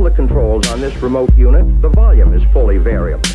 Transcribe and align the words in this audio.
all 0.00 0.04
the 0.04 0.10
controls 0.10 0.66
on 0.68 0.80
this 0.80 0.96
remote 1.02 1.28
unit, 1.36 1.82
the 1.82 1.88
volume 1.90 2.32
is 2.32 2.42
fully 2.54 2.78
variable. 2.78 3.28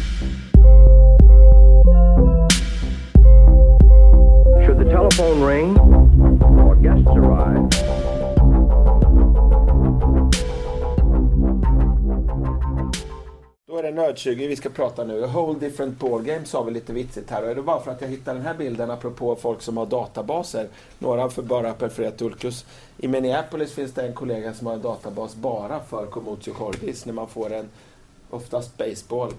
Nörd20 13.95 14.47
vi 14.47 14.55
ska 14.55 14.69
prata 14.69 15.03
nu. 15.03 15.23
A 15.23 15.27
whole 15.27 15.59
different 15.59 15.99
ballgame 15.99 16.45
sa 16.45 16.63
vi 16.63 16.71
lite 16.71 16.93
vitsigt 16.93 17.31
här. 17.31 17.43
Och 17.43 17.49
är 17.49 17.55
det 17.55 17.61
bara 17.61 17.79
för 17.79 17.91
att 17.91 18.01
jag 18.01 18.07
hittade 18.07 18.37
den 18.39 18.47
här 18.47 18.53
bilden 18.53 18.91
apropå 18.91 19.35
folk 19.35 19.61
som 19.61 19.77
har 19.77 19.85
databaser. 19.85 20.67
Några 20.99 21.29
för 21.29 21.41
bara 21.41 21.73
perforerat 21.73 22.21
ulkus. 22.21 22.65
I 22.97 23.07
Minneapolis 23.07 23.73
finns 23.73 23.93
det 23.93 24.07
en 24.07 24.13
kollega 24.13 24.53
som 24.53 24.67
har 24.67 24.73
en 24.73 24.81
databas 24.81 25.35
bara 25.35 25.79
för 25.79 26.05
Komotio 26.05 26.53
cordis. 26.53 27.05
När 27.05 27.13
man 27.13 27.27
får 27.27 27.53
en, 27.53 27.69
oftast 28.29 28.77
baseball 28.77 29.31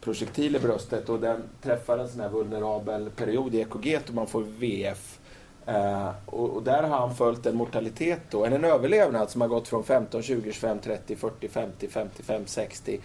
projektil 0.00 0.56
i 0.56 0.58
bröstet 0.58 1.08
och 1.08 1.20
den 1.20 1.42
träffar 1.62 1.98
en 1.98 2.08
sån 2.08 2.20
här 2.20 2.28
vulnerabel 2.28 3.10
period 3.10 3.54
i 3.54 3.60
EKG 3.60 3.98
och 4.08 4.14
man 4.14 4.26
får 4.26 4.42
VF. 4.42 5.18
Eh, 5.66 6.10
och, 6.26 6.62
där 6.62 6.82
har 6.82 6.98
han 6.98 7.14
följt 7.14 7.46
en 7.46 7.56
mortalitet 7.56 8.20
då, 8.30 8.44
en, 8.44 8.52
en 8.52 8.64
överlevnad 8.64 9.30
som 9.30 9.40
har 9.40 9.48
gått 9.48 9.68
från 9.68 9.84
15, 9.84 10.22
20, 10.22 10.52
25, 10.52 10.78
30, 10.78 11.16
40, 11.16 11.48
50, 11.48 11.88
55, 11.88 12.42
60 12.46 13.00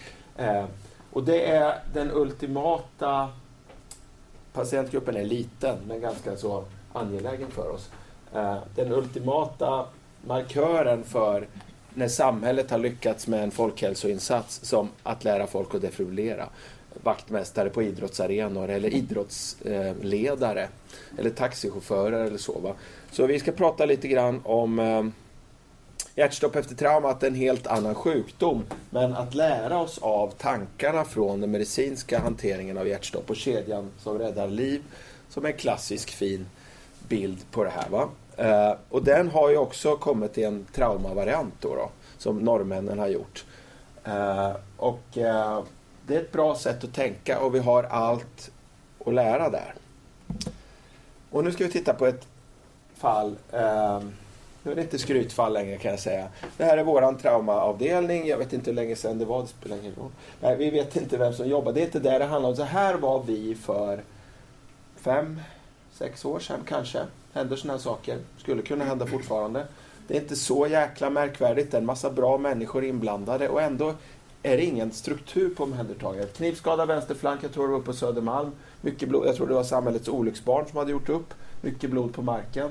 och 1.13 1.23
det 1.23 1.45
är 1.45 1.79
den 1.93 2.11
ultimata... 2.11 3.29
Patientgruppen 4.53 5.15
är 5.15 5.23
liten, 5.23 5.77
men 5.87 6.01
ganska 6.01 6.37
så 6.37 6.65
angelägen 6.93 7.51
för 7.51 7.69
oss. 7.69 7.89
Eh, 8.33 8.57
den 8.75 8.91
ultimata 8.91 9.85
markören 10.27 11.03
för 11.03 11.47
när 11.93 12.07
samhället 12.07 12.71
har 12.71 12.77
lyckats 12.77 13.27
med 13.27 13.43
en 13.43 13.51
folkhälsoinsats 13.51 14.59
som 14.63 14.89
att 15.03 15.23
lära 15.23 15.47
folk 15.47 15.75
att 15.75 15.81
defibrillera. 15.81 16.49
Vaktmästare 17.03 17.69
på 17.69 17.83
idrottsarenor 17.83 18.69
eller 18.69 18.93
idrottsledare 18.93 20.61
eh, 20.61 21.19
eller 21.19 21.29
taxichaufförer 21.29 22.25
eller 22.25 22.37
så. 22.37 22.59
Va? 22.59 22.73
Så 23.11 23.27
vi 23.27 23.39
ska 23.39 23.51
prata 23.51 23.85
lite 23.85 24.07
grann 24.07 24.41
om 24.43 24.79
eh, 24.79 25.03
hjärtstopp 26.15 26.55
efter 26.55 26.75
traumat 26.75 27.23
är 27.23 27.27
en 27.27 27.35
helt 27.35 27.67
annan 27.67 27.95
sjukdom. 27.95 28.63
Men 28.89 29.13
att 29.13 29.35
lära 29.35 29.79
oss 29.79 29.97
av 30.01 30.33
tankarna 30.37 31.05
från 31.05 31.41
den 31.41 31.51
medicinska 31.51 32.19
hanteringen 32.19 32.77
av 32.77 32.87
hjärtstopp 32.87 33.29
och 33.29 33.35
kedjan 33.35 33.91
som 33.97 34.19
räddar 34.19 34.47
liv, 34.47 34.81
som 35.29 35.45
är 35.45 35.49
en 35.49 35.57
klassisk 35.57 36.09
fin 36.09 36.45
bild 37.07 37.51
på 37.51 37.63
det 37.63 37.69
här. 37.69 37.89
Va? 37.89 38.09
Eh, 38.37 38.77
och 38.89 39.03
den 39.03 39.29
har 39.29 39.49
ju 39.49 39.57
också 39.57 39.95
kommit 39.95 40.37
i 40.37 40.43
en 40.43 40.65
traumavariant 40.73 41.53
då, 41.59 41.75
då 41.75 41.89
som 42.17 42.37
norrmännen 42.37 42.99
har 42.99 43.07
gjort. 43.07 43.45
Eh, 44.03 44.51
och 44.77 45.17
eh, 45.17 45.63
det 46.07 46.15
är 46.15 46.19
ett 46.19 46.31
bra 46.31 46.55
sätt 46.55 46.83
att 46.83 46.93
tänka 46.93 47.39
och 47.39 47.55
vi 47.55 47.59
har 47.59 47.83
allt 47.83 48.51
att 49.05 49.13
lära 49.13 49.49
där. 49.49 49.73
Och 51.29 51.43
nu 51.43 51.51
ska 51.51 51.63
vi 51.63 51.71
titta 51.71 51.93
på 51.93 52.05
ett 52.05 52.27
fall 52.95 53.35
eh, 53.51 53.99
nu 54.63 54.71
är 54.71 54.75
det 54.75 54.81
inte 54.81 54.99
skrytfall 54.99 55.53
längre 55.53 55.77
kan 55.77 55.91
jag 55.91 55.99
säga. 55.99 56.27
Det 56.57 56.63
här 56.63 56.77
är 56.77 56.83
våran 56.83 57.17
traumaavdelning. 57.17 58.27
Jag 58.27 58.37
vet 58.37 58.53
inte 58.53 58.69
hur 58.69 58.75
länge 58.75 58.95
sedan 58.95 59.17
det 59.17 59.25
var. 59.25 59.41
Det 59.41 59.47
spelar 59.47 59.77
ingen 59.77 59.95
roll. 59.95 60.11
Nej, 60.41 60.55
vi 60.55 60.69
vet 60.69 60.95
inte 60.95 61.17
vem 61.17 61.33
som 61.33 61.47
jobbar. 61.47 61.73
Det 61.73 61.81
är 61.81 61.85
inte 61.85 61.99
det 61.99 62.19
det 62.19 62.25
handlar 62.25 62.49
om. 62.49 62.55
Så 62.55 62.63
här 62.63 62.95
var 62.95 63.23
vi 63.23 63.55
för 63.55 64.03
fem, 64.95 65.41
sex 65.91 66.25
år 66.25 66.39
sedan 66.39 66.59
kanske. 66.67 66.99
Händer 67.33 67.55
sådana 67.55 67.73
här 67.73 67.83
saker. 67.83 68.19
Skulle 68.37 68.61
kunna 68.61 68.85
hända 68.85 69.07
fortfarande. 69.07 69.67
Det 70.07 70.17
är 70.17 70.21
inte 70.21 70.35
så 70.35 70.67
jäkla 70.67 71.09
märkvärdigt. 71.09 71.71
Det 71.71 71.77
är 71.77 71.81
en 71.81 71.85
massa 71.85 72.09
bra 72.09 72.37
människor 72.37 72.83
inblandade 72.83 73.49
och 73.49 73.61
ändå 73.61 73.93
är 74.43 74.57
det 74.57 74.63
ingen 74.63 74.91
struktur 74.91 75.55
på 75.55 75.63
omhändertagandet. 75.63 76.37
Knivskada 76.37 76.85
vänsterflank, 76.85 77.43
jag 77.43 77.51
tror 77.53 77.67
det 77.67 77.73
var 77.73 77.79
på 77.79 77.93
Södermalm. 77.93 78.51
Mycket 78.81 79.09
blod. 79.09 79.27
Jag 79.27 79.35
tror 79.35 79.47
det 79.47 79.53
var 79.53 79.63
samhällets 79.63 80.07
olycksbarn 80.07 80.65
som 80.67 80.77
hade 80.77 80.91
gjort 80.91 81.09
upp. 81.09 81.33
Mycket 81.61 81.89
blod 81.89 82.13
på 82.13 82.21
marken. 82.21 82.69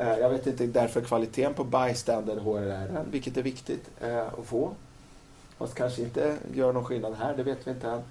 Eh, 0.00 0.18
jag 0.18 0.30
vet 0.30 0.46
inte 0.46 0.66
därför 0.66 1.00
kvaliteten 1.00 1.54
på 1.54 1.64
bystander 1.64 2.36
HRR, 2.36 3.04
vilket 3.10 3.36
är 3.36 3.42
viktigt 3.42 3.90
eh, 4.00 4.26
att 4.26 4.46
få. 4.46 4.74
Fast 5.58 5.74
kanske 5.74 6.02
inte 6.02 6.36
gör 6.54 6.72
någon 6.72 6.84
skillnad 6.84 7.14
här, 7.14 7.36
det 7.36 7.42
vet 7.42 7.66
vi 7.66 7.70
inte 7.70 7.88
än. 7.88 8.02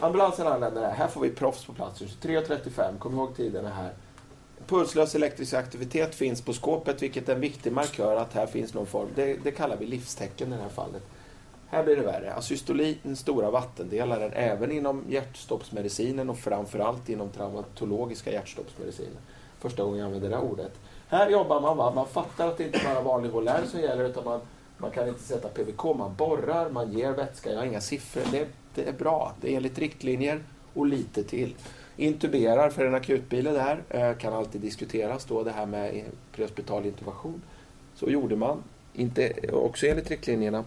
Ambulansen 0.00 0.46
anländer 0.46 0.82
här. 0.82 0.90
Här 0.90 1.08
får 1.08 1.20
vi 1.20 1.30
proffs 1.30 1.64
på 1.64 1.72
plats. 1.72 2.02
23.35, 2.02 2.98
kom 2.98 3.14
ihåg 3.14 3.36
tiderna 3.36 3.68
här. 3.68 3.92
Pulslös 4.66 5.14
elektrisk 5.14 5.54
aktivitet 5.54 6.14
finns 6.14 6.42
på 6.42 6.52
skåpet, 6.52 7.02
vilket 7.02 7.28
är 7.28 7.34
en 7.34 7.40
viktig 7.40 7.72
markör 7.72 8.16
att 8.16 8.32
här 8.32 8.46
finns 8.46 8.74
någon 8.74 8.86
form. 8.86 9.08
Det, 9.14 9.34
det 9.44 9.50
kallar 9.50 9.76
vi 9.76 9.86
livstecken 9.86 10.52
i 10.52 10.56
det 10.56 10.62
här 10.62 10.68
fallet. 10.68 11.02
Här 11.68 11.84
blir 11.84 11.96
det 11.96 12.02
värre. 12.02 12.34
Asystoli, 12.34 12.98
den 13.02 13.16
stora 13.16 13.50
vattendelaren, 13.50 14.32
även 14.32 14.72
inom 14.72 15.04
hjärtstoppsmedicinen 15.08 16.30
och 16.30 16.38
framförallt 16.38 17.08
inom 17.08 17.30
traumatologiska 17.30 18.32
hjärtstoppsmedicinen 18.32 19.18
första 19.62 19.82
gången 19.82 19.98
jag 19.98 20.06
använder 20.06 20.30
det 20.30 20.36
här 20.36 20.44
ordet. 20.44 20.72
Här 21.12 21.30
jobbar 21.30 21.60
man, 21.60 21.76
va? 21.76 21.92
man 21.94 22.06
fattar 22.06 22.48
att 22.48 22.58
det 22.58 22.64
inte 22.64 22.80
bara 22.84 22.98
är 22.98 23.02
vanlig 23.02 23.30
volär 23.30 23.62
som 23.66 23.80
gäller 23.80 24.04
utan 24.04 24.24
man, 24.24 24.40
man 24.78 24.90
kan 24.90 25.08
inte 25.08 25.22
sätta 25.22 25.48
PVK, 25.48 25.84
man 25.84 26.14
borrar, 26.14 26.70
man 26.70 26.92
ger 26.92 27.12
vätska, 27.12 27.50
jag 27.50 27.58
har 27.58 27.66
inga 27.66 27.80
siffror. 27.80 28.22
Det, 28.30 28.48
det 28.74 28.88
är 28.88 28.92
bra, 28.92 29.32
det 29.40 29.52
är 29.52 29.56
enligt 29.56 29.78
riktlinjer 29.78 30.42
och 30.74 30.86
lite 30.86 31.24
till. 31.24 31.54
Intuberar 31.96 32.70
för 32.70 32.84
en 32.84 32.94
akutbil 32.94 33.46
är 33.46 33.52
där, 33.52 33.82
eh, 33.88 34.16
kan 34.16 34.32
alltid 34.32 34.60
diskuteras 34.60 35.24
då 35.24 35.42
det 35.42 35.50
här 35.50 35.66
med 35.66 36.04
prehospital 36.32 36.86
intubation. 36.86 37.42
Så 37.94 38.10
gjorde 38.10 38.36
man, 38.36 38.62
inte, 38.92 39.32
också 39.52 39.86
enligt 39.86 40.10
riktlinjerna. 40.10 40.64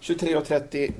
23.35, 0.00 0.92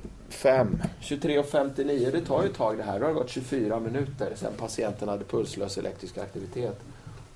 23.59, 1.01 2.13
det 2.13 2.21
tar 2.21 2.43
ju 2.43 2.49
ett 2.49 2.57
tag 2.57 2.77
det 2.77 2.83
här. 2.83 2.99
Då 3.01 3.05
har 3.07 3.13
det 3.13 3.21
gått 3.21 3.31
24 3.31 3.81
minuter 3.81 4.33
sedan 4.35 4.53
patienten 4.57 5.09
hade 5.09 5.25
pulslös 5.25 5.79
elektrisk 5.79 6.19
aktivitet. 6.19 6.81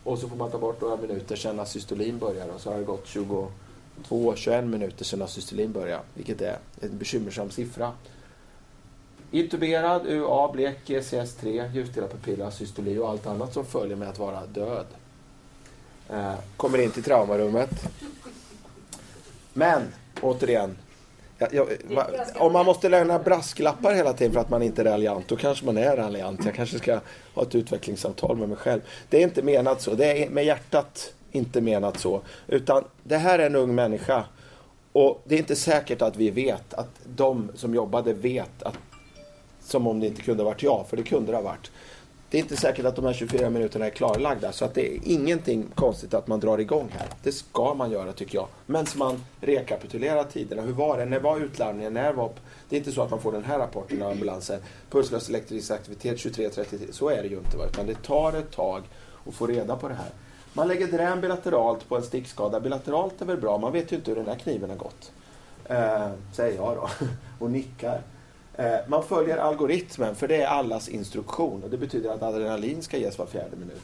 Och 0.04 0.18
så 0.18 0.28
får 0.28 0.36
man 0.36 0.50
ta 0.50 0.58
bort 0.58 0.80
några 0.80 0.96
minuter 0.96 1.36
sedan 1.36 1.60
asystolin 1.60 2.18
börjar 2.18 2.48
och 2.48 2.60
så 2.60 2.70
har 2.70 2.78
det 2.78 2.84
gått 2.84 3.06
22-21 4.08 4.62
minuter 4.62 5.04
sedan 5.04 5.22
asystolin 5.22 5.72
börjar, 5.72 6.00
vilket 6.14 6.40
är 6.40 6.58
en 6.80 6.98
bekymmersam 6.98 7.50
siffra. 7.50 7.92
Intuberad, 9.30 10.06
UA, 10.06 10.52
blek, 10.52 10.78
GCS3, 10.86 11.72
ljusdelad 11.72 12.10
pupilla, 12.10 12.46
asystoli 12.46 12.98
och 12.98 13.08
allt 13.08 13.26
annat 13.26 13.52
som 13.52 13.64
följer 13.64 13.96
med 13.96 14.08
att 14.08 14.18
vara 14.18 14.46
död. 14.46 14.86
Eh, 16.10 16.34
kommer 16.56 16.78
in 16.78 16.90
till 16.90 17.02
traumarummet. 17.02 17.70
Men, 19.52 19.82
återigen, 20.20 20.76
Ja, 21.52 21.66
ja, 21.88 21.94
va, 21.96 22.06
om 22.36 22.52
man 22.52 22.66
måste 22.66 22.88
lämna 22.88 23.18
brasklappar 23.18 23.94
hela 23.94 24.12
tiden 24.12 24.32
för 24.32 24.40
att 24.40 24.50
man 24.50 24.62
inte 24.62 24.82
är 24.82 24.84
raljant, 24.84 25.28
då 25.28 25.36
kanske 25.36 25.66
man 25.66 25.76
är 25.76 25.96
raljant. 25.96 26.44
Jag 26.44 26.54
kanske 26.54 26.78
ska 26.78 27.00
ha 27.34 27.42
ett 27.42 27.54
utvecklingssamtal 27.54 28.36
med 28.36 28.48
mig 28.48 28.58
själv. 28.58 28.80
Det 29.08 29.18
är 29.18 29.22
inte 29.22 29.42
menat 29.42 29.80
så. 29.80 29.94
Det 29.94 30.24
är 30.24 30.30
med 30.30 30.44
hjärtat 30.44 31.12
inte 31.32 31.60
menat 31.60 31.98
så. 31.98 32.20
Utan 32.46 32.84
det 33.02 33.16
här 33.16 33.38
är 33.38 33.46
en 33.46 33.56
ung 33.56 33.74
människa. 33.74 34.24
Och 34.92 35.22
det 35.24 35.34
är 35.34 35.38
inte 35.38 35.56
säkert 35.56 36.02
att 36.02 36.16
vi 36.16 36.30
vet, 36.30 36.74
att 36.74 36.90
de 37.04 37.50
som 37.54 37.74
jobbade 37.74 38.12
vet 38.12 38.62
att 38.62 38.78
som 39.60 39.86
om 39.86 40.00
det 40.00 40.06
inte 40.06 40.22
kunde 40.22 40.42
ha 40.42 40.50
varit 40.50 40.62
jag, 40.62 40.86
för 40.88 40.96
det 40.96 41.02
kunde 41.02 41.32
det 41.32 41.36
ha 41.36 41.42
varit. 41.42 41.70
Det 42.30 42.38
är 42.38 42.42
inte 42.42 42.56
säkert 42.56 42.84
att 42.84 42.96
de 42.96 43.04
här 43.04 43.12
24 43.12 43.50
minuterna 43.50 43.86
är 43.86 43.90
klarlagda, 43.90 44.52
så 44.52 44.64
att 44.64 44.74
det 44.74 44.94
är 44.94 45.00
ingenting 45.04 45.66
konstigt 45.74 46.14
att 46.14 46.26
man 46.26 46.40
drar 46.40 46.58
igång 46.58 46.88
här. 46.98 47.08
Det 47.22 47.32
ska 47.32 47.74
man 47.74 47.90
göra 47.90 48.12
tycker 48.12 48.34
jag. 48.34 48.48
Men 48.66 48.86
man 48.96 49.24
rekapitulerar 49.40 50.24
tiderna. 50.24 50.62
Hur 50.62 50.72
var 50.72 50.98
det? 50.98 51.04
När 51.04 51.20
var 51.20 51.40
utlarmningen? 51.40 51.94
När 51.94 52.12
var... 52.12 52.30
Det 52.68 52.76
är 52.76 52.78
inte 52.78 52.92
så 52.92 53.02
att 53.02 53.10
man 53.10 53.20
får 53.20 53.32
den 53.32 53.44
här 53.44 53.58
rapporten 53.58 54.02
av 54.02 54.10
ambulansen. 54.10 54.60
Pulslös 54.90 55.28
elektrisk 55.28 55.70
aktivitet 55.70 56.16
23.33. 56.16 56.92
Så 56.92 57.08
är 57.08 57.22
det 57.22 57.28
ju 57.28 57.38
inte. 57.38 57.56
Utan 57.70 57.86
det 57.86 58.02
tar 58.02 58.32
ett 58.32 58.52
tag 58.52 58.82
att 59.26 59.34
få 59.34 59.46
reda 59.46 59.76
på 59.76 59.88
det 59.88 59.94
här. 59.94 60.10
Man 60.52 60.68
lägger 60.68 60.86
drän 60.86 61.20
bilateralt 61.20 61.88
på 61.88 61.96
en 61.96 62.02
stickskada. 62.02 62.60
Bilateralt 62.60 63.22
är 63.22 63.26
väl 63.26 63.40
bra. 63.40 63.58
Man 63.58 63.72
vet 63.72 63.92
ju 63.92 63.96
inte 63.96 64.10
hur 64.10 64.16
den 64.16 64.26
här 64.26 64.38
kniven 64.38 64.70
har 64.70 64.76
gått. 64.76 65.12
Eh, 65.64 66.08
säger 66.32 66.56
jag 66.56 66.76
då. 66.76 66.88
Och 67.38 67.50
nickar. 67.50 68.02
Eh, 68.56 68.76
man 68.86 69.02
följer 69.02 69.36
algoritmen, 69.36 70.14
för 70.14 70.28
det 70.28 70.42
är 70.42 70.46
allas 70.46 70.88
instruktion. 70.88 71.62
Och 71.62 71.70
det 71.70 71.76
betyder 71.76 72.10
att 72.10 72.22
adrenalin 72.22 72.82
ska 72.82 72.96
ges 72.96 73.18
var 73.18 73.26
fjärde 73.26 73.56
minut. 73.56 73.82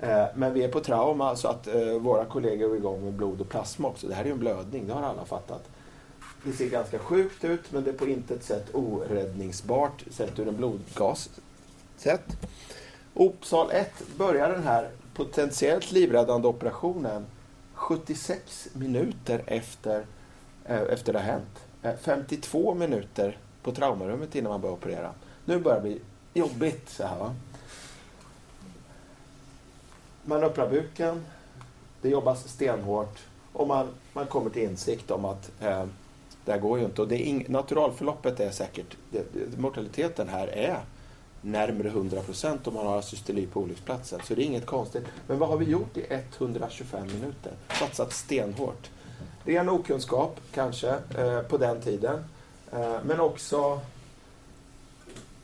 Eh, 0.00 0.24
men 0.34 0.54
vi 0.54 0.64
är 0.64 0.68
på 0.68 0.80
trauma 0.80 1.36
så 1.36 1.48
att 1.48 1.66
eh, 1.66 1.92
våra 1.98 2.24
kollegor 2.24 2.72
är 2.72 2.76
igång 2.76 3.04
med 3.04 3.12
blod 3.12 3.40
och 3.40 3.48
plasma 3.48 3.88
också. 3.88 4.08
Det 4.08 4.14
här 4.14 4.22
är 4.22 4.26
ju 4.26 4.32
en 4.32 4.38
blödning, 4.38 4.86
det 4.86 4.92
har 4.92 5.02
alla 5.02 5.24
fattat. 5.24 5.68
Det 6.44 6.52
ser 6.52 6.68
ganska 6.68 6.98
sjukt 6.98 7.44
ut, 7.44 7.72
men 7.72 7.84
det 7.84 7.90
är 7.90 7.94
på 7.94 8.06
intet 8.06 8.44
sätt 8.44 8.74
oräddningsbart 8.74 10.04
sett 10.10 10.38
ur 10.38 10.48
en 10.48 10.56
blodgas 10.56 11.30
sätt. 11.96 12.36
Opsal 13.14 13.70
1 13.70 13.90
börjar 14.16 14.52
den 14.52 14.62
här 14.62 14.90
potentiellt 15.14 15.92
livräddande 15.92 16.48
operationen 16.48 17.26
76 17.74 18.68
minuter 18.72 19.42
efter, 19.46 20.06
efter 20.64 21.12
det 21.12 21.18
har 21.18 21.26
hänt. 21.26 22.00
52 22.02 22.74
minuter 22.74 23.38
på 23.66 23.72
traumarummet 23.72 24.34
innan 24.34 24.50
man 24.52 24.60
börjar 24.60 24.74
operera. 24.74 25.10
Nu 25.44 25.58
börjar 25.58 25.80
det 25.80 25.82
bli 25.82 26.00
jobbigt 26.34 26.88
så 26.88 27.06
här 27.06 27.18
va. 27.18 27.34
Man 30.24 30.44
öppnar 30.44 30.70
buken, 30.70 31.24
det 32.02 32.08
jobbas 32.08 32.48
stenhårt 32.48 33.18
och 33.52 33.68
man, 33.68 33.88
man 34.12 34.26
kommer 34.26 34.50
till 34.50 34.62
insikt 34.62 35.10
om 35.10 35.24
att 35.24 35.50
eh, 35.60 35.84
det 36.44 36.52
här 36.52 36.58
går 36.58 36.78
ju 36.78 36.84
inte. 36.84 37.02
Och 37.02 37.08
det 37.08 37.16
är 37.16 37.24
ing, 37.26 37.44
naturalförloppet 37.48 38.40
är 38.40 38.50
säkert, 38.50 38.96
det, 39.10 39.58
mortaliteten 39.58 40.28
här 40.28 40.46
är 40.46 40.80
närmare 41.40 41.88
100 41.88 42.20
procent 42.20 42.66
om 42.66 42.74
man 42.74 42.86
har 42.86 43.02
systoli 43.02 43.46
på 43.46 43.60
olycksplatsen. 43.60 44.20
Så 44.24 44.34
det 44.34 44.42
är 44.42 44.46
inget 44.46 44.66
konstigt. 44.66 45.04
Men 45.26 45.38
vad 45.38 45.48
har 45.48 45.56
vi 45.56 45.64
gjort 45.64 45.96
i 45.96 46.06
125 46.10 47.06
minuter? 47.06 47.52
Satsat 47.78 48.12
stenhårt. 48.12 48.90
Ren 49.44 49.68
okunskap 49.68 50.40
kanske 50.54 50.88
eh, 51.18 51.40
på 51.40 51.56
den 51.56 51.80
tiden. 51.80 52.24
Eh, 52.72 52.96
men 53.04 53.20
också 53.20 53.80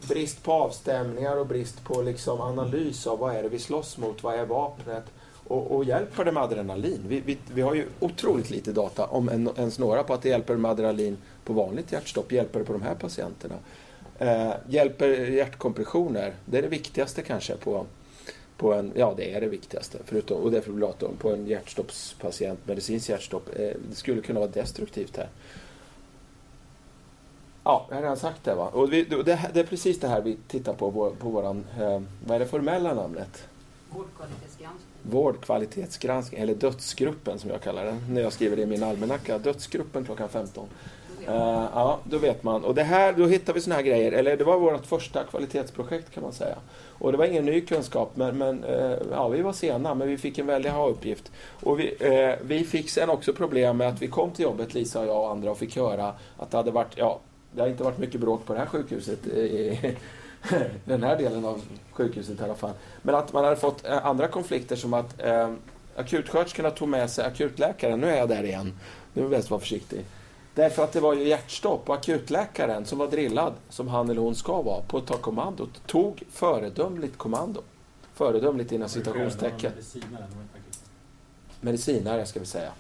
brist 0.08 0.42
på 0.42 0.52
avstämningar 0.52 1.36
och 1.36 1.46
brist 1.46 1.84
på 1.84 2.02
liksom 2.02 2.40
analys 2.40 3.06
av 3.06 3.18
vad 3.18 3.36
är 3.36 3.42
det 3.42 3.48
vi 3.48 3.58
slåss 3.58 3.98
mot, 3.98 4.22
vad 4.22 4.34
är 4.34 4.44
vapnet 4.44 5.04
och, 5.46 5.76
och 5.76 5.84
hjälper 5.84 6.24
det 6.24 6.32
med 6.32 6.42
adrenalin? 6.42 7.00
Vi, 7.08 7.20
vi, 7.20 7.38
vi, 7.54 7.62
har 7.62 7.74
ju 7.74 7.86
otroligt 8.00 8.50
lite 8.50 8.72
data, 8.72 9.06
om 9.06 9.28
en, 9.28 9.50
ens 9.56 9.78
några, 9.78 10.02
på 10.02 10.14
att 10.14 10.22
det 10.22 10.28
hjälper 10.28 10.56
med 10.56 10.70
adrenalin 10.70 11.16
på 11.44 11.52
vanligt 11.52 11.92
hjärtstopp. 11.92 12.32
Hjälper 12.32 12.58
det 12.58 12.64
på 12.64 12.72
de 12.72 12.82
här 12.82 12.94
patienterna? 12.94 13.54
Eh, 14.18 14.52
hjälper 14.68 15.08
hjärtkompressioner? 15.08 16.34
Det 16.44 16.58
är 16.58 16.62
det 16.62 16.68
viktigaste 16.68 17.22
kanske 17.22 17.56
på, 17.56 17.86
på 18.56 18.72
en, 18.72 18.92
ja 18.94 19.14
det 19.16 19.34
är 19.34 19.40
det 19.40 19.46
viktigaste, 19.46 19.98
förutom, 20.04 20.42
och 20.42 20.50
defibrillatorn, 20.50 21.16
på 21.16 21.32
en 21.32 21.46
hjärtstoppspatient, 21.46 22.66
medicinskt 22.66 23.08
hjärtstopp. 23.08 23.48
Eh, 23.56 23.70
det 23.88 23.94
skulle 23.94 24.22
kunna 24.22 24.40
vara 24.40 24.50
destruktivt 24.50 25.16
här. 25.16 25.28
Ja, 27.64 27.86
jag 27.88 27.96
har 27.96 28.02
redan 28.02 28.16
sagt 28.16 28.44
det. 28.44 28.54
Va? 28.54 28.68
Och 28.68 28.92
vi, 28.92 29.04
det, 29.04 29.22
det, 29.22 29.60
är 29.60 29.64
precis 29.64 30.00
det 30.00 30.08
här 30.08 30.20
vi 30.20 30.36
tittar 30.48 30.72
på 30.72 30.92
på, 30.92 31.10
på 31.10 31.28
våran, 31.28 31.64
eh, 31.80 32.00
vad 32.26 32.34
är 32.34 32.38
det 32.38 32.46
formella 32.46 32.94
namnet? 32.94 33.48
Vårdkvalitetsgranskning. 33.90 34.88
Vårdkvalitetsgranskning, 35.02 36.40
eller 36.40 36.54
dödsgruppen 36.54 37.38
som 37.38 37.50
jag 37.50 37.60
kallar 37.60 37.84
den, 37.84 38.00
när 38.10 38.20
jag 38.20 38.32
skriver 38.32 38.56
det 38.56 38.62
i 38.62 38.66
min 38.66 38.82
almanacka. 38.82 39.38
Dödsgruppen 39.38 40.04
klockan 40.04 40.28
15. 40.28 40.68
Uh, 41.28 41.34
eh, 41.34 41.68
ja, 41.74 41.98
då 42.04 42.18
vet 42.18 42.42
man. 42.42 42.64
Och 42.64 42.74
det 42.74 42.82
här, 42.82 43.12
då 43.12 43.26
hittar 43.26 43.52
vi 43.52 43.60
såna 43.60 43.74
här 43.74 43.82
grejer. 43.82 44.12
Eller 44.12 44.36
det 44.36 44.44
var 44.44 44.58
vårt 44.58 44.86
första 44.86 45.24
kvalitetsprojekt 45.24 46.10
kan 46.10 46.22
man 46.22 46.32
säga. 46.32 46.56
Och 46.98 47.12
det 47.12 47.18
var 47.18 47.24
ingen 47.24 47.44
ny 47.44 47.60
kunskap, 47.60 48.10
men, 48.14 48.38
men 48.38 48.64
uh, 48.64 48.96
ja, 49.10 49.28
vi 49.28 49.42
var 49.42 49.52
sena, 49.52 49.94
men 49.94 50.08
vi 50.08 50.18
fick 50.18 50.38
en 50.38 50.46
väldig 50.46 50.70
ha-uppgift. 50.70 51.32
Och 51.62 51.80
vi, 51.80 51.90
uh, 51.90 52.34
vi 52.42 52.64
fick 52.64 52.90
sen 52.90 53.10
också 53.10 53.32
problem 53.32 53.76
med 53.76 53.88
att 53.88 54.02
vi 54.02 54.08
kom 54.08 54.30
till 54.30 54.42
jobbet, 54.42 54.74
Lisa 54.74 55.00
och 55.00 55.06
jag 55.06 55.20
och 55.20 55.30
andra, 55.30 55.50
och 55.50 55.58
fick 55.58 55.76
höra 55.76 56.14
att 56.38 56.50
det 56.50 56.56
hade 56.56 56.70
varit, 56.70 56.92
ja, 56.96 57.20
det 57.52 57.60
har 57.60 57.68
inte 57.68 57.84
varit 57.84 57.98
mycket 57.98 58.20
bråk 58.20 58.46
på 58.46 58.52
det 58.52 58.58
här 58.58 58.66
sjukhuset. 58.66 59.26
I, 59.26 59.96
den 60.84 61.02
här 61.02 61.16
delen 61.16 61.44
av 61.44 61.62
sjukhuset 61.92 62.40
i 62.40 62.44
alla 62.44 62.54
fall. 62.54 62.72
Men 63.02 63.14
att 63.14 63.32
man 63.32 63.44
hade 63.44 63.56
fått 63.56 63.86
andra 63.86 64.28
konflikter 64.28 64.76
som 64.76 64.94
att 64.94 65.22
eh, 65.22 65.52
akutsköterskorna 65.96 66.70
tog 66.70 66.88
med 66.88 67.10
sig 67.10 67.24
akutläkaren. 67.24 68.00
Nu 68.00 68.10
är 68.10 68.16
jag 68.16 68.28
där 68.28 68.42
igen. 68.42 68.72
Nu 69.14 69.24
är 69.24 69.28
bäst 69.28 69.50
vara 69.50 69.60
försiktig. 69.60 70.04
Därför 70.54 70.84
att 70.84 70.92
det 70.92 71.00
var 71.00 71.14
ju 71.14 71.28
hjärtstopp 71.28 71.88
och 71.88 71.94
akutläkaren 71.94 72.86
som 72.86 72.98
var 72.98 73.06
drillad, 73.06 73.52
som 73.68 73.88
han 73.88 74.10
eller 74.10 74.20
hon 74.20 74.34
ska 74.34 74.62
vara, 74.62 74.82
på 74.82 74.98
att 74.98 75.06
ta 75.06 75.16
kommandot, 75.16 75.86
tog 75.86 76.22
föredömligt 76.30 77.18
kommando. 77.18 77.62
Föredömligt 78.14 78.72
inom 78.72 78.88
citationstecken. 78.88 79.72
Medicinare 81.60 82.26
ska 82.26 82.40
vi 82.40 82.46
säga. 82.46 82.72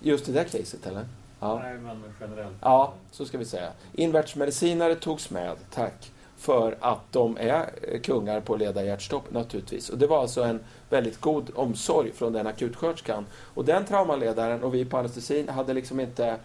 Just 0.00 0.28
i 0.28 0.32
det 0.32 0.44
caset 0.44 0.86
eller? 0.86 1.06
Ja. 1.44 1.58
Nej, 1.62 1.78
men 1.78 2.02
generellt. 2.20 2.56
Ja, 2.60 2.92
så 3.10 3.26
ska 3.26 3.38
vi 3.38 3.44
säga. 3.44 3.68
Invärtsmedicinare 3.92 4.94
togs 4.94 5.30
med, 5.30 5.56
tack, 5.70 6.12
för 6.36 6.76
att 6.80 7.12
de 7.12 7.36
är 7.40 7.70
kungar 8.02 8.40
på 8.40 8.54
att 8.54 8.60
leda 8.60 8.84
hjärtstopp 8.84 9.32
naturligtvis. 9.32 9.90
Och 9.90 9.98
det 9.98 10.06
var 10.06 10.20
alltså 10.20 10.42
en 10.42 10.60
väldigt 10.90 11.20
god 11.20 11.50
omsorg 11.54 12.12
från 12.12 12.32
den 12.32 12.46
akutsköterskan. 12.46 13.26
Och 13.54 13.64
den 13.64 13.84
traumaledaren 13.84 14.62
och 14.62 14.74
vi 14.74 14.84
på 14.84 14.96
anestesin 14.96 15.48
hade 15.48 15.74
liksom 15.74 16.00
inte 16.00 16.36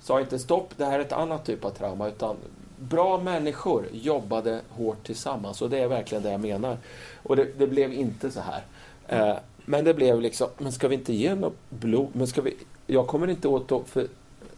sa 0.00 0.20
inte 0.20 0.38
stopp, 0.38 0.74
det 0.76 0.84
här 0.84 0.98
är 0.98 1.02
ett 1.02 1.12
annat 1.12 1.44
typ 1.46 1.64
av 1.64 1.70
trauma, 1.70 2.08
utan 2.08 2.36
bra 2.76 3.18
människor 3.18 3.86
jobbade 3.92 4.60
hårt 4.68 5.06
tillsammans 5.06 5.62
och 5.62 5.70
det 5.70 5.78
är 5.78 5.88
verkligen 5.88 6.22
det 6.22 6.30
jag 6.30 6.40
menar. 6.40 6.76
Och 7.22 7.36
det, 7.36 7.58
det 7.58 7.66
blev 7.66 7.92
inte 7.92 8.30
så 8.30 8.40
här. 8.40 8.62
Eh, 9.08 9.36
men 9.64 9.84
det 9.84 9.94
blev 9.94 10.20
liksom, 10.20 10.48
men 10.58 10.72
ska 10.72 10.88
vi 10.88 10.94
inte 10.94 11.12
ge 11.12 11.34
något 11.34 11.56
blod? 11.68 12.08
Men 12.12 12.26
ska 12.26 12.42
vi, 12.42 12.56
jag 12.86 13.06
kommer 13.06 13.30
inte 13.30 13.48
åt 13.48 13.88
för, 13.88 14.06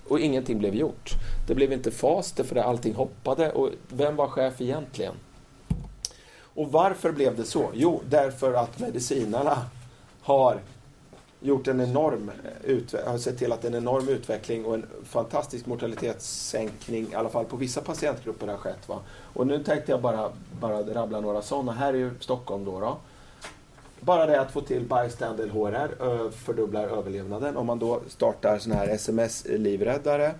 och 0.09 0.21
ingenting 0.21 0.59
blev 0.59 0.75
gjort. 0.75 1.11
Det 1.47 1.55
blev 1.55 1.73
inte 1.73 1.91
FAS, 1.91 2.33
för 2.33 2.55
det, 2.55 2.65
allting 2.65 2.95
hoppade 2.95 3.53
och 3.53 3.71
vem 3.89 4.17
var 4.17 4.29
chef 4.29 4.61
egentligen? 4.61 5.15
Och 6.55 6.73
varför 6.73 7.13
blev 7.13 7.37
det 7.37 7.45
så? 7.45 7.71
Jo, 7.75 8.01
därför 8.09 8.55
att 8.55 8.79
medicinarna 8.79 9.59
har 10.23 10.61
gjort 11.41 11.69
en 11.69 11.81
enorm 11.81 12.31
har 13.07 13.19
sett 13.19 13.39
till 13.39 13.53
att 13.53 13.65
en 13.65 13.75
enorm 13.75 14.09
utveckling 14.09 14.65
och 14.65 14.75
en 14.75 14.87
fantastisk 15.05 15.67
mortalitetssänkning, 15.67 17.09
i 17.13 17.15
alla 17.15 17.29
fall 17.29 17.45
på 17.45 17.57
vissa 17.57 17.81
patientgrupper 17.81 18.47
har 18.47 18.57
skett. 18.57 18.89
Va? 18.89 18.99
Och 19.09 19.47
nu 19.47 19.65
tänkte 19.65 19.93
jag 19.93 20.01
bara, 20.01 20.33
bara 20.61 20.83
rabbla 20.83 21.21
några 21.21 21.43
sådana. 21.43 21.73
Här 21.73 21.95
är 21.95 21.99
ju 21.99 22.11
Stockholm 22.21 22.65
då. 22.65 22.81
då. 22.81 22.99
Bara 24.05 24.27
det 24.27 24.41
att 24.41 24.51
få 24.51 24.61
till 24.61 24.83
bystander 24.83 25.49
HRR 25.49 26.31
fördubblar 26.31 26.89
överlevnaden. 26.89 27.57
Om 27.57 27.67
man 27.67 27.79
då 27.79 28.01
startar 28.09 28.59
sådana 28.59 28.81
här 28.81 28.89
sms-livräddare 28.89 30.35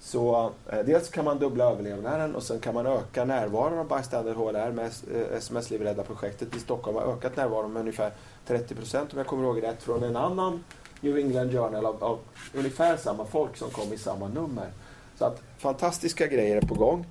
så 0.00 0.52
eh, 0.72 0.78
dels 0.78 1.08
kan 1.08 1.24
man 1.24 1.38
dubbla 1.38 1.64
överlevnaden 1.64 2.34
och 2.34 2.42
sen 2.42 2.60
kan 2.60 2.74
man 2.74 2.86
öka 2.86 3.24
närvaron 3.24 3.78
av 3.78 3.88
bystander 3.88 4.34
HRR 4.34 4.72
med 4.72 4.84
eh, 4.86 5.36
sms-livräddarprojektet 5.36 6.56
i 6.56 6.60
Stockholm 6.60 6.96
har 6.96 7.12
ökat 7.12 7.36
närvaron 7.36 7.72
med 7.72 7.80
ungefär 7.80 8.12
30 8.46 8.74
procent 8.74 9.12
om 9.12 9.18
jag 9.18 9.26
kommer 9.26 9.44
ihåg 9.44 9.62
rätt 9.62 9.82
från 9.82 10.02
en 10.02 10.16
annan 10.16 10.64
New 11.00 11.18
England 11.18 11.52
Journal 11.52 11.86
av, 11.86 12.04
av, 12.04 12.18
ungefär 12.54 12.96
samma 12.96 13.24
folk 13.24 13.56
som 13.56 13.70
kom 13.70 13.92
i 13.92 13.98
samma 13.98 14.28
nummer. 14.28 14.70
Så 15.18 15.24
att 15.24 15.42
fantastiska 15.58 16.26
grejer 16.26 16.56
är 16.56 16.66
på 16.66 16.74
gång. 16.74 17.06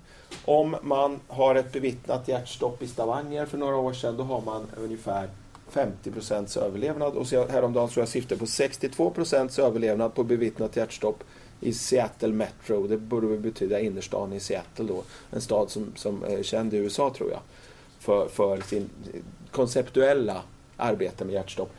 Om 0.46 0.76
man 0.82 1.20
har 1.28 1.56
ett 1.56 1.74
bevittnat 1.74 2.28
hjärtstopp 2.28 2.82
i 2.82 2.88
Stavanger 2.88 3.46
för 3.46 3.58
några 3.58 3.76
år 3.76 3.94
sedan 3.94 4.18
då 4.18 4.24
har 4.24 4.42
man 4.42 4.68
ungefär 4.78 5.30
50 5.70 6.12
procents 6.12 6.58
överlevnad 6.58 7.14
och 7.14 7.28
så 7.28 7.48
häromdagen 7.48 7.90
såg 7.90 8.02
jag 8.02 8.08
siffror 8.08 8.38
på 8.38 8.46
62 8.46 9.10
procents 9.10 9.60
överlevnad 9.60 10.14
på 10.14 10.24
bevittnat 10.24 10.76
hjärtstopp 10.76 11.24
i 11.62 11.74
Seattle 11.74 12.34
Metro. 12.34 12.88
Det 12.88 12.98
borde 12.98 13.28
väl 13.28 13.40
betyda 13.40 13.80
innerstan 13.80 14.34
i 14.34 14.40
Seattle 14.40 14.86
då. 14.86 15.04
En 15.32 15.42
stad 15.42 15.70
som, 15.70 15.92
som 15.96 16.24
är 16.24 16.44
känd 16.44 16.74
i 16.74 16.78
USA 16.78 17.14
tror 17.18 17.32
jag. 17.32 17.40
För, 18.00 18.28
för 18.28 18.62
sin 18.62 18.90
konceptuella 19.52 20.42
arbete 20.78 21.26
med 21.26 21.34
hjärtstopp. 21.34 21.72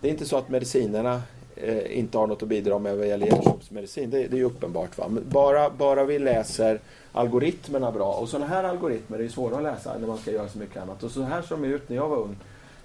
Det 0.00 0.08
är 0.08 0.12
inte 0.12 0.26
så 0.26 0.36
att 0.36 0.48
medicinerna 0.48 1.22
eh, 1.56 1.98
inte 1.98 2.18
har 2.18 2.26
något 2.26 2.42
att 2.42 2.48
bidra 2.48 2.78
med 2.78 2.96
vad 2.96 3.08
gäller 3.08 3.26
hjärtstoppsmedicin. 3.26 4.10
Det, 4.10 4.18
det 4.18 4.36
är 4.36 4.38
ju 4.38 4.44
uppenbart. 4.44 4.98
Va? 4.98 5.08
bara, 5.08 5.70
bara 5.70 6.04
vi 6.04 6.18
läser 6.18 6.80
algoritmerna 7.12 7.92
bra. 7.92 8.12
Och 8.12 8.28
sådana 8.28 8.46
här 8.46 8.64
algoritmer 8.64 9.18
är 9.18 9.22
ju 9.22 9.28
svåra 9.28 9.56
att 9.56 9.62
läsa 9.62 9.98
när 9.98 10.06
man 10.06 10.18
ska 10.18 10.30
göra 10.30 10.48
så 10.48 10.58
mycket 10.58 10.82
annat. 10.82 11.02
Och 11.02 11.10
så 11.10 11.22
här 11.22 11.42
såg 11.42 11.58
de 11.58 11.68
ut 11.68 11.88
när 11.88 11.96
jag 11.96 12.08
var 12.08 12.16
ung. 12.16 12.36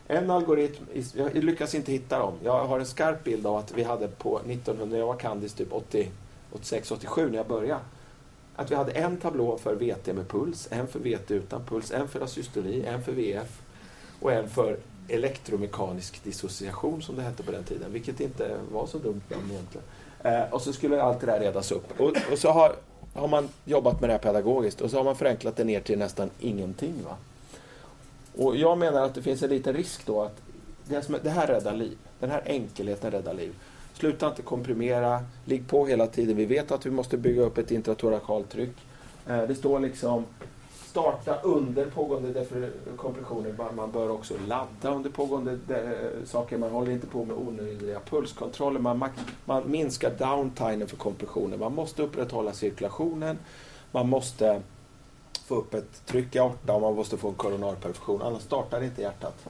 En 0.08 0.30
algoritm, 0.30 0.86
jag 1.13 1.44
lyckas 1.44 1.75
inte 1.75 1.92
hitta 1.92 2.20
dem. 2.20 2.34
Jag 2.44 2.66
har 2.66 2.80
en 2.80 2.86
skarp 2.86 3.24
bild 3.24 3.48
av 3.48 3.56
att 3.56 3.72
vi 3.72 3.84
hade 3.84 4.08
på 4.08 4.40
1900, 4.40 4.98
jag 4.98 5.08
var 5.08 5.16
kandis 5.16 5.54
typ 5.54 5.74
80, 5.74 6.08
86, 6.51 6.92
87 6.92 7.30
när 7.30 7.38
jag 7.38 7.48
började. 7.48 7.82
Att 8.56 8.72
vi 8.72 8.75
hade 8.75 8.92
en 8.92 9.18
tablå 9.18 9.58
för 9.58 9.75
VT 9.75 10.08
med 10.08 10.28
puls, 10.28 10.68
en 10.72 10.88
för 10.88 11.00
VT 11.00 11.32
utan 11.32 11.66
puls, 11.66 11.92
en 11.92 12.08
för 12.08 12.22
asystoli, 12.22 12.86
en 12.86 13.04
för 13.04 13.12
VF 13.12 13.62
och 14.22 14.32
en 14.32 14.50
för 14.50 14.78
elektromekanisk 15.12 16.24
dissociation 16.24 17.01
som 17.01 17.15
det 17.15 17.22
hette 17.22 17.44
på 17.44 17.51
den 17.51 17.63
tiden, 17.63 17.94
vilket 17.94 18.20
inte 18.20 18.58
var 18.72 18.88
så 18.88 18.98
dumt 18.98 19.22
namn 19.30 19.51
egentligen. 19.51 19.86
Eh, 20.24 20.53
och 20.53 20.62
så 20.62 20.74
skulle 20.74 21.01
allt 21.01 21.20
det 21.20 21.25
där 21.25 21.39
redas 21.39 21.72
upp. 21.72 22.00
Och, 22.01 22.18
och 22.32 22.38
så 22.38 22.50
har, 22.50 22.75
har 23.13 23.27
man 23.27 23.50
jobbat 23.65 24.01
med 24.01 24.10
det 24.10 24.13
här 24.13 24.20
pedagogiskt 24.20 24.82
och 24.82 24.91
så 24.91 24.98
har 24.98 25.03
man 25.03 25.15
förenklat 25.15 25.56
det 25.56 25.63
ner 25.63 25.80
till 25.80 26.00
nästan 26.00 26.30
ingenting. 26.39 26.94
Va? 27.06 27.18
Och 28.38 28.58
jag 28.58 28.77
menar 28.77 29.06
att 29.06 29.15
det 29.15 29.22
finns 29.22 29.44
en 29.44 29.50
liten 29.50 29.74
risk 29.74 30.06
då 30.06 30.22
att 30.22 30.41
det, 30.86 31.01
som, 31.01 31.15
det 31.24 31.30
här 31.30 31.48
räddar 31.48 31.74
liv. 31.74 31.98
Den 32.20 32.30
här 32.30 32.41
enkelheten 32.46 33.12
räddar 33.12 33.34
liv. 33.34 33.53
Sluta 33.94 34.27
inte 34.27 34.41
komprimera, 34.41 35.25
ligg 35.46 35.68
på 35.68 35.86
hela 35.86 36.08
tiden. 36.08 36.36
Vi 36.38 36.46
vet 36.46 36.72
att 36.72 36.86
vi 36.86 36.91
måste 36.91 37.18
bygga 37.18 37.41
upp 37.41 37.58
ett 37.58 37.72
intratorakalt 37.72 38.50
tryck. 38.50 38.75
Eh, 39.27 39.44
det 39.44 39.56
står 39.56 39.80
liksom 39.80 40.25
starta 40.91 41.39
under 41.41 41.86
pågående 41.86 42.45
kompressioner. 42.98 43.71
Man 43.75 43.91
bör 43.91 44.10
också 44.10 44.33
ladda 44.48 44.95
under 44.95 45.10
pågående 45.10 45.51
eh, 45.51 46.25
saker. 46.25 46.57
Man 46.57 46.71
håller 46.71 46.91
inte 46.91 47.07
på 47.07 47.25
med 47.25 47.38
onödiga 47.38 48.00
pulskontroller. 48.00 48.79
Man, 48.79 49.10
man 49.45 49.71
minskar 49.71 50.12
downtime 50.17 50.88
för 50.88 50.98
kompressioner. 50.98 51.57
Man 51.57 51.75
måste 51.75 52.03
upprätthålla 52.03 52.53
cirkulationen. 52.53 53.38
Man 53.91 54.10
måste 54.10 54.62
få 55.45 55.55
upp 55.55 55.74
ett 55.74 56.05
tryck 56.05 56.36
i 56.36 56.39
aorta 56.39 56.74
och 56.74 56.81
man 56.81 56.95
måste 56.95 57.17
få 57.17 57.29
en 57.29 57.36
koronarperfusion. 57.36 58.21
Annars 58.21 58.41
startar 58.41 58.83
inte 58.83 59.01
hjärtat. 59.01 59.48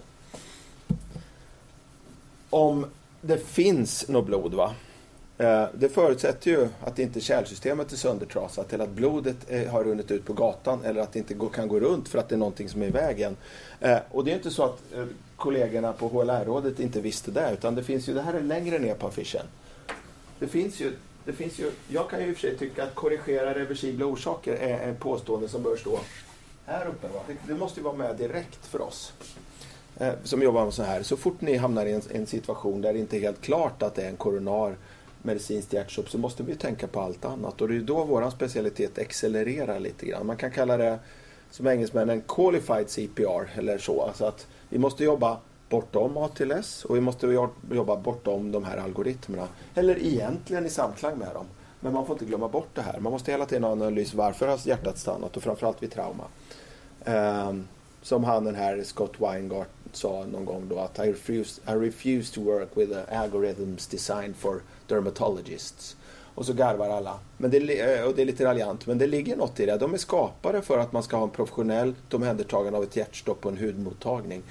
Om 2.49 2.85
det 3.21 3.37
finns 3.37 4.09
något 4.09 4.25
blod 4.25 4.53
va, 4.53 4.73
Eh, 5.41 5.65
det 5.73 5.89
förutsätter 5.89 6.51
ju 6.51 6.67
att 6.81 6.99
inte 6.99 7.21
kärlsystemet 7.21 7.91
är 7.91 7.95
söndertrasat 7.95 8.73
eller 8.73 8.83
att 8.83 8.89
blodet 8.89 9.35
eh, 9.47 9.71
har 9.71 9.83
runnit 9.83 10.11
ut 10.11 10.25
på 10.25 10.33
gatan 10.33 10.85
eller 10.85 11.01
att 11.01 11.13
det 11.13 11.19
inte 11.19 11.35
kan 11.53 11.67
gå 11.67 11.79
runt 11.79 12.09
för 12.09 12.19
att 12.19 12.29
det 12.29 12.35
är 12.35 12.39
någonting 12.39 12.69
som 12.69 12.81
är 12.81 12.87
i 12.87 12.89
vägen. 12.89 13.37
Eh, 13.79 13.97
och 14.11 14.25
det 14.25 14.31
är 14.31 14.35
inte 14.35 14.51
så 14.51 14.63
att 14.63 14.79
kollegorna 15.35 15.93
på 15.93 16.07
HLR-rådet 16.07 16.79
inte 16.79 17.01
visste 17.01 17.31
det 17.31 17.49
utan 17.53 17.75
det 17.75 17.83
finns 17.83 18.09
ju, 18.09 18.13
det 18.13 18.21
här 18.21 18.33
är 18.33 18.41
längre 18.41 18.79
ner 18.79 18.95
på 18.95 19.07
affischen. 19.07 19.45
Det 20.39 20.47
finns 20.47 20.79
ju 20.79 20.93
det 21.25 21.33
finns 21.33 21.59
ju, 21.59 21.71
jag 21.87 22.09
kan 22.09 22.21
ju 22.21 22.27
i 22.27 22.31
och 22.31 22.35
för 22.35 22.41
sig 22.41 22.57
tycka 22.57 22.83
att 22.83 22.95
korrigera 22.95 23.53
reversibla 23.53 24.05
orsaker 24.05 24.53
är 24.53 24.87
en 24.87 24.95
påstående 24.95 25.47
som 25.47 25.63
bör 25.63 25.75
stå 25.75 25.99
här 26.65 26.87
uppe. 26.87 27.07
Va? 27.07 27.19
Det, 27.27 27.53
det 27.53 27.59
måste 27.59 27.79
ju 27.79 27.83
vara 27.83 27.95
med 27.95 28.15
direkt 28.15 28.65
för 28.65 28.81
oss 28.81 29.13
eh, 29.97 30.13
som 30.23 30.41
jobbar 30.41 30.63
med 30.65 30.73
så 30.73 30.83
här. 30.83 31.03
Så 31.03 31.17
fort 31.17 31.41
ni 31.41 31.57
hamnar 31.57 31.85
i 31.85 31.91
en, 31.93 32.01
en, 32.11 32.27
situation 32.27 32.81
där 32.81 32.93
det 32.93 32.99
inte 32.99 33.17
är 33.17 33.21
helt 33.21 33.41
klart 33.41 33.83
att 33.83 33.95
det 33.95 34.01
är 34.03 34.09
en 34.09 34.17
koronar 34.17 34.75
medicinskt 35.23 35.73
hjärtstopp 35.73 36.09
så 36.09 36.17
måste 36.17 36.43
vi 36.43 36.55
tänka 36.55 36.87
på 36.87 37.01
allt 37.01 37.25
annat. 37.25 37.61
Och 37.61 37.67
det 37.67 37.75
är 37.75 37.79
då 37.79 38.03
vår 38.03 38.29
specialitet 38.29 38.99
accelererar 38.99 39.79
lite 39.79 40.05
grann. 40.05 40.25
Man 40.25 40.37
kan 40.37 40.51
kalla 40.51 40.77
det 40.77 40.99
som 41.51 41.67
engelsmännen 41.67 42.21
qualified 42.27 42.89
CPR 42.89 43.59
eller 43.59 43.77
så. 43.77 44.01
Alltså 44.01 44.25
att 44.25 44.47
vi 44.69 44.77
måste 44.77 45.03
jobba 45.03 45.37
bortom 45.69 46.17
ATLS 46.17 46.85
och 46.85 46.95
vi 46.95 47.01
måste 47.01 47.27
jobba 47.71 47.95
bortom 47.95 48.51
de 48.51 48.63
här 48.63 48.77
algoritmerna. 48.77 49.47
Eller 49.75 49.99
egentligen 49.99 50.65
i 50.65 50.69
samklang 50.69 51.17
med 51.17 51.33
dem. 51.33 51.45
Men 51.79 51.93
man 51.93 52.05
får 52.05 52.15
inte 52.15 52.25
glömma 52.25 52.47
bort 52.47 52.69
det 52.73 52.81
här. 52.81 52.99
Man 52.99 53.11
måste 53.11 53.31
hela 53.31 53.45
tiden 53.45 53.65
analysera 53.65 54.17
varför 54.17 54.47
har 54.47 54.59
hjärtat 54.67 54.97
stannat 54.97 55.37
och 55.37 55.43
framförallt 55.43 55.83
vid 55.83 55.91
trauma. 55.91 56.23
Um, 57.05 57.67
som 58.01 58.23
han 58.23 58.43
den 58.43 58.55
här 58.55 58.83
Scott 58.83 59.21
Weingart 59.21 59.69
sa 59.91 60.25
någon 60.25 60.45
gång 60.45 60.67
då 60.69 60.79
att 60.79 60.99
I 60.99 61.01
refuse, 61.01 61.61
I 61.67 61.71
refuse 61.71 62.33
to 62.33 62.41
work 62.41 62.69
with 62.73 62.97
algorithms 63.11 63.87
designed 63.87 64.35
for 64.35 64.61
dermatologists. 64.95 65.95
Och 66.35 66.45
så 66.45 66.53
garvar 66.53 66.89
alla. 66.89 67.19
Men 67.37 67.51
det, 67.51 67.79
eh, 67.79 68.03
och 68.03 68.15
det 68.15 68.21
är 68.21 68.25
lite 68.25 68.45
raljant, 68.45 68.87
men 68.87 68.97
det 68.97 69.07
ligger 69.07 69.35
något 69.35 69.59
i 69.59 69.65
det. 69.65 69.77
De 69.77 69.93
är 69.93 69.97
skapade 69.97 70.61
för 70.61 70.77
att 70.77 70.91
man 70.91 71.03
ska 71.03 71.17
ha 71.17 71.23
en 71.23 71.29
professionellt 71.29 72.13
omhändertagande 72.13 72.77
av 72.77 72.83
ett 72.83 72.95
hjärtstopp 72.95 73.41
på 73.41 73.49
en 73.49 73.57
hudmottagning. 73.57 74.43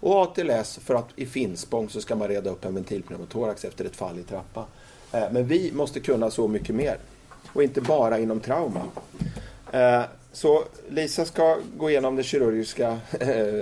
Och 0.00 0.16
ATLS 0.22 0.78
för 0.78 0.94
att 0.94 1.08
i 1.16 1.26
Finspång 1.26 1.88
så 1.88 2.00
ska 2.00 2.16
man 2.16 2.28
reda 2.28 2.50
upp 2.50 2.64
en 2.64 2.74
ventilpneumotorax 2.74 3.64
efter 3.64 3.84
ett 3.84 3.96
fall 3.96 4.18
i 4.18 4.22
trappa. 4.22 4.64
Eh, 5.12 5.24
men 5.32 5.46
vi 5.46 5.72
måste 5.72 6.00
kunna 6.00 6.30
så 6.30 6.48
mycket 6.48 6.74
mer. 6.74 6.98
Och 7.52 7.62
inte 7.62 7.80
bara 7.80 8.18
inom 8.18 8.40
trauma. 8.40 8.82
Eh, 9.72 10.02
så 10.32 10.64
Lisa 10.88 11.24
ska 11.24 11.58
gå 11.76 11.90
igenom 11.90 12.16
den 12.16 12.24
kirurgiska 12.24 12.98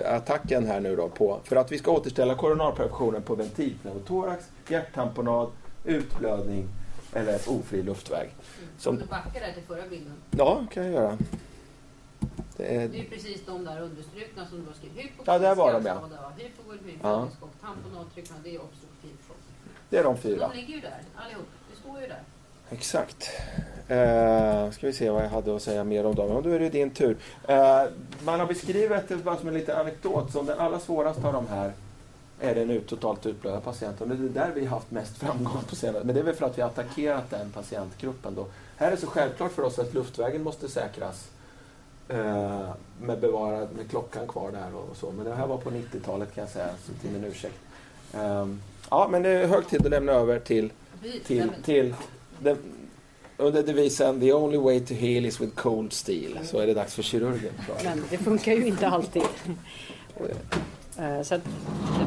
attacken 0.04 0.66
här 0.66 0.80
nu 0.80 0.97
då 0.97 1.08
på, 1.08 1.40
för 1.44 1.56
att 1.56 1.73
vi 1.73 1.78
ska 1.78 1.90
återställa 1.90 2.35
koronarperfektionen 2.35 3.23
på 3.23 3.35
ventilpneumotorax, 3.35 4.44
hjärttamponad, 4.68 5.49
utblödning 5.85 6.68
eller 7.12 7.40
ofri 7.47 7.82
luftväg. 7.82 8.30
Som... 8.78 8.97
Kan 8.97 9.06
du 9.06 9.11
backa 9.11 9.40
där 9.40 9.52
till 9.52 9.62
förra 9.62 9.88
bilden? 9.88 10.12
Ja, 10.30 10.66
kan 10.73 10.85
jag 10.85 10.92
göra. 10.92 11.18
Det 12.56 12.76
är, 12.76 12.88
det 12.88 13.00
är 13.00 13.04
precis 13.04 13.47
de 13.47 13.64
där 13.64 13.80
understrukna 13.80 14.47
som 14.47 14.61
du 14.61 14.66
har 14.66 14.73
skrivit. 14.73 14.99
Hypoxiska 14.99 15.32
ja, 15.32 15.38
där 15.38 15.54
var 15.54 15.73
de 15.73 15.87
ja. 15.87 16.32
Hypovolymik, 16.37 16.99
ja. 17.02 17.28
tamponadtryckna, 17.61 18.37
det 18.44 18.54
är 18.54 18.61
obstruktiv 18.61 19.11
Det 19.90 19.99
är 19.99 20.04
de 20.04 20.16
fyra. 20.16 20.49
De 20.49 20.56
ligger 20.56 20.75
ju 20.75 20.80
där 20.80 21.02
allihop. 21.16 21.47
Det 21.70 21.80
står 21.80 22.00
ju 22.00 22.06
där. 22.06 22.23
Exakt. 22.70 23.30
Uh, 23.90 24.70
ska 24.70 24.87
vi 24.87 24.92
se 24.92 25.11
vad 25.11 25.25
jag 25.25 25.28
hade 25.28 25.56
att 25.56 25.62
säga 25.62 25.85
mer 25.85 26.06
om 26.06 26.14
dem. 26.14 26.30
Ja, 26.30 26.40
då 26.40 26.50
är 26.50 26.58
det 26.58 26.68
din 26.68 26.90
tur. 26.90 27.16
Uh, 27.49 27.56
man 28.25 28.40
har 28.40 28.47
beskrivit 28.47 29.25
bara 29.25 29.37
som 29.37 29.49
en 29.49 29.54
liten 29.54 29.76
anekdot 29.76 30.32
som 30.32 30.47
den 30.47 30.58
allra 30.58 30.80
svåraste 30.80 31.26
av 31.26 31.32
de 31.32 31.47
här 31.47 31.73
är 32.40 32.54
den 32.54 32.71
ut, 32.71 32.87
totalt 32.87 33.26
utblödda 33.26 33.61
patienten. 33.61 34.11
Och 34.11 34.16
det 34.16 34.40
är 34.40 34.47
där 34.47 34.52
vi 34.54 34.66
har 34.66 34.76
haft 34.76 34.90
mest 34.90 35.16
framgång 35.18 35.62
på 35.68 35.76
senare 35.76 36.04
Men 36.04 36.14
det 36.14 36.21
är 36.21 36.25
väl 36.25 36.35
för 36.35 36.47
att 36.47 36.59
vi 36.59 36.62
har 36.62 36.68
attackerat 36.68 37.30
den 37.30 37.50
patientgruppen. 37.50 38.35
Då. 38.35 38.47
Här 38.76 38.87
är 38.87 38.90
det 38.90 38.97
så 38.97 39.07
självklart 39.07 39.52
för 39.52 39.62
oss 39.62 39.78
att 39.78 39.95
luftvägen 39.95 40.42
måste 40.42 40.68
säkras 40.68 41.28
eh, 42.09 42.71
med, 43.00 43.21
bevarad, 43.21 43.68
med 43.76 43.90
klockan 43.90 44.28
kvar 44.28 44.50
där 44.52 44.75
och, 44.75 44.97
så. 44.97 45.12
Men 45.12 45.25
det 45.25 45.35
här 45.35 45.47
var 45.47 45.57
på 45.57 45.71
90-talet 45.71 46.35
kan 46.35 46.42
jag 46.42 46.50
säga, 46.50 46.68
så 46.87 46.92
till 46.92 47.11
min 47.11 47.25
ursäkt. 47.25 47.59
Um, 48.14 48.62
ja, 48.90 49.09
men 49.11 49.23
det 49.23 49.28
är 49.28 49.47
hög 49.47 49.68
tid 49.68 49.85
att 49.85 49.90
lämna 49.90 50.12
över 50.12 50.38
till, 50.38 50.73
till, 51.26 51.50
till 51.64 51.95
den, 52.38 52.59
under 53.37 53.62
devisen 53.62 54.21
The 54.21 54.33
only 54.33 54.59
way 54.59 54.80
to 54.80 54.95
heal 54.95 55.26
is 55.26 55.40
with 55.40 55.54
cold 55.54 55.92
steel. 55.92 56.38
Så 56.45 56.59
är 56.59 56.66
det 56.66 56.75
dags 56.75 56.95
för 56.95 57.02
kirurgen. 57.02 57.52
Men 57.85 58.04
det 58.11 58.18
funkar 58.18 58.52
ju 58.52 58.66
inte 58.66 58.88
alltid. 58.88 59.23
Eh, 60.99 61.23
så 61.23 61.40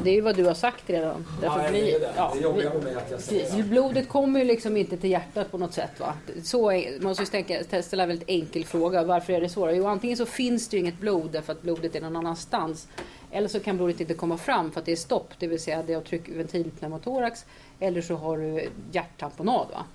det 0.04 0.10
är 0.10 0.14
ju 0.14 0.22
vad 0.22 0.36
du 0.36 0.46
har 0.46 0.54
sagt 0.54 0.90
redan. 0.90 1.26
Därför 1.42 1.64
ja, 1.64 1.70
blir, 1.70 2.00
det. 2.00 2.14
Ja, 2.16 2.32
det 2.36 2.42
jobbiga 2.42 2.74
med 2.74 2.98
att 2.98 3.12
jag 3.12 3.22
säger 3.22 3.64
Blodet 3.64 4.10
kommer 4.10 4.40
ju 4.40 4.46
liksom 4.46 4.78
inte 4.78 4.98
till 4.98 5.10
hjärtat 5.10 5.52
på 5.52 5.58
något 5.58 5.74
sätt. 5.74 6.00
Va? 6.00 6.14
Så 6.44 6.72
man 6.72 6.84
måste 7.02 7.24
ju 7.24 7.44
tänka, 7.44 7.82
ställa 7.82 8.04
en 8.04 8.10
väldigt 8.10 8.30
enkel 8.30 8.66
fråga. 8.66 9.04
Varför 9.04 9.34
är 9.34 9.42
det 9.42 9.50
svårare? 9.50 9.76
Jo, 9.76 9.88
antingen 9.88 10.18
så 10.18 10.26
finns 10.26 10.68
det 10.68 10.78
ju 10.78 10.82
inget 10.82 11.00
blod 11.00 11.30
därför 11.32 11.54
att 11.54 11.62
blodet 11.62 11.96
är 11.96 12.02
någon 12.02 12.16
annanstans. 12.16 12.88
Eller 13.32 13.48
så 13.48 13.60
kan 13.60 13.78
blodet 13.78 14.02
inte 14.02 14.14
komma 14.14 14.38
fram 14.38 14.72
för 14.72 14.80
att 14.80 14.86
det 14.86 14.92
är 14.92 14.96
stopp, 14.96 15.30
det 15.40 15.48
vill 15.48 15.60
säga 15.60 15.84
det 15.88 15.94
har 15.94 16.02
tryck 16.02 16.30
ventilpneumotorax. 16.30 17.46
Eller 17.80 18.02
så 18.02 18.16
har 18.16 18.38
du 18.38 18.70
hjärttamponad. 18.92 19.68
Va? 19.74 19.86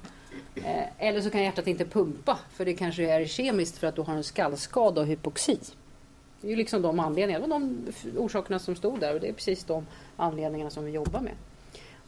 Eh, 0.55 1.09
eller 1.09 1.21
så 1.21 1.31
kan 1.31 1.43
hjärtat 1.43 1.67
inte 1.67 1.85
pumpa 1.85 2.39
för 2.53 2.65
det 2.65 2.75
kanske 2.75 3.11
är 3.11 3.27
kemiskt 3.27 3.79
för 3.79 3.87
att 3.87 3.97
du 3.97 4.03
har 4.03 4.15
en 4.15 4.25
skallskada 4.25 5.01
och 5.01 5.07
hypoxi. 5.07 5.59
Det 6.41 6.47
är 6.47 6.51
ju 6.51 6.57
liksom 6.57 6.83
de 6.83 7.01
anledningarna, 7.01 7.47
de 7.47 7.87
orsakerna 8.17 8.59
som 8.59 8.77
stod 8.77 9.01
där 9.01 9.15
och 9.15 9.21
det 9.21 9.29
är 9.29 9.33
precis 9.33 9.65
de 9.65 9.87
anledningarna 10.17 10.71
som 10.71 10.85
vi 10.85 10.91
jobbar 10.91 11.21
med. 11.21 11.35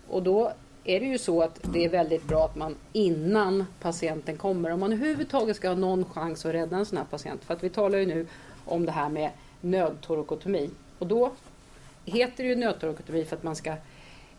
Och 0.08 0.22
då 0.22 0.52
är 0.84 1.00
det 1.00 1.06
ju 1.06 1.18
så 1.18 1.42
att 1.42 1.60
det 1.72 1.84
är 1.84 1.88
väldigt 1.88 2.24
bra 2.24 2.44
att 2.44 2.56
man 2.56 2.76
innan 2.92 3.64
patienten 3.80 4.36
kommer, 4.36 4.70
om 4.70 4.80
man 4.80 4.92
överhuvudtaget 4.92 5.56
ska 5.56 5.68
ha 5.68 5.74
någon 5.74 6.04
chans 6.04 6.46
att 6.46 6.54
rädda 6.54 6.76
en 6.76 6.86
sån 6.86 6.98
här 6.98 7.04
patient, 7.04 7.44
för 7.44 7.54
att 7.54 7.64
vi 7.64 7.70
talar 7.70 7.98
ju 7.98 8.06
nu 8.06 8.26
om 8.64 8.86
det 8.86 8.92
här 8.92 9.08
med 9.08 9.30
nödtorokotomi. 9.60 10.70
Och 10.98 11.06
då 11.06 11.32
heter 12.04 12.44
det 12.44 12.48
ju 12.48 12.56
nödtorokotomi 12.56 13.24
för 13.24 13.36
att 13.36 13.42
man 13.42 13.56
ska, 13.56 13.70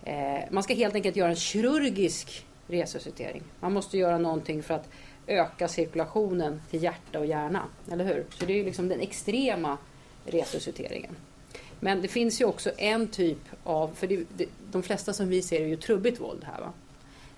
eh, 0.03 0.39
man 0.49 0.63
ska 0.63 0.73
helt 0.73 0.95
enkelt 0.95 1.15
göra 1.15 1.29
en 1.29 1.35
kirurgisk 1.35 2.45
resuscitering. 2.67 3.43
Man 3.59 3.73
måste 3.73 3.97
göra 3.97 4.17
någonting 4.17 4.63
för 4.63 4.73
att 4.73 4.89
öka 5.27 5.67
cirkulationen 5.67 6.61
till 6.69 6.83
hjärta 6.83 7.19
och 7.19 7.25
hjärna. 7.25 7.63
Eller 7.91 8.05
hur? 8.05 8.25
Så 8.29 8.45
det 8.45 8.53
är 8.53 8.57
ju 8.57 8.63
liksom 8.63 8.89
den 8.89 8.99
extrema 8.99 9.77
resusciteringen. 10.25 11.15
Men 11.79 12.01
det 12.01 12.07
finns 12.07 12.41
ju 12.41 12.45
också 12.45 12.71
en 12.77 13.07
typ 13.07 13.37
av, 13.63 13.87
för 13.95 14.07
det, 14.07 14.25
det, 14.37 14.45
de 14.71 14.83
flesta 14.83 15.13
som 15.13 15.29
vi 15.29 15.41
ser 15.41 15.61
är 15.61 15.67
ju 15.67 15.77
trubbigt 15.77 16.21
våld 16.21 16.43
här. 16.43 16.61
Va? 16.61 16.73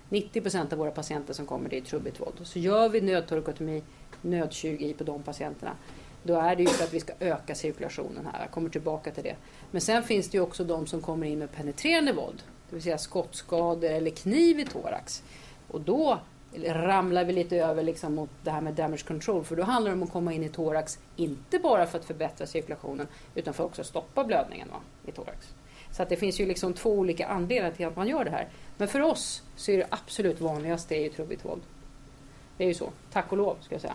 90 0.08 0.40
procent 0.40 0.72
av 0.72 0.78
våra 0.78 0.90
patienter 0.90 1.34
som 1.34 1.46
kommer 1.46 1.68
det 1.68 1.76
är 1.76 1.80
trubbigt 1.80 2.20
våld. 2.20 2.34
Så 2.42 2.58
gör 2.58 2.88
vi 2.88 3.00
nödtorkotomi, 3.00 3.82
nödkirurgi 4.20 4.94
på 4.94 5.04
de 5.04 5.22
patienterna, 5.22 5.76
då 6.22 6.34
är 6.34 6.56
det 6.56 6.62
ju 6.62 6.68
för 6.68 6.84
att 6.84 6.94
vi 6.94 7.00
ska 7.00 7.12
öka 7.20 7.54
cirkulationen 7.54 8.28
här. 8.32 8.40
Jag 8.40 8.50
kommer 8.50 8.70
tillbaka 8.70 9.10
till 9.10 9.24
det. 9.24 9.36
Men 9.70 9.80
sen 9.80 10.02
finns 10.02 10.28
det 10.28 10.36
ju 10.36 10.42
också 10.42 10.64
de 10.64 10.86
som 10.86 11.00
kommer 11.00 11.26
in 11.26 11.38
med 11.38 11.52
penetrerande 11.52 12.12
våld, 12.12 12.42
det 12.70 12.76
vill 12.76 12.82
säga 12.82 12.98
skottskador 12.98 13.90
eller 13.90 14.10
kniv 14.10 14.60
i 14.60 14.64
thorax. 14.64 15.22
Och 15.68 15.80
då 15.80 16.20
ramlar 16.66 17.24
vi 17.24 17.32
lite 17.32 17.56
över 17.56 17.82
liksom 17.82 18.14
mot 18.14 18.30
det 18.42 18.50
här 18.50 18.60
med 18.60 18.74
damage 18.74 19.04
control. 19.06 19.44
För 19.44 19.56
då 19.56 19.62
handlar 19.62 19.90
det 19.90 19.96
om 19.96 20.02
att 20.02 20.12
komma 20.12 20.32
in 20.32 20.44
i 20.44 20.48
thorax, 20.48 20.98
inte 21.16 21.58
bara 21.58 21.86
för 21.86 21.98
att 21.98 22.04
förbättra 22.04 22.46
cirkulationen, 22.46 23.06
utan 23.34 23.54
för 23.54 23.64
att 23.64 23.70
också 23.70 23.84
stoppa 23.84 24.24
blödningen 24.24 24.68
va, 24.68 24.80
i 25.06 25.12
thorax. 25.12 25.54
Så 25.90 26.02
att 26.02 26.08
det 26.08 26.16
finns 26.16 26.40
ju 26.40 26.46
liksom 26.46 26.74
två 26.74 26.90
olika 26.90 27.26
anledningar 27.26 27.70
till 27.76 27.86
att 27.86 27.96
man 27.96 28.08
gör 28.08 28.24
det 28.24 28.30
här. 28.30 28.48
Men 28.76 28.88
för 28.88 29.00
oss 29.00 29.42
så 29.56 29.70
är 29.70 29.78
det 29.78 29.86
absolut 29.90 30.40
vanligaste 30.40 30.94
är 30.94 31.00
ju 31.00 31.08
trubbigt 31.08 31.44
våld. 31.44 31.62
Det 32.56 32.64
är 32.64 32.68
ju 32.68 32.74
så, 32.74 32.90
tack 33.12 33.32
och 33.32 33.38
lov 33.38 33.56
ska 33.60 33.74
jag 33.74 33.82
säga. 33.82 33.94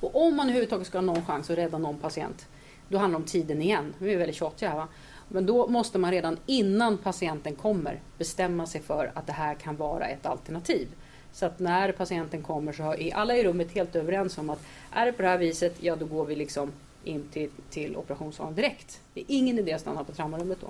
Och 0.00 0.26
om 0.26 0.36
man 0.36 0.46
överhuvudtaget 0.46 0.86
ska 0.86 0.98
ha 0.98 1.02
någon 1.02 1.24
chans 1.24 1.50
att 1.50 1.58
rädda 1.58 1.78
någon 1.78 1.98
patient, 1.98 2.46
då 2.88 2.98
handlar 2.98 3.18
det 3.18 3.22
om 3.22 3.28
tiden 3.28 3.62
igen. 3.62 3.94
Vi 3.98 4.12
är 4.12 4.18
väldigt 4.18 4.36
tjatiga 4.36 4.68
här 4.68 4.76
va. 4.76 4.88
Men 5.28 5.46
då 5.46 5.66
måste 5.66 5.98
man 5.98 6.10
redan 6.10 6.36
innan 6.46 6.98
patienten 6.98 7.54
kommer 7.54 8.00
bestämma 8.18 8.66
sig 8.66 8.80
för 8.80 9.12
att 9.14 9.26
det 9.26 9.32
här 9.32 9.54
kan 9.54 9.76
vara 9.76 10.06
ett 10.06 10.26
alternativ. 10.26 10.88
Så 11.36 11.46
att 11.46 11.58
när 11.58 11.92
patienten 11.92 12.42
kommer 12.42 12.72
så 12.72 12.94
är 12.94 13.14
alla 13.14 13.36
i 13.36 13.44
rummet 13.44 13.72
helt 13.72 13.96
överens 13.96 14.38
om 14.38 14.50
att 14.50 14.66
är 14.90 15.06
det 15.06 15.12
på 15.12 15.22
det 15.22 15.28
här 15.28 15.38
viset, 15.38 15.74
ja 15.80 15.96
då 15.96 16.06
går 16.06 16.24
vi 16.24 16.36
liksom 16.36 16.72
in 17.04 17.28
till, 17.32 17.50
till 17.70 17.96
operationssalen 17.96 18.54
direkt. 18.54 19.00
Det 19.14 19.20
är 19.20 19.24
ingen 19.28 19.58
idé 19.58 19.72
att 19.72 19.80
stanna 19.80 20.04
på 20.04 20.12
traumarummet 20.12 20.58
då. 20.60 20.66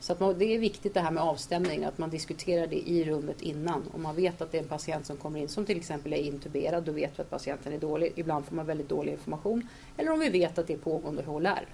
Så 0.00 0.12
att 0.12 0.20
man, 0.20 0.38
det 0.38 0.54
är 0.54 0.58
viktigt 0.58 0.94
det 0.94 1.00
här 1.00 1.10
med 1.10 1.22
avstämning, 1.22 1.84
att 1.84 1.98
man 1.98 2.10
diskuterar 2.10 2.66
det 2.66 2.88
i 2.88 3.04
rummet 3.04 3.42
innan. 3.42 3.82
Om 3.94 4.02
man 4.02 4.16
vet 4.16 4.40
att 4.40 4.52
det 4.52 4.58
är 4.58 4.62
en 4.62 4.68
patient 4.68 5.06
som 5.06 5.16
kommer 5.16 5.40
in 5.40 5.48
som 5.48 5.66
till 5.66 5.78
exempel 5.78 6.12
är 6.12 6.16
intuberad, 6.16 6.84
då 6.84 6.92
vet 6.92 7.18
vi 7.18 7.22
att 7.22 7.30
patienten 7.30 7.72
är 7.72 7.78
dålig. 7.78 8.12
Ibland 8.16 8.44
får 8.44 8.56
man 8.56 8.66
väldigt 8.66 8.88
dålig 8.88 9.12
information. 9.12 9.68
Eller 9.96 10.12
om 10.12 10.20
vi 10.20 10.28
vet 10.28 10.58
att 10.58 10.66
det 10.66 10.72
är 10.72 10.78
pågående 10.78 11.22
HLR. 11.22 11.66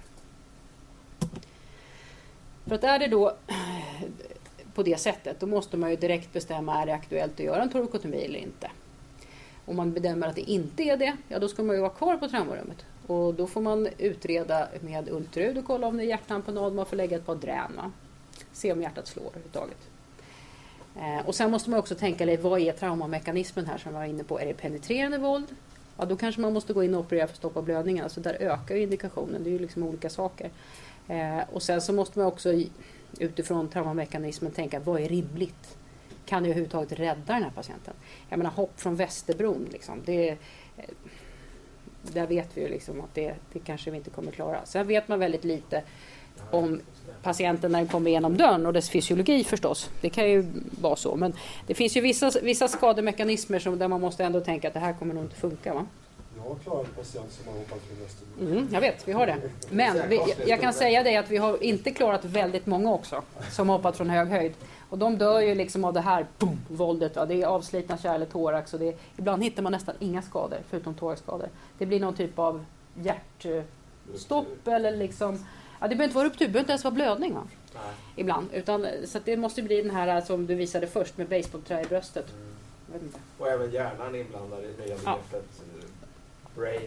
För 2.65 2.75
att 2.75 2.83
är 2.83 2.99
det 2.99 3.07
då 3.07 3.37
på 4.77 4.83
det 4.83 4.99
sättet, 4.99 5.39
då 5.39 5.47
måste 5.47 5.77
man 5.77 5.89
ju 5.89 5.95
direkt 5.95 6.33
bestämma 6.33 6.81
är 6.81 6.85
det 6.85 6.93
aktuellt 6.93 7.33
att 7.33 7.45
göra 7.45 7.61
en 7.61 7.69
torkotomi 7.69 8.17
eller 8.17 8.39
inte. 8.39 8.71
Om 9.65 9.75
man 9.75 9.93
bedömer 9.93 10.27
att 10.27 10.35
det 10.35 10.51
inte 10.51 10.83
är 10.83 10.97
det, 10.97 11.17
ja 11.27 11.39
då 11.39 11.47
ska 11.47 11.63
man 11.63 11.75
ju 11.75 11.81
vara 11.81 11.91
kvar 11.91 12.17
på 12.17 12.27
traumarummet. 12.27 12.85
Och 13.07 13.33
då 13.33 13.47
får 13.47 13.61
man 13.61 13.87
utreda 13.97 14.67
med 14.81 15.09
ultraljud 15.09 15.57
och 15.57 15.65
kolla 15.65 15.87
om 15.87 15.97
det 15.97 16.03
är 16.03 16.07
hjärtamponad, 16.07 16.73
man 16.73 16.85
får 16.85 16.95
lägga 16.95 17.17
ett 17.17 17.25
par 17.25 17.35
drän. 17.35 17.71
Va? 17.75 17.91
Se 18.53 18.71
om 18.71 18.81
hjärtat 18.81 19.07
slår 19.07 19.23
överhuvudtaget. 19.23 19.77
Eh, 20.95 21.27
och 21.27 21.35
sen 21.35 21.51
måste 21.51 21.69
man 21.69 21.79
också 21.79 21.95
tänka, 21.95 22.37
vad 22.41 22.61
är 22.61 22.71
traumamekanismen 22.71 23.65
här 23.65 23.77
som 23.77 23.91
jag 23.91 23.99
var 23.99 24.05
inne 24.05 24.23
på? 24.23 24.39
Är 24.39 24.45
det 24.45 24.53
penetrerande 24.53 25.17
våld? 25.17 25.55
Ja, 25.97 26.05
då 26.05 26.17
kanske 26.17 26.41
man 26.41 26.53
måste 26.53 26.73
gå 26.73 26.83
in 26.83 26.95
och 26.95 27.01
operera 27.01 27.27
för 27.27 27.33
att 27.33 27.37
stoppa 27.37 27.61
blödningen. 27.61 28.03
Alltså 28.03 28.19
där 28.19 28.33
ökar 28.33 28.75
ju 28.75 28.81
indikationen, 28.81 29.43
det 29.43 29.49
är 29.49 29.51
ju 29.51 29.59
liksom 29.59 29.83
olika 29.83 30.09
saker. 30.09 30.49
Eh, 31.07 31.39
och 31.53 31.63
sen 31.63 31.81
så 31.81 31.93
måste 31.93 32.19
man 32.19 32.27
också 32.27 32.53
utifrån 33.19 33.69
traumamekanismen 33.69 34.51
tänka 34.51 34.79
vad 34.79 35.01
är 35.01 35.09
rimligt? 35.09 35.77
kan 36.27 36.43
jag 36.43 36.49
överhuvudtaget 36.49 36.99
rädda 36.99 37.33
den 37.33 37.43
här 37.43 37.51
patienten. 37.55 37.93
Jag 38.29 38.37
menar 38.37 38.51
hopp 38.51 38.79
från 38.79 38.95
Västerbron, 38.95 39.67
liksom, 39.71 40.01
det, 40.05 40.29
eh, 40.29 40.35
där 42.01 42.27
vet 42.27 42.57
vi 42.57 42.61
ju 42.61 42.67
liksom 42.67 43.01
att 43.01 43.15
det, 43.15 43.35
det 43.53 43.59
kanske 43.59 43.91
vi 43.91 43.97
inte 43.97 44.09
kommer 44.09 44.31
klara. 44.31 44.65
Sen 44.65 44.87
vet 44.87 45.07
man 45.07 45.19
väldigt 45.19 45.43
lite 45.43 45.83
om 46.51 46.81
patienten 47.23 47.71
när 47.71 47.79
den 47.79 47.87
kommer 47.87 48.09
igenom 48.09 48.37
dörren 48.37 48.65
och 48.65 48.73
dess 48.73 48.89
fysiologi 48.89 49.43
förstås. 49.43 49.89
Det 50.01 50.09
kan 50.09 50.29
ju 50.29 50.45
vara 50.81 50.95
så. 50.95 51.15
Men 51.15 51.33
det 51.67 51.73
finns 51.73 51.97
ju 51.97 52.01
vissa, 52.01 52.31
vissa 52.41 52.67
skademekanismer 52.67 53.59
som, 53.59 53.79
där 53.79 53.87
man 53.87 54.01
måste 54.01 54.23
ändå 54.23 54.39
tänka 54.39 54.67
att 54.67 54.73
det 54.73 54.79
här 54.79 54.93
kommer 54.93 55.13
nog 55.13 55.23
inte 55.23 55.35
funka. 55.35 55.73
Va? 55.73 55.85
Jag 56.47 56.53
har 56.53 56.59
klarat 56.59 56.87
en 56.87 56.93
patient 57.03 57.31
som 57.31 57.47
har 57.47 57.59
hoppat 57.59 57.79
från 57.81 57.97
Västerbro. 58.03 58.57
Mm, 58.57 58.69
jag 58.73 58.81
vet, 58.81 59.07
vi 59.07 59.11
har 59.11 59.27
det. 59.27 59.37
Men 59.69 60.09
vi, 60.09 60.19
jag 60.47 60.61
kan 60.61 60.73
säga 60.73 61.03
det 61.03 61.17
att 61.17 61.29
vi 61.29 61.37
har 61.37 61.63
inte 61.63 61.91
klarat 61.91 62.25
väldigt 62.25 62.65
många 62.65 62.93
också 62.93 63.23
som 63.51 63.69
har 63.69 63.77
hoppat 63.77 63.97
från 63.97 64.09
hög 64.09 64.27
höjd. 64.27 64.53
Och 64.89 64.97
de 64.97 65.17
dör 65.17 65.41
ju 65.41 65.55
liksom 65.55 65.85
av 65.85 65.93
det 65.93 66.01
här 66.01 66.25
boom, 66.39 66.59
våldet. 66.67 67.15
Va? 67.15 67.25
Det 67.25 67.41
är 67.41 67.47
avslitna 67.47 67.97
kärl 67.97 68.23
i 68.23 68.25
thorax 68.25 68.73
och 68.73 68.79
det 68.79 68.87
är, 68.87 68.95
ibland 69.17 69.43
hittar 69.43 69.63
man 69.63 69.71
nästan 69.71 69.95
inga 69.99 70.21
skador 70.21 70.57
förutom 70.69 70.93
thoraxskador. 70.93 71.49
Det 71.77 71.85
blir 71.85 71.99
någon 71.99 72.15
typ 72.15 72.39
av 72.39 72.65
hjärtstopp 72.95 74.67
eller 74.67 74.97
liksom 74.97 75.45
Ja, 75.79 75.87
det 75.87 75.95
behöver 75.95 76.03
inte 76.03 76.15
vara 76.15 76.25
ruptur, 76.25 76.45
det 76.45 76.51
behöver 76.51 76.59
inte 76.63 76.71
ens 76.71 76.83
vara 76.83 76.93
blödning. 76.93 77.33
Va? 77.33 77.43
Nej. 77.73 77.81
Ibland. 78.15 78.47
Utan, 78.53 78.87
så 79.05 79.17
att 79.17 79.25
det 79.25 79.37
måste 79.37 79.61
bli 79.61 79.81
den 79.81 79.91
här 79.91 80.21
som 80.21 80.45
du 80.47 80.55
visade 80.55 80.87
först 80.87 81.17
med 81.17 81.27
basebollträ 81.27 81.81
i 81.81 81.85
bröstet. 81.85 82.25
Mm. 82.33 82.47
Jag 82.87 82.93
vet 82.93 83.03
inte. 83.03 83.19
Och 83.37 83.47
även 83.47 83.71
hjärnan 83.71 84.15
inblandad 84.15 84.59
i 84.59 84.81
nya 84.85 84.95
Ja. 85.05 85.17
begreppet 85.31 85.49
eh, 85.59 85.76
brain, 86.57 86.81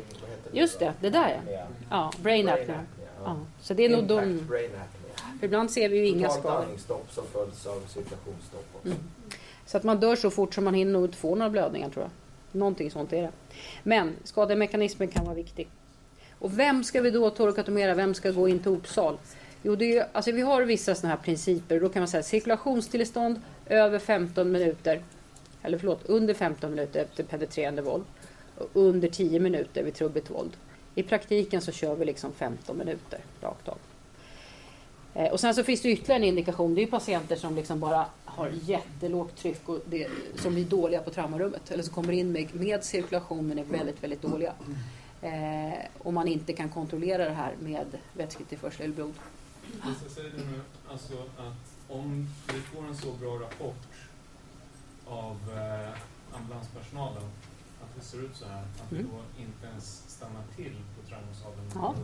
Just 0.52 0.78
det, 0.78 0.94
det 1.00 1.10
där 1.10 1.28
ja. 1.28 1.36
Apnea. 1.38 1.66
Ja, 1.90 2.12
brain 2.22 2.48
apnea. 2.48 2.62
apnea, 2.62 2.84
Ja. 3.24 3.36
Så 3.60 3.74
det 3.74 3.84
är 3.84 3.88
nog 3.88 4.00
Impact 4.00 4.26
de... 4.26 4.46
brain 4.46 4.70
apnea. 4.70 5.38
För 5.38 5.46
ibland 5.46 5.70
ser 5.70 5.88
vi 5.88 5.96
ju 5.96 6.06
inga 6.06 6.28
skador. 6.30 6.62
andningsstopp 6.62 7.12
som 7.12 7.24
följs 7.32 7.66
av 7.66 7.80
cirkulationsstopp 7.88 8.66
också. 8.74 8.86
Mm. 8.88 8.98
Så 9.66 9.76
att 9.76 9.84
man 9.84 10.00
dör 10.00 10.16
så 10.16 10.30
fort 10.30 10.54
som 10.54 10.64
man 10.64 10.74
hinner 10.74 10.92
nog 10.92 11.04
inte 11.04 11.16
få 11.16 11.34
några 11.34 11.50
blödningar 11.50 11.90
tror 11.90 12.04
jag. 12.04 12.10
Någonting 12.60 12.90
sånt 12.90 13.12
är 13.12 13.22
det. 13.22 13.30
Men 13.82 14.16
skademekanismen 14.24 15.08
kan 15.08 15.24
vara 15.24 15.34
viktig. 15.34 15.68
Och 16.38 16.58
vem 16.58 16.84
ska 16.84 17.00
vi 17.00 17.10
då 17.10 17.30
torkatomera? 17.30 17.94
Vem 17.94 18.14
ska 18.14 18.30
gå 18.30 18.48
in 18.48 18.58
till 18.58 18.70
opsal? 18.70 19.18
Jo, 19.62 19.76
det 19.76 19.98
är, 19.98 20.06
alltså 20.12 20.32
vi 20.32 20.40
har 20.40 20.62
vissa 20.62 20.94
sådana 20.94 21.14
här 21.14 21.22
principer. 21.22 21.80
Då 21.80 21.88
kan 21.88 22.00
man 22.00 22.08
säga 22.08 22.22
cirkulationstillstånd 22.22 23.40
över 23.66 23.98
15 23.98 24.52
minuter. 24.52 25.02
Eller 25.62 25.78
förlåt, 25.78 26.00
under 26.04 26.34
15 26.34 26.70
minuter 26.70 27.00
efter 27.00 27.24
penetrerande 27.24 27.82
våld. 27.82 28.04
Under 28.72 29.08
10 29.08 29.40
minuter 29.40 29.82
vid 29.82 29.94
trubbigt 29.94 30.30
våld. 30.30 30.56
I 30.94 31.02
praktiken 31.02 31.60
så 31.60 31.72
kör 31.72 31.96
vi 31.96 32.04
liksom 32.04 32.32
15 32.32 32.78
minuter 32.78 33.20
rakt 33.40 33.68
av. 33.68 33.78
Eh, 35.14 35.32
och 35.32 35.40
sen 35.40 35.54
så 35.54 35.64
finns 35.64 35.82
det 35.82 35.88
ytterligare 35.88 36.22
en 36.22 36.28
indikation. 36.28 36.74
Det 36.74 36.80
är 36.80 36.84
ju 36.84 36.90
patienter 36.90 37.36
som 37.36 37.56
liksom 37.56 37.80
bara 37.80 38.06
har 38.24 38.52
jättelågt 38.62 39.36
tryck 39.36 39.68
och 39.68 39.80
det, 39.86 40.08
som 40.36 40.54
blir 40.54 40.64
dåliga 40.64 41.02
på 41.02 41.10
traumarummet. 41.10 41.70
Eller 41.70 41.82
som 41.82 41.94
kommer 41.94 42.12
in 42.12 42.32
med, 42.32 42.54
med 42.54 42.84
cirkulation 42.84 43.46
men 43.46 43.58
är 43.58 43.64
väldigt, 43.64 44.02
väldigt 44.02 44.22
dåliga. 44.22 44.52
Eh, 45.22 45.78
och 45.98 46.12
man 46.12 46.28
inte 46.28 46.52
kan 46.52 46.68
kontrollera 46.68 47.24
det 47.24 47.34
här 47.34 47.54
med 47.60 47.86
vätsketillförsel 48.12 48.84
eller 48.84 48.94
blod. 48.94 49.14
Så 50.02 50.14
säger 50.14 50.30
du 50.30 50.36
nu 50.36 50.60
alltså 50.90 51.14
att 51.36 51.88
om 51.88 52.28
vi 52.46 52.60
får 52.60 52.86
en 52.86 52.96
så 52.96 53.12
bra 53.12 53.34
rapport 53.34 53.86
av 55.06 55.36
eh, 55.56 56.36
ambulanspersonalen 56.36 57.22
att 57.90 58.00
det 58.00 58.06
ser 58.06 58.18
ut 58.24 58.36
så 58.36 58.44
här, 58.46 58.62
att 58.62 58.92
vi 58.92 58.96
Mm. 58.98 59.10
då 59.10 59.42
inte 59.42 59.66
ens 59.66 60.04
stannar 60.08 60.42
till 60.56 60.72
på 60.72 61.08
traumasalen 61.08 61.70
Ja. 61.74 61.94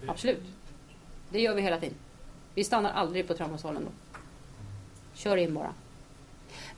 Det- 0.00 0.10
Absolut. 0.10 0.42
Det 1.30 1.40
gör 1.40 1.54
vi 1.54 1.62
hela 1.62 1.80
tiden. 1.80 1.94
Vi 2.54 2.64
stannar 2.64 2.90
aldrig 2.92 3.28
på 3.28 3.34
traumasalen 3.34 3.84
då. 3.84 3.90
Kör 5.14 5.36
in 5.36 5.54
bara. 5.54 5.74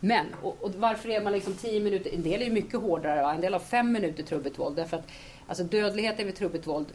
Men, 0.01 0.27
och, 0.43 0.65
och 0.65 0.75
varför 0.75 1.09
är 1.09 1.23
man 1.25 1.33
liksom 1.33 1.55
10 1.55 1.81
minuter? 1.81 2.15
En 2.15 2.23
del 2.23 2.41
är 2.43 2.47
ju 2.47 2.53
mycket 2.53 2.81
hårdare. 2.81 3.23
Va? 3.23 3.35
En 3.35 3.41
del 3.41 3.53
har 3.53 3.61
5 3.61 3.93
minuter 3.93 4.23
trubbigt 4.23 4.59
våld. 4.59 4.77
Därför 4.77 4.97
att 4.97 5.07
alltså, 5.47 5.65
dödligheten 5.65 6.27
vid 6.27 6.37
trubbigt 6.37 6.67
våld 6.67 6.87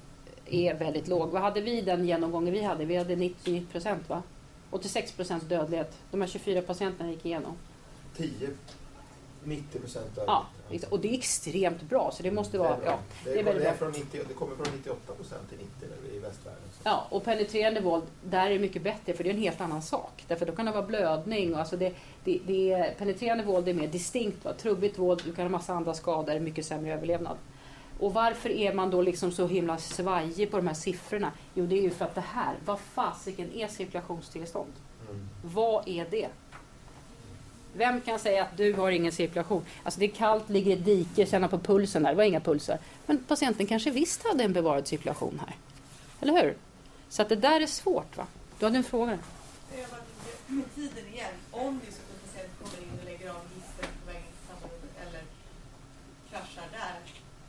är 0.45 0.73
väldigt 0.73 1.07
låg. 1.07 1.29
Vad 1.29 1.41
hade 1.41 1.61
vi 1.61 1.81
den 1.81 2.05
genomgången 2.07 2.53
vi 2.53 2.61
hade? 2.63 2.85
Vi 2.85 2.95
hade 2.95 3.15
90 3.15 3.65
procent 3.71 4.09
va? 4.09 4.23
86 4.71 5.11
procents 5.11 5.45
dödlighet. 5.45 5.97
De 6.11 6.21
här 6.21 6.27
24 6.27 6.61
patienterna 6.61 7.11
gick 7.11 7.25
igenom. 7.25 7.53
10, 8.17 8.29
90 9.45 9.79
procent 9.79 10.07
Ja, 10.27 10.45
exakt. 10.71 10.93
och 10.93 10.99
det 10.99 11.07
är 11.09 11.13
extremt 11.13 11.81
bra. 11.81 12.11
Så 12.11 12.23
det 12.23 12.31
måste 12.31 12.57
vara... 12.57 12.77
Ja, 12.85 12.99
det, 13.23 13.29
det 13.29 13.35
är 13.35 13.39
är 13.39 13.43
väldigt 13.43 13.63
det, 13.63 13.69
är 13.69 13.77
bra. 13.77 13.91
från 13.91 14.01
90, 14.01 14.21
det 14.27 14.33
kommer 14.33 14.55
från 14.55 14.67
98 14.75 15.13
procent 15.13 15.49
till 15.49 15.57
90 15.57 15.71
nu 15.79 16.15
i 16.15 16.19
västvärlden. 16.19 16.61
Så. 16.73 16.81
Ja, 16.83 17.07
och 17.09 17.23
penetrerande 17.23 17.81
våld, 17.81 18.03
där 18.23 18.45
är 18.45 18.49
det 18.49 18.59
mycket 18.59 18.81
bättre 18.81 19.13
för 19.13 19.23
det 19.23 19.29
är 19.29 19.33
en 19.33 19.39
helt 19.39 19.61
annan 19.61 19.81
sak. 19.81 20.23
Därför 20.27 20.45
då 20.45 20.55
kan 20.55 20.65
det 20.65 20.71
vara 20.71 20.85
blödning 20.85 21.53
och 21.53 21.59
alltså 21.59 21.77
det, 21.77 21.93
det, 22.23 22.39
det 22.47 22.71
är, 22.71 22.93
penetrerande 22.93 23.43
våld 23.43 23.67
är 23.67 23.73
mer 23.73 23.87
distinkt. 23.87 24.45
Va? 24.45 24.53
Trubbigt 24.53 24.99
våld, 24.99 25.21
du 25.25 25.33
kan 25.33 25.45
ha 25.45 25.49
massa 25.49 25.73
andra 25.73 25.93
skador, 25.93 26.39
mycket 26.39 26.65
sämre 26.65 26.93
överlevnad. 26.93 27.37
Och 27.99 28.13
varför 28.13 28.49
är 28.49 28.73
man 28.73 28.89
då 28.91 29.01
liksom 29.01 29.31
så 29.31 29.47
himla 29.47 29.77
svajig 29.77 30.51
på 30.51 30.57
de 30.57 30.67
här 30.67 30.73
siffrorna? 30.73 31.31
Jo, 31.53 31.65
det 31.65 31.75
är 31.77 31.81
ju 31.81 31.89
för 31.89 32.05
att 32.05 32.15
det 32.15 32.21
här, 32.21 32.55
vad 32.65 32.79
fasiken 32.79 33.53
är 33.53 33.67
cirkulationstillstånd? 33.67 34.71
Mm. 35.09 35.27
Vad 35.43 35.87
är 35.87 36.07
det? 36.11 36.27
Vem 37.77 38.01
kan 38.01 38.19
säga 38.19 38.43
att 38.43 38.57
du 38.57 38.73
har 38.73 38.91
ingen 38.91 39.11
cirkulation? 39.11 39.65
Alltså 39.83 39.99
det 39.99 40.05
är 40.05 40.09
kallt, 40.09 40.49
ligger 40.49 40.71
i 40.71 40.75
dike, 40.75 41.25
känna 41.25 41.47
på 41.47 41.59
pulsen 41.59 42.03
där. 42.03 42.09
Det 42.09 42.15
var 42.15 42.23
inga 42.23 42.39
pulser. 42.39 42.79
Men 43.05 43.23
patienten 43.23 43.67
kanske 43.67 43.91
visst 43.91 44.23
hade 44.23 44.43
en 44.43 44.53
bevarad 44.53 44.87
cirkulation 44.87 45.41
här. 45.45 45.55
Eller 46.21 46.43
hur? 46.43 46.55
Så 47.09 47.21
att 47.21 47.29
det 47.29 47.35
där 47.35 47.61
är 47.61 47.65
svårt 47.65 48.17
va? 48.17 48.27
Du 48.59 48.65
hade 48.65 48.77
en 48.77 48.83
fråga? 48.83 49.19
Med 50.47 50.75
tiden 50.75 51.07
igen, 51.13 51.33
om 51.51 51.79
det 51.83 51.87
är 51.87 51.91
så 51.91 51.99
att 51.99 52.71
kommer 52.71 52.83
in 52.83 52.99
och 52.99 53.05
lägger 53.05 53.29
av 53.29 53.35
hissen 53.55 53.91
på 54.01 54.07
vägen 54.07 54.23
till 54.23 54.47
sammanrummet 54.47 54.95
eller 55.07 55.21
kraschar 56.29 56.67
där, 56.71 56.95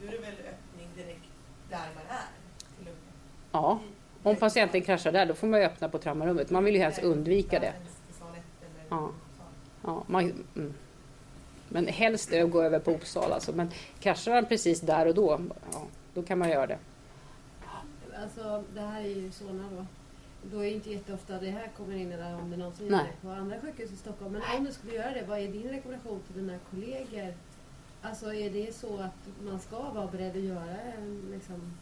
då 0.00 0.06
är 0.06 0.10
det 0.10 0.18
väl 0.18 0.34
öppning 0.34 0.88
direkt 0.96 1.28
där 1.70 1.78
man 1.94 2.16
är? 2.16 2.26
Ja. 3.52 3.80
Om 4.22 4.36
patienten 4.36 4.82
kraschar 4.82 5.12
där, 5.12 5.26
då 5.26 5.34
får 5.34 5.46
man 5.46 5.60
öppna 5.60 5.88
på 5.88 5.98
traumarummet. 5.98 6.50
Man 6.50 6.64
vill 6.64 6.74
ju 6.74 6.80
helst 6.80 7.02
undvika 7.02 7.60
det. 7.60 7.72
Ja. 8.88 9.10
Ja, 9.86 10.04
man, 10.06 10.44
mm. 10.56 10.74
Men 11.68 11.86
helst 11.86 12.32
att 12.32 12.50
gå 12.50 12.62
över 12.62 12.78
på 12.78 12.90
Uppsala. 12.90 13.34
Alltså. 13.34 13.52
Men 13.52 13.70
kraschar 14.00 14.32
han 14.34 14.46
precis 14.46 14.80
där 14.80 15.06
och 15.06 15.14
då, 15.14 15.40
ja, 15.72 15.82
då 16.14 16.22
kan 16.22 16.38
man 16.38 16.50
göra 16.50 16.66
det. 16.66 16.78
Alltså 18.22 18.64
det 18.74 18.80
här 18.80 19.00
är 19.00 19.08
ju 19.08 19.30
Solna 19.32 19.64
då. 19.76 19.86
Då 20.50 20.58
är 20.58 20.64
det 20.64 20.70
inte 20.70 20.90
jätteofta 20.90 21.38
det 21.38 21.50
här 21.50 21.70
kommer 21.76 21.96
in 21.96 22.12
eller 22.12 22.34
om 22.34 22.50
det 22.50 22.56
någonsin 22.56 22.88
Nej. 22.90 23.12
det 23.22 23.28
på 23.28 23.34
andra 23.34 23.60
sjukhus 23.60 23.92
i 23.92 23.96
Stockholm. 23.96 24.32
Men 24.32 24.58
om 24.58 24.64
du 24.64 24.72
skulle 24.72 24.94
göra 24.94 25.10
det, 25.10 25.24
vad 25.28 25.38
är 25.38 25.48
din 25.48 25.68
rekommendation 25.68 26.20
till 26.26 26.42
dina 26.42 26.58
kollegor? 26.70 27.34
Alltså 28.02 28.34
är 28.34 28.50
det 28.50 28.74
så 28.74 28.96
att 28.98 29.44
man 29.44 29.60
ska 29.60 29.90
vara 29.90 30.06
beredd 30.06 30.36
att 30.36 30.42
göra 30.42 30.76
en, 30.98 31.28
liksom, 31.32 31.72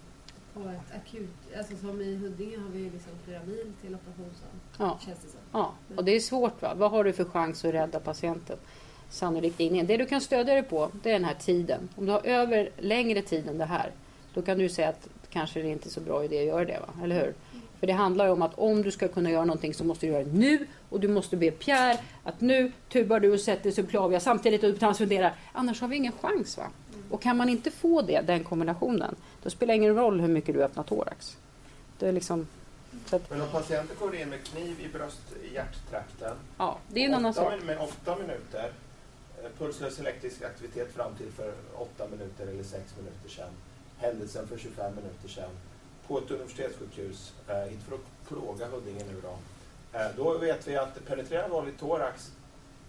på 0.54 0.60
ett 0.60 0.96
akut, 0.96 1.56
alltså 1.58 1.76
som 1.76 2.00
i 2.00 2.16
Huddinge 2.16 2.58
har 2.58 2.68
vi 2.68 2.78
ju 2.78 2.90
liksom 2.90 3.12
flera 3.24 3.40
mil 3.42 3.72
till 3.80 3.94
operationssal. 3.94 4.48
Ja. 4.78 4.98
Känns 5.06 5.18
det 5.18 5.28
som. 5.28 5.40
Ja, 5.52 5.74
och 5.96 6.04
det 6.04 6.16
är 6.16 6.20
svårt. 6.20 6.62
Va? 6.62 6.74
Vad 6.74 6.90
har 6.90 7.04
du 7.04 7.12
för 7.12 7.24
chans 7.24 7.64
att 7.64 7.74
rädda 7.74 8.00
patienten? 8.00 8.56
Sannolikt 9.10 9.60
ingen. 9.60 9.86
Det 9.86 9.96
du 9.96 10.06
kan 10.06 10.20
stödja 10.20 10.54
dig 10.54 10.62
på, 10.62 10.90
det 11.02 11.08
är 11.10 11.12
den 11.12 11.24
här 11.24 11.34
tiden. 11.34 11.88
Om 11.96 12.06
du 12.06 12.12
har 12.12 12.26
över 12.26 12.70
längre 12.78 13.22
tid 13.22 13.48
än 13.48 13.58
det 13.58 13.64
här, 13.64 13.90
då 14.34 14.42
kan 14.42 14.58
du 14.58 14.68
säga 14.68 14.88
att 14.88 15.08
kanske 15.30 15.62
det 15.62 15.68
är 15.68 15.72
inte 15.72 15.88
är 15.88 15.90
så 15.90 16.00
bra 16.00 16.24
idé 16.24 16.38
att 16.38 16.46
göra 16.46 16.64
det. 16.64 16.80
Va? 16.80 17.04
Eller 17.04 17.20
hur? 17.20 17.34
För 17.80 17.86
det 17.86 17.92
handlar 17.92 18.24
ju 18.26 18.32
om 18.32 18.42
att 18.42 18.58
om 18.58 18.82
du 18.82 18.90
ska 18.90 19.08
kunna 19.08 19.30
göra 19.30 19.44
någonting 19.44 19.74
så 19.74 19.84
måste 19.84 20.06
du 20.06 20.12
göra 20.12 20.24
det 20.24 20.32
nu 20.32 20.66
och 20.88 21.00
du 21.00 21.08
måste 21.08 21.36
be 21.36 21.50
Pierre 21.50 21.98
att 22.22 22.40
nu 22.40 22.72
tubar 22.92 23.20
du 23.20 23.32
och 23.32 23.40
sätter 23.40 23.70
subclavia 23.70 24.20
samtidigt 24.20 24.64
och 24.64 24.72
du 24.72 24.78
transfunderar. 24.78 25.34
Annars 25.52 25.80
har 25.80 25.88
vi 25.88 25.96
ingen 25.96 26.12
chans. 26.12 26.58
va? 26.58 26.64
Och 27.10 27.22
kan 27.22 27.36
man 27.36 27.48
inte 27.48 27.70
få 27.70 28.02
det, 28.02 28.20
den 28.20 28.44
kombinationen, 28.44 29.14
då 29.42 29.50
spelar 29.50 29.74
det 29.74 29.76
ingen 29.76 29.94
roll 29.94 30.20
hur 30.20 30.28
mycket 30.28 30.54
du 30.54 30.62
öppnar 30.62 30.82
thorax. 30.82 31.36
Det 31.98 32.08
är 32.08 32.12
liksom, 32.12 32.46
att, 33.10 33.30
Men 33.30 33.40
om 33.40 33.48
patienten 33.48 33.96
går 34.00 34.14
in 34.16 34.28
med 34.28 34.44
kniv 34.44 34.80
i 34.80 34.88
bröst 34.88 35.22
i 35.44 35.54
hjärttrakten 35.54 36.36
ja, 36.58 36.78
det 36.88 37.00
är 37.00 37.08
en 37.08 37.14
annan 37.14 37.34
sak. 37.34 37.62
Med 37.64 37.78
åtta 37.78 38.16
minuter, 38.16 38.72
eh, 39.38 39.50
pulslös 39.58 40.00
elektrisk 40.00 40.42
aktivitet 40.42 40.94
fram 40.94 41.14
till 41.14 41.32
för 41.32 41.52
åtta 41.74 42.08
minuter 42.10 42.46
eller 42.46 42.62
sex 42.62 42.94
minuter 42.96 43.28
sedan. 43.28 43.50
Händelsen 43.98 44.48
för 44.48 44.58
25 44.58 44.94
minuter 44.94 45.28
sedan. 45.28 45.50
På 46.06 46.18
ett 46.18 46.30
universitetssjukhus, 46.30 47.32
eh, 47.48 47.72
inte 47.72 47.84
för 47.84 47.94
att 47.94 48.28
plåga 48.28 48.66
Huddinge 48.66 49.04
nu 49.12 49.20
då. 49.22 49.38
Eh, 49.98 50.06
då 50.16 50.38
vet 50.38 50.68
vi 50.68 50.76
att 50.76 51.06
penetrerar 51.06 51.48
våld 51.48 51.68
i 51.68 51.72
thorax, 51.72 52.30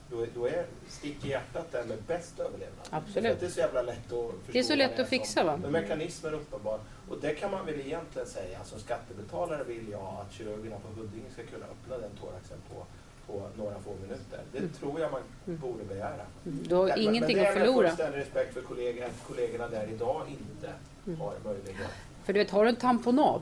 då, 0.10 0.22
är- 0.22 0.28
då 0.36 0.46
är 0.48 0.66
stick 0.88 1.26
i 1.26 1.30
hjärtat 1.30 1.72
den 1.72 1.88
med 1.88 1.98
bäst 2.08 2.40
överlevnad. 2.40 2.86
Absolut. 2.90 3.40
det 3.40 3.46
är 3.46 3.50
så 3.50 3.60
jävla 3.60 3.82
lätt 3.82 3.98
att 3.98 4.10
förstå. 4.10 4.32
Det 4.52 4.60
är 4.60 4.64
så 4.64 4.76
lätt 4.76 5.00
är 5.00 5.04
att 5.04 5.10
fixa 5.10 5.44
va? 5.44 5.58
Men 5.62 5.72
mekanismen 5.72 6.34
är 6.34 6.38
uppenbar. 6.38 6.80
Och 7.10 7.18
det 7.22 7.36
kan 7.36 7.52
man 7.52 7.66
väl 7.66 7.80
egentligen 7.80 8.28
säga, 8.28 8.64
som 8.64 8.80
skattebetalare 8.80 9.64
vill 9.64 9.90
jag 9.92 10.02
att 10.22 10.34
kirurgerna 10.34 10.76
på 10.80 10.88
Huddinge 11.02 11.30
ska 11.34 11.44
kunna 11.44 11.66
öppna 11.66 11.98
den 11.98 12.12
thoraxen 12.22 12.58
på, 12.70 12.86
på 13.28 13.50
några 13.58 13.80
få 13.80 13.92
minuter. 14.02 14.40
Det 14.52 14.58
Mm. 14.58 14.72
tror 14.80 15.00
jag 15.00 15.12
man 15.12 15.22
Mm. 15.48 15.60
borde 15.60 15.84
begära. 15.84 16.26
Du 16.44 16.76
har 16.76 16.88
Men- 16.88 17.00
ingenting 17.00 17.38
men 17.38 17.46
att 17.46 17.54
det 17.54 17.60
är 17.60 17.60
med 17.60 17.68
förlora. 17.68 17.88
fullständig 17.88 18.20
respekt 18.20 18.54
för 18.54 18.62
kollegor, 18.62 19.06
att 19.06 19.28
kollegorna 19.28 19.68
där 19.68 19.88
idag 19.88 20.22
inte 20.30 20.74
Mm. 21.08 21.20
har 21.22 21.34
möjlighet. 21.44 21.90
För 22.24 22.34
du 22.34 22.40
vet, 22.40 22.50
har 22.52 22.64
du 22.64 22.70
en 22.70 22.76
tamponad, 22.76 23.42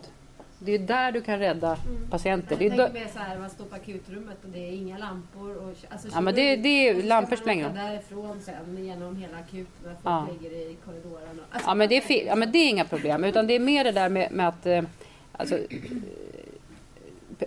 Det 0.66 0.72
är 0.72 0.80
där 0.80 1.12
du 1.12 1.22
kan 1.22 1.40
rädda 1.40 1.78
patienter. 2.10 2.56
Det 2.56 2.66
Jag 2.66 2.74
är 2.74 2.78
tänker 2.86 3.00
mer 3.06 3.08
så 3.14 3.20
här, 3.20 3.40
man 3.40 3.50
står 3.50 3.66
på 3.66 3.76
akutrummet 3.76 4.38
och 4.44 4.50
det 4.50 4.60
är 4.60 4.72
inga 4.72 4.98
lampor. 4.98 5.56
Och, 5.58 5.74
alltså, 5.90 6.08
Ja, 6.14 6.22
men 6.22 6.36
det- 6.36 6.56
det 6.56 6.88
är- 6.90 7.04
lampor 7.04 7.38
man 7.46 7.58
åka 7.60 7.70
därifrån 7.74 8.40
sen 8.42 8.86
genom 8.86 9.16
hela 9.16 9.38
akuten 9.38 9.68
när 9.84 9.92
folk 9.94 10.00
Ja. 10.04 10.28
ligger 10.42 10.56
i 10.56 10.76
korridoren. 10.86 11.40
Och, 11.40 11.46
alltså, 11.56 11.70
Ja 11.70 11.76
men, 11.76 11.90
det 11.90 11.98
är 11.98 12.26
ja 12.26 12.36
men 12.36 12.52
det 12.52 12.58
är 12.58 12.70
inga 12.70 12.86
problem. 12.86 13.24
Utan 13.24 13.48
det 13.48 13.54
är 13.54 13.60
mer 13.60 13.84
det 13.84 13.92
där 13.92 14.10
med, 14.10 14.32
med 14.32 14.48
att 14.48 14.66
eh, 14.66 14.84
alltså, 15.32 15.58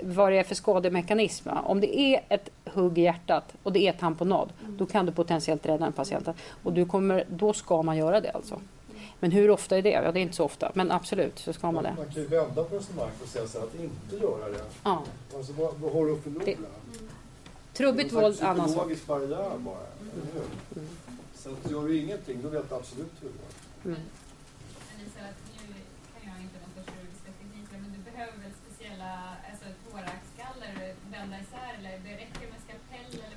vad 0.02 0.32
det 0.32 0.38
är 0.38 0.44
för 0.44 0.54
skademekanism. 0.54 1.48
Om 1.64 1.80
det 1.80 1.98
är 2.00 2.20
ett 2.28 2.50
hugg 2.64 2.98
i 2.98 3.02
hjärtat 3.02 3.54
och 3.62 3.72
det 3.72 3.88
är 3.88 3.92
tamponad, 3.92 4.52
då 4.68 4.86
kan 4.86 5.06
du 5.06 5.12
potentiellt 5.12 5.66
rädda 5.66 5.86
en 5.86 5.92
patient. 5.92 6.28
Och 6.62 6.72
du 6.72 6.84
kommer, 6.86 7.24
då 7.28 7.52
ska 7.52 7.82
man 7.82 7.96
göra 7.96 8.20
det 8.20 8.30
alltså. 8.30 8.60
Men 9.20 9.30
hur 9.30 9.50
ofta 9.50 9.76
är 9.78 9.82
det? 9.82 9.90
Ja, 9.90 10.12
det 10.12 10.18
är 10.20 10.22
inte 10.22 10.36
så 10.36 10.44
ofta. 10.44 10.72
Men 10.74 10.90
absolut 10.90 11.38
så 11.38 11.52
ska 11.52 11.72
man 11.72 11.84
det. 11.84 11.94
Man 11.96 12.06
kan 12.06 12.22
ju 12.22 12.26
vända 12.28 12.64
på 12.64 12.76
resonemanget 12.76 13.22
och 13.22 13.28
säga 13.28 13.46
så 13.46 13.58
att 13.58 13.74
inte 13.74 14.16
göra 14.16 14.48
det. 14.50 14.64
Ja. 14.84 15.02
Alltså, 15.36 15.52
vad, 15.52 15.74
vad 15.74 15.92
har 15.92 16.06
du 16.06 16.12
att 16.12 16.22
förlora? 16.22 16.44
Det- 16.44 16.56
Trubbigt 17.72 18.10
Det 18.10 18.16
är 18.16 18.18
en 18.18 18.22
våld, 18.24 18.42
annan 18.42 18.56
sak. 18.56 18.66
psykologisk 18.66 19.06
barriär 19.06 19.58
bara, 19.58 19.76
eller 20.00 20.32
hur? 20.34 20.42
Så 21.34 21.50
att 21.50 21.70
gör 21.70 21.88
du 21.88 21.98
ingenting, 21.98 22.42
då 22.42 22.48
vet 22.48 22.68
du 22.68 22.74
absolut 22.74 23.12
hur 23.20 23.28
det 23.28 23.34
går. 23.84 23.90
Mm. 23.92 24.00
Det 24.96 25.04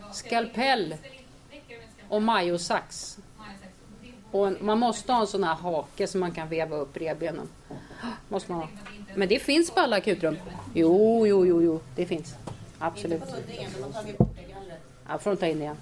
det 0.10 0.14
skalpell? 0.14 0.96
Och 2.10 2.22
majosax. 2.22 3.18
Det 4.32 4.38
Och 4.38 4.48
en, 4.48 4.58
man 4.62 4.80
måste 4.80 5.14
ha 5.14 5.22
en 5.22 5.28
sån 5.28 5.44
här 5.44 5.56
hake 5.56 6.08
som 6.08 6.20
man 6.20 6.32
kan 6.32 6.50
veva 6.50 6.76
upp 6.76 6.98
revbenen. 6.98 7.50
Måste 8.28 8.52
man 8.52 8.62
ha. 8.62 8.68
Men 9.16 9.30
det 9.30 9.40
finns 9.40 9.72
på 9.72 9.80
alla 9.80 9.96
akutrum. 9.96 10.38
Jo, 10.74 11.28
jo, 11.28 11.46
jo, 11.46 11.62
jo. 11.62 11.80
Det 11.96 12.06
finns. 12.06 12.36
Absolut. 12.80 13.22
Ja, 15.08 15.18
får 15.18 15.30
de 15.30 15.38
ta 15.38 15.48
in 15.48 15.62
igen. 15.62 15.76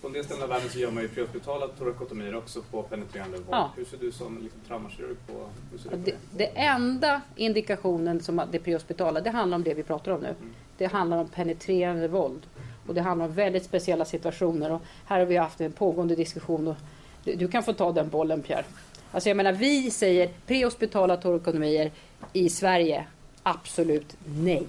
På 0.00 0.08
en 0.08 0.12
del 0.12 0.24
ställen 0.24 0.44
i 0.44 0.46
världen 0.46 0.68
så 0.70 0.78
gör 0.78 0.90
man 0.90 1.02
ju 1.02 1.08
prehospitala 1.08 1.68
torakotomier 1.68 2.36
också 2.36 2.62
på 2.62 2.82
penetrerande 2.82 3.36
våld. 3.36 3.48
Ja. 3.50 3.70
Hur 3.76 3.84
ser 3.84 3.96
du 3.96 4.12
som 4.12 4.42
liksom, 4.42 4.60
traumakirurg 4.68 5.16
på, 5.26 5.32
hur 5.70 5.78
ser 5.78 5.90
du 5.90 5.96
på 5.96 6.02
Det, 6.04 6.10
det? 6.10 6.16
det 6.30 6.60
enda 6.60 7.20
indikationen 7.36 8.20
som 8.20 8.42
det 8.52 8.58
prehospitala, 8.58 9.20
det 9.20 9.30
handlar 9.30 9.56
om 9.56 9.62
det 9.62 9.74
vi 9.74 9.82
pratar 9.82 10.12
om 10.12 10.20
nu. 10.20 10.34
Det 10.78 10.86
handlar 10.86 11.18
om 11.18 11.28
penetrerande 11.28 12.08
våld. 12.08 12.46
Och 12.92 12.96
det 12.96 13.02
handlar 13.02 13.26
om 13.26 13.32
väldigt 13.32 13.64
speciella 13.64 14.04
situationer. 14.04 14.72
Och 14.72 14.82
här 15.06 15.18
har 15.18 15.26
vi 15.26 15.36
haft 15.36 15.60
en 15.60 15.72
pågående 15.72 16.14
diskussion. 16.14 16.68
Och 16.68 16.76
du, 17.24 17.34
du 17.34 17.48
kan 17.48 17.62
få 17.62 17.72
ta 17.72 17.92
den 17.92 18.08
bollen 18.08 18.42
Pierre. 18.42 18.64
Alltså 19.12 19.28
jag 19.30 19.36
menar, 19.36 19.52
vi 19.52 19.90
säger 19.90 20.30
prehospitala 20.46 21.16
torrekonomier 21.16 21.90
i 22.32 22.48
Sverige, 22.50 23.04
absolut 23.42 24.16
nej. 24.36 24.66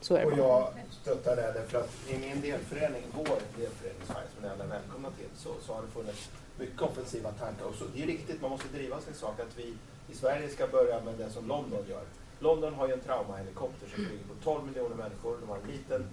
Så 0.00 0.14
är 0.14 0.20
det 0.20 0.26
Och 0.26 0.36
bara. 0.36 0.48
jag 0.48 0.68
stöttar 1.02 1.36
det 1.36 1.42
därför 1.42 1.78
att 1.78 1.90
i 2.08 2.18
min 2.18 2.40
delförening, 2.40 3.02
vår 3.16 3.38
delförening 3.56 4.02
Sverige 4.06 4.26
som 4.34 4.42
ni 4.42 4.48
alla 4.48 4.64
är 4.64 4.68
välkomna 4.68 5.08
till, 5.10 5.28
så, 5.36 5.50
så 5.66 5.74
har 5.74 5.82
det 5.82 5.88
funnits 5.88 6.30
mycket 6.58 6.80
offensiva 6.82 7.30
tankar. 7.30 7.64
Och 7.64 7.74
så, 7.74 7.84
det 7.94 8.02
är 8.02 8.06
riktigt, 8.06 8.40
man 8.42 8.50
måste 8.50 8.68
driva 8.68 9.00
sin 9.00 9.14
sak 9.14 9.40
att 9.40 9.58
vi 9.58 9.74
i 10.12 10.16
Sverige 10.16 10.48
ska 10.48 10.66
börja 10.66 11.00
med 11.04 11.14
det 11.18 11.30
som 11.30 11.48
London 11.48 11.84
gör. 11.88 12.02
London 12.38 12.74
har 12.74 12.86
ju 12.88 12.92
en 12.92 13.00
traumahelikopter 13.00 13.86
som 13.94 14.04
flyger 14.04 14.24
på 14.24 14.34
12 14.44 14.66
miljoner 14.66 14.96
människor. 14.96 15.36
De 15.40 15.48
har 15.48 15.56
en 15.56 15.70
liten 15.76 16.04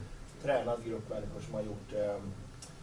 tränad 0.44 0.86
grupp 0.86 1.10
människor 1.10 1.40
som 1.46 1.54
har 1.54 1.62
gjort 1.62 1.94
eh, 1.94 2.18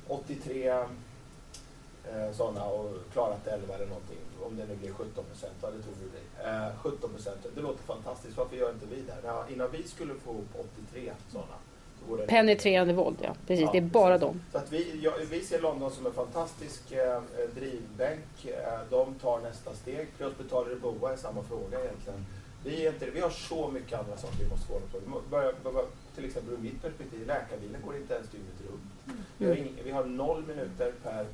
83 0.09 0.69
eh, 0.69 2.33
sådana 2.33 2.65
och 2.65 2.91
klarat 3.13 3.47
11 3.47 3.75
eller 3.75 3.87
någonting. 3.87 4.19
Om 4.47 4.57
det 4.57 4.67
nu 4.67 4.77
blir 4.77 4.93
17 4.93 5.25
procent, 5.25 5.53
ja 5.63 5.71
det 5.71 5.83
tror 5.83 5.95
vi 6.03 6.11
blir. 6.11 6.47
Eh, 6.53 6.69
17 6.83 7.11
procent, 7.11 7.47
det 7.55 7.61
låter 7.61 7.83
fantastiskt. 7.83 8.37
Varför 8.37 8.57
gör 8.57 8.71
inte 8.71 8.87
vi 8.87 9.01
det? 9.03 9.15
Ja, 9.25 9.45
innan 9.53 9.71
vi 9.71 9.83
skulle 9.83 10.15
få 10.15 10.31
upp 10.31 10.67
83 10.91 11.13
sådana. 11.33 11.55
så 12.01 12.11
går 12.11 12.19
det- 12.19 12.27
Penetrerande 12.27 12.93
våld, 12.93 13.17
ja. 13.23 13.35
Precis, 13.47 13.69
det 13.73 13.79
är 13.79 13.83
bara 13.83 14.19
dem. 14.19 14.41
så 14.53 14.59
att 14.59 14.73
vi, 14.73 15.01
ja, 15.03 15.13
vi 15.31 15.41
ser 15.45 15.61
London 15.61 15.91
som 15.91 16.07
en 16.07 16.13
fantastisk 16.13 16.93
eh, 16.93 17.21
drivbänk. 17.55 18.45
Eh, 18.47 18.79
de 18.91 19.15
tar 19.15 19.41
nästa 19.41 19.75
steg. 19.75 20.09
Prehospitaler 20.19 20.73
i 20.73 20.77
Boa 20.77 21.13
är 21.13 21.17
samma 21.17 21.43
fråga 21.43 21.81
egentligen. 21.85 22.27
Vi, 22.65 22.87
är 22.87 22.93
inte, 22.93 23.11
vi 23.11 23.21
har 23.21 23.31
så 23.31 23.69
mycket 23.71 23.99
andra 23.99 24.17
saker 24.17 24.37
vi 24.45 24.49
måste 24.51 24.67
få 24.67 24.81
på. 24.81 25.85
Vi 26.15 26.21
Till 26.21 26.25
exempel 26.25 26.55
ur 26.55 26.59
mitt 26.59 26.83
perspektiv, 26.83 27.27
läkarbilen 27.27 27.83
går 27.85 27.97
inte 27.97 28.15
ens 28.15 28.29
dygnet 28.29 28.55
runt. 28.71 29.19
Vi 29.39 29.47
har, 29.47 29.57
ing, 29.57 29.73
vi 29.85 29.91
har 29.91 30.05
noll 30.05 30.45
minuter 30.47 30.93
per, 31.03 31.27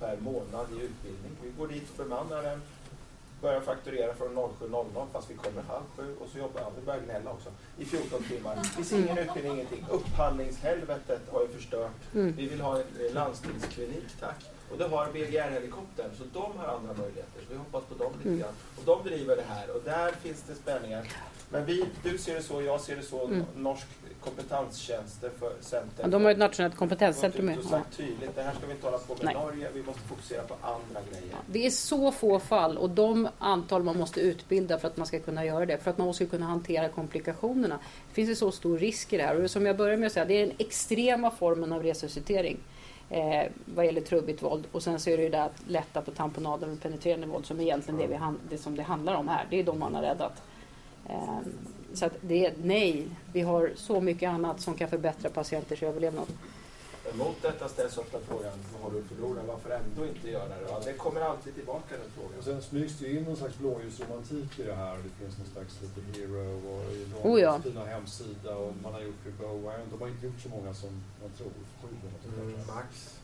per 0.00 0.16
månad 0.20 0.66
i 0.72 0.82
utbildning. 0.84 1.32
Vi 1.42 1.50
går 1.58 1.68
dit 1.68 1.96
bemannar 1.96 2.42
den, 2.42 2.62
börjar 3.40 3.60
fakturera 3.60 4.14
från 4.14 4.28
07.00 4.38 5.06
fast 5.12 5.30
vi 5.30 5.34
kommer 5.34 5.62
halv 5.62 5.82
sju 5.96 6.14
och 6.20 6.28
så 6.28 6.38
jobbar 6.38 6.72
vi 6.80 6.86
börjar 6.86 7.00
gnälla 7.00 7.30
också 7.30 7.50
i 7.78 7.84
14 7.84 8.22
timmar. 8.22 8.56
Det 8.56 8.64
finns 8.64 8.92
ingen 8.92 9.18
utbildning, 9.18 9.52
ingenting. 9.52 9.84
Upphandlingshelvetet 9.90 11.20
har 11.32 11.42
ju 11.42 11.48
förstört. 11.48 12.14
Mm. 12.14 12.32
Vi 12.36 12.46
vill 12.48 12.60
ha 12.60 12.78
en 12.78 12.84
landstingsklinik, 13.14 14.20
tack. 14.20 14.44
Och 14.70 14.78
det 14.78 14.88
har 14.88 15.06
BGR-helikoptern, 15.12 16.10
så 16.18 16.24
de 16.32 16.58
har 16.58 16.66
andra 16.66 16.92
möjligheter. 16.94 17.40
Så 17.40 17.52
vi 17.52 17.56
hoppas 17.56 17.84
på 17.84 17.94
dem 17.94 18.12
lite 18.16 18.28
Mm. 18.28 18.40
grann. 18.40 18.54
Och 18.78 18.84
de 18.84 19.08
driver 19.08 19.36
det 19.36 19.44
här 19.48 19.70
och 19.76 19.82
där 19.84 20.12
finns 20.12 20.42
det 20.42 20.54
spänningar. 20.54 21.12
Men 21.48 21.64
vi, 21.64 21.84
du 22.02 22.18
ser 22.18 22.34
det 22.34 22.42
så, 22.42 22.62
jag 22.62 22.80
ser 22.80 22.96
det 22.96 23.02
så. 23.02 23.26
Mm. 23.26 23.44
Norsk 23.56 23.86
kompetenstjänster 24.26 25.30
för 25.38 25.52
center. 25.60 26.02
Ja, 26.02 26.08
de 26.08 26.24
har 26.24 26.30
ett 26.30 26.38
nationellt 26.38 26.76
kompetenscentrum. 26.76 27.46
Med. 27.46 27.58
tydligt, 27.96 28.34
det 28.34 28.42
här 28.42 28.54
ska 28.54 28.66
vi 28.66 28.72
inte 28.72 28.86
hålla 28.86 28.98
på 28.98 29.14
med 29.14 29.24
Nej. 29.24 29.34
Norge, 29.34 29.68
vi 29.74 29.82
måste 29.82 30.00
fokusera 30.00 30.42
på 30.42 30.54
andra 30.54 31.00
grejer. 31.10 31.36
Det 31.46 31.66
är 31.66 31.70
så 31.70 32.12
få 32.12 32.38
fall 32.38 32.78
och 32.78 32.90
de 32.90 33.28
antal 33.38 33.82
man 33.82 33.98
måste 33.98 34.20
utbilda 34.20 34.78
för 34.78 34.88
att 34.88 34.96
man 34.96 35.06
ska 35.06 35.20
kunna 35.20 35.44
göra 35.44 35.66
det. 35.66 35.78
För 35.78 35.90
att 35.90 35.98
man 35.98 36.06
måste 36.06 36.26
kunna 36.26 36.46
hantera 36.46 36.88
komplikationerna. 36.88 37.78
Det 38.08 38.14
finns 38.14 38.30
en 38.30 38.36
så 38.36 38.52
stor 38.52 38.78
risk 38.78 39.12
i 39.12 39.16
det 39.16 39.22
här. 39.22 39.42
Och 39.42 39.50
som 39.50 39.66
jag 39.66 39.76
började 39.76 39.96
med 39.96 40.06
att 40.06 40.12
säga, 40.12 40.24
det 40.24 40.34
är 40.34 40.46
den 40.46 40.56
extrema 40.58 41.30
formen 41.30 41.72
av 41.72 41.82
resuscitering. 41.82 42.58
Eh, 43.10 43.44
vad 43.64 43.86
gäller 43.86 44.00
trubbigt 44.00 44.42
våld. 44.42 44.66
Och 44.72 44.82
sen 44.82 45.00
så 45.00 45.10
är 45.10 45.16
det 45.16 45.22
ju 45.22 45.28
det 45.28 45.42
att 45.42 45.62
lätta 45.68 46.02
på 46.02 46.10
tamponader 46.10 46.70
och 46.72 46.80
penetrerande 46.80 47.26
våld 47.26 47.46
som 47.46 47.60
egentligen 47.60 48.00
det, 48.00 48.06
vi, 48.06 48.18
det 48.50 48.58
som 48.58 48.76
det 48.76 48.82
handlar 48.82 49.14
om 49.14 49.28
här. 49.28 49.46
Det 49.50 49.60
är 49.60 49.64
de 49.64 49.78
man 49.78 49.94
har 49.94 50.02
räddat. 50.02 50.42
Eh, 51.08 51.38
så 51.96 52.06
att 52.06 52.16
det 52.20 52.46
är 52.46 52.54
nej. 52.62 53.08
Vi 53.32 53.40
har 53.40 53.70
så 53.76 54.00
mycket 54.00 54.28
annat 54.30 54.60
som 54.60 54.74
kan 54.74 54.88
förbättra 54.88 55.30
patienters 55.30 55.82
överlevnad. 55.82 56.26
Mot 57.14 57.42
detta 57.42 57.68
ställs 57.68 57.98
ofta 57.98 58.18
frågan, 58.28 58.52
vad 58.72 58.82
har 58.82 58.90
du 58.90 58.98
att 59.04 59.10
förlora? 59.10 59.42
Varför 59.46 59.70
ändå 59.70 60.06
inte 60.06 60.30
göra 60.30 60.48
det? 60.48 60.56
Ja, 60.68 60.80
det 60.84 60.92
kommer 60.92 61.20
alltid 61.20 61.54
tillbaka 61.54 61.94
den 62.02 62.10
frågan. 62.14 62.38
Och 62.38 62.44
sen 62.44 62.62
smygs 62.62 62.98
det 62.98 63.06
ju 63.06 63.18
in 63.18 63.24
någon 63.24 63.36
slags 63.36 63.58
blåljusromantik 63.58 64.58
i 64.58 64.62
det 64.62 64.74
här. 64.74 64.96
Det 64.96 65.24
finns 65.24 65.38
någon 65.38 65.46
slags 65.52 65.80
lite 65.82 66.18
hero 66.18 66.60
och 66.70 66.92
i 66.92 67.06
Oh 67.22 67.40
ja. 67.40 67.60
fina 67.62 67.84
hemsida 67.84 68.56
och 68.56 68.72
man 68.82 68.92
har 68.92 69.00
gjort 69.00 69.26
Reboa. 69.26 69.72
De 69.90 70.00
har 70.00 70.08
inte 70.08 70.26
gjort 70.26 70.40
så 70.42 70.48
många 70.48 70.74
som 70.74 70.90
man 71.22 71.30
tror. 71.38 71.50
Sju 71.82 72.52
jag. 72.58 72.74
Max. 72.76 73.14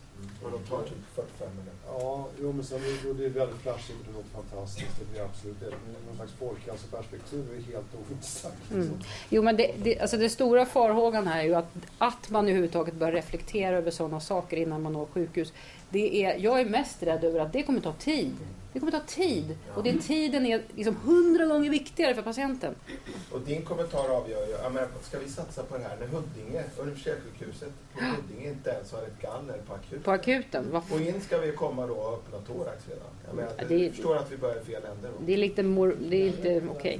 Och 0.43 0.51
de 0.51 0.63
tar 0.69 0.83
typ 0.83 0.97
45 1.15 1.47
minuter. 1.49 1.73
Ja, 1.87 2.27
jo, 2.41 2.51
men 2.51 2.63
sen 2.65 2.79
det- 3.17 3.25
är 3.25 3.29
väldigt 3.29 3.61
flashigt 3.61 3.99
och 3.99 4.05
det 4.07 4.13
låter 4.13 4.29
fantastiskt. 4.29 4.99
Det 4.99 5.11
blir 5.11 5.21
absolut 5.21 5.59
det. 5.59 5.65
Men 5.65 5.95
någon 6.07 6.15
slags 6.15 6.31
folkhälsoperspektiv 6.39 7.47
är 7.51 7.73
helt 7.73 7.95
ointressant. 8.09 8.71
Mm. 8.71 8.89
Jo, 9.29 9.41
men 9.41 9.57
det, 9.57 9.71
det, 9.83 9.99
alltså 9.99 10.17
det 10.17 10.29
stora 10.29 10.65
farhågan 10.65 11.27
här 11.27 11.39
är 11.39 11.43
ju 11.43 11.55
att, 11.55 11.71
att 11.97 12.29
man 12.29 12.45
överhuvudtaget 12.45 12.93
bör 12.93 13.11
reflektera 13.11 13.77
över 13.77 13.91
sådana 13.91 14.19
saker 14.19 14.57
innan 14.57 14.81
man 14.81 14.93
når 14.93 15.05
sjukhus. 15.05 15.53
Det 15.93 16.23
är, 16.25 16.37
jag 16.37 16.61
är 16.61 16.65
mest 16.65 17.03
rädd 17.03 17.23
över 17.23 17.39
att 17.39 17.53
det 17.53 17.63
kommer 17.63 17.81
ta 17.81 17.93
tid. 17.93 18.35
Det 18.73 18.79
kommer 18.79 18.91
ta 18.91 18.99
tid. 18.99 19.57
Och 19.75 19.83
den 19.83 19.99
tiden 19.99 20.45
är 20.45 20.61
liksom 20.75 20.95
hundra 20.95 21.45
gånger 21.45 21.69
viktigare 21.69 22.15
för 22.15 22.21
patienten. 22.21 22.75
Och 23.31 23.41
din 23.41 23.61
kommentar 23.61 24.09
avgör 24.09 24.47
ju, 24.47 24.69
menar, 24.69 24.87
ska 25.01 25.19
vi 25.19 25.29
satsa 25.29 25.63
på 25.63 25.77
det 25.77 25.83
här 25.83 25.97
när 25.99 26.07
Huddinge, 26.07 26.63
universitetssjukhuset, 26.77 27.73
på 27.93 28.03
Huddinge 28.03 28.49
inte 28.49 28.69
ens 28.69 28.91
har 28.91 29.01
ett 29.01 29.21
galler 29.21 29.57
på 29.67 29.73
akuten? 29.73 30.03
På 30.03 30.11
akuten. 30.11 30.65
Vad 30.71 30.83
Och 30.91 31.01
in 31.01 31.21
ska 31.21 31.37
vi 31.37 31.51
komma 31.51 31.87
då 31.87 31.93
och 31.93 32.13
öppna 32.13 32.37
thorax 32.39 32.87
redan. 32.87 33.07
Jag 33.27 33.35
menar, 33.35 33.51
Ja, 33.57 33.63
det, 33.67 33.89
förstår 33.89 34.15
att 34.15 34.31
vi 34.31 34.37
börjar 34.37 34.61
i 34.61 34.65
fel 34.65 34.83
ände 34.95 35.07
då. 35.07 35.25
Det 35.25 35.33
är 35.33 35.37
lite 35.37 35.63
mor, 35.63 35.97
det 36.09 36.17
är 36.17 36.27
inte 36.27 36.61
okej. 36.69 36.99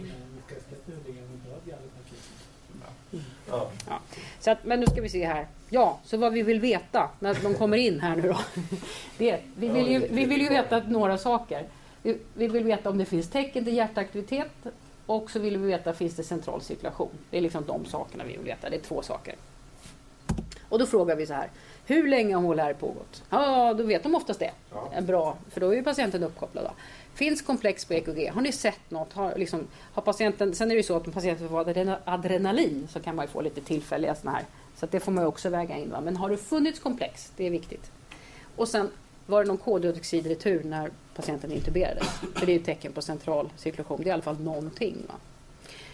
Ja. 3.49 3.69
Så 4.43 4.51
att, 4.51 4.63
men 4.63 4.79
nu 4.79 4.85
ska 4.85 5.01
vi 5.01 5.09
se 5.09 5.25
här. 5.25 5.47
Ja, 5.69 5.99
så 6.03 6.17
vad 6.17 6.33
vi 6.33 6.41
vill 6.41 6.59
veta 6.59 7.09
när 7.19 7.37
de 7.43 7.53
kommer 7.53 7.77
in 7.77 7.99
här 7.99 8.15
nu 8.15 8.21
då. 8.21 8.39
Det, 9.17 9.39
vi, 9.55 9.67
vill 9.67 9.87
ju, 9.87 9.99
vi 9.99 10.25
vill 10.25 10.41
ju 10.41 10.49
veta 10.49 10.79
några 10.87 11.17
saker. 11.17 11.65
Vi, 12.01 12.17
vi 12.33 12.47
vill 12.47 12.63
veta 12.63 12.89
om 12.89 12.97
det 12.97 13.05
finns 13.05 13.29
tecken 13.29 13.65
till 13.65 13.73
hjärtaktivitet 13.73 14.51
och 15.05 15.31
så 15.31 15.39
vill 15.39 15.57
vi 15.57 15.67
veta 15.67 15.93
finns 15.93 16.15
det 16.15 16.23
central 16.23 16.61
cirkulation. 16.61 17.09
Det 17.29 17.37
är 17.37 17.41
liksom 17.41 17.65
de 17.65 17.85
sakerna 17.85 18.23
vi 18.23 18.31
vill 18.31 18.45
veta. 18.45 18.69
Det 18.69 18.75
är 18.75 18.81
två 18.81 19.01
saker. 19.01 19.35
Och 20.69 20.79
då 20.79 20.85
frågar 20.85 21.15
vi 21.15 21.25
så 21.25 21.33
här. 21.33 21.49
Hur 21.85 22.07
länge 22.07 22.35
har 22.35 22.41
HLR 22.41 22.73
pågått? 22.73 23.23
Ja, 23.29 23.73
då 23.73 23.83
vet 23.83 24.03
de 24.03 24.15
oftast 24.15 24.39
det. 24.39 24.51
Ja. 24.71 25.01
Bra, 25.01 25.37
för 25.51 25.61
då 25.61 25.69
är 25.69 25.75
ju 25.75 25.83
patienten 25.83 26.23
uppkopplad. 26.23 26.65
Då. 26.65 26.71
Finns 27.15 27.41
komplex 27.41 27.85
på 27.85 27.93
EKG? 27.93 28.27
Har 28.33 28.41
ni 28.41 28.51
sett 28.51 28.79
något? 28.91 29.13
Har, 29.13 29.33
liksom, 29.35 29.67
har 29.93 30.01
patienten, 30.01 30.55
sen 30.55 30.67
är 30.71 30.75
det 30.75 30.77
ju 30.79 30.83
så 30.83 30.95
att 30.97 31.07
om 31.07 31.13
patienten 31.13 31.49
får 31.49 31.59
adrena- 31.65 31.97
adrenalin 32.05 32.87
så 32.91 32.99
kan 32.99 33.15
man 33.15 33.25
ju 33.25 33.31
få 33.31 33.41
lite 33.41 33.61
tillfälliga 33.61 34.15
sådana 34.15 34.37
här. 34.37 34.45
Så 34.77 34.85
det 34.85 34.99
får 34.99 35.11
man 35.11 35.23
ju 35.23 35.27
också 35.27 35.49
väga 35.49 35.77
in. 35.77 35.91
Va? 35.91 36.01
Men 36.01 36.17
har 36.17 36.29
det 36.29 36.37
funnits 36.37 36.79
komplex? 36.79 37.31
Det 37.37 37.45
är 37.47 37.49
viktigt. 37.51 37.91
Och 38.55 38.67
sen 38.67 38.89
var 39.25 39.43
det 39.43 39.47
någon 39.47 39.57
koldioxidretur 39.57 40.63
när 40.63 40.91
patienten 41.15 41.51
intuberades? 41.51 42.07
För 42.35 42.45
det 42.45 42.51
är 42.51 42.53
ju 42.53 42.59
ett 42.59 42.65
tecken 42.65 42.91
på 42.93 43.01
central 43.01 43.49
cirkulation. 43.57 43.97
Det 43.97 44.03
är 44.03 44.07
i 44.07 44.11
alla 44.11 44.21
fall 44.21 44.39
någonting. 44.41 44.97
Va? 45.07 45.13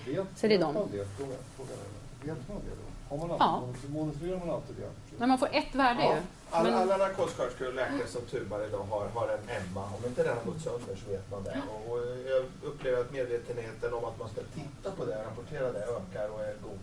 Vet, 0.08 0.26
Så 0.36 0.48
det 0.48 0.56
är 0.56 0.60
de. 0.60 0.74
vet 0.74 2.48
man 2.50 2.58
det 2.66 2.76
då? 2.76 2.89
Har 3.10 3.18
man 3.18 3.30
Ja. 3.30 3.64
alltid, 3.68 3.94
monitorerar 3.94 4.40
man 4.40 4.50
alltid 4.50 4.76
det? 4.76 4.90
Men 5.18 5.30
man 5.30 5.38
får 5.38 5.50
ett 5.52 5.76
värde 5.76 6.04
Ja. 6.04 6.16
ju. 6.16 6.22
Alla, 6.52 6.70
Men- 6.70 6.80
alla 6.82 6.98
narkossköterskor 6.98 7.68
och 7.68 7.74
läkare 7.74 8.08
som 8.08 8.22
tubar 8.22 8.66
idag 8.68 8.84
har, 8.90 9.08
har 9.08 9.28
en 9.28 9.50
Emma. 9.58 9.84
Om 9.98 10.06
inte 10.06 10.24
den 10.24 10.38
har 10.38 10.44
gått 10.44 10.62
sönder 10.62 10.96
så 11.06 11.12
vet 11.12 11.32
man 11.32 11.44
det. 11.44 11.62
Och, 11.72 11.92
och 11.94 12.00
jag 12.30 12.44
upplever 12.64 13.02
att 13.02 13.12
medvetenheten 13.12 13.94
om 13.94 14.06
att 14.06 14.20
man 14.20 14.30
ska 14.30 14.42
titta 14.56 14.92
på 14.98 15.06
det, 15.06 15.24
rapportera 15.26 15.72
det, 15.72 15.80
ökar 15.84 16.30
och 16.30 16.42
är 16.44 16.56
god. 16.64 16.80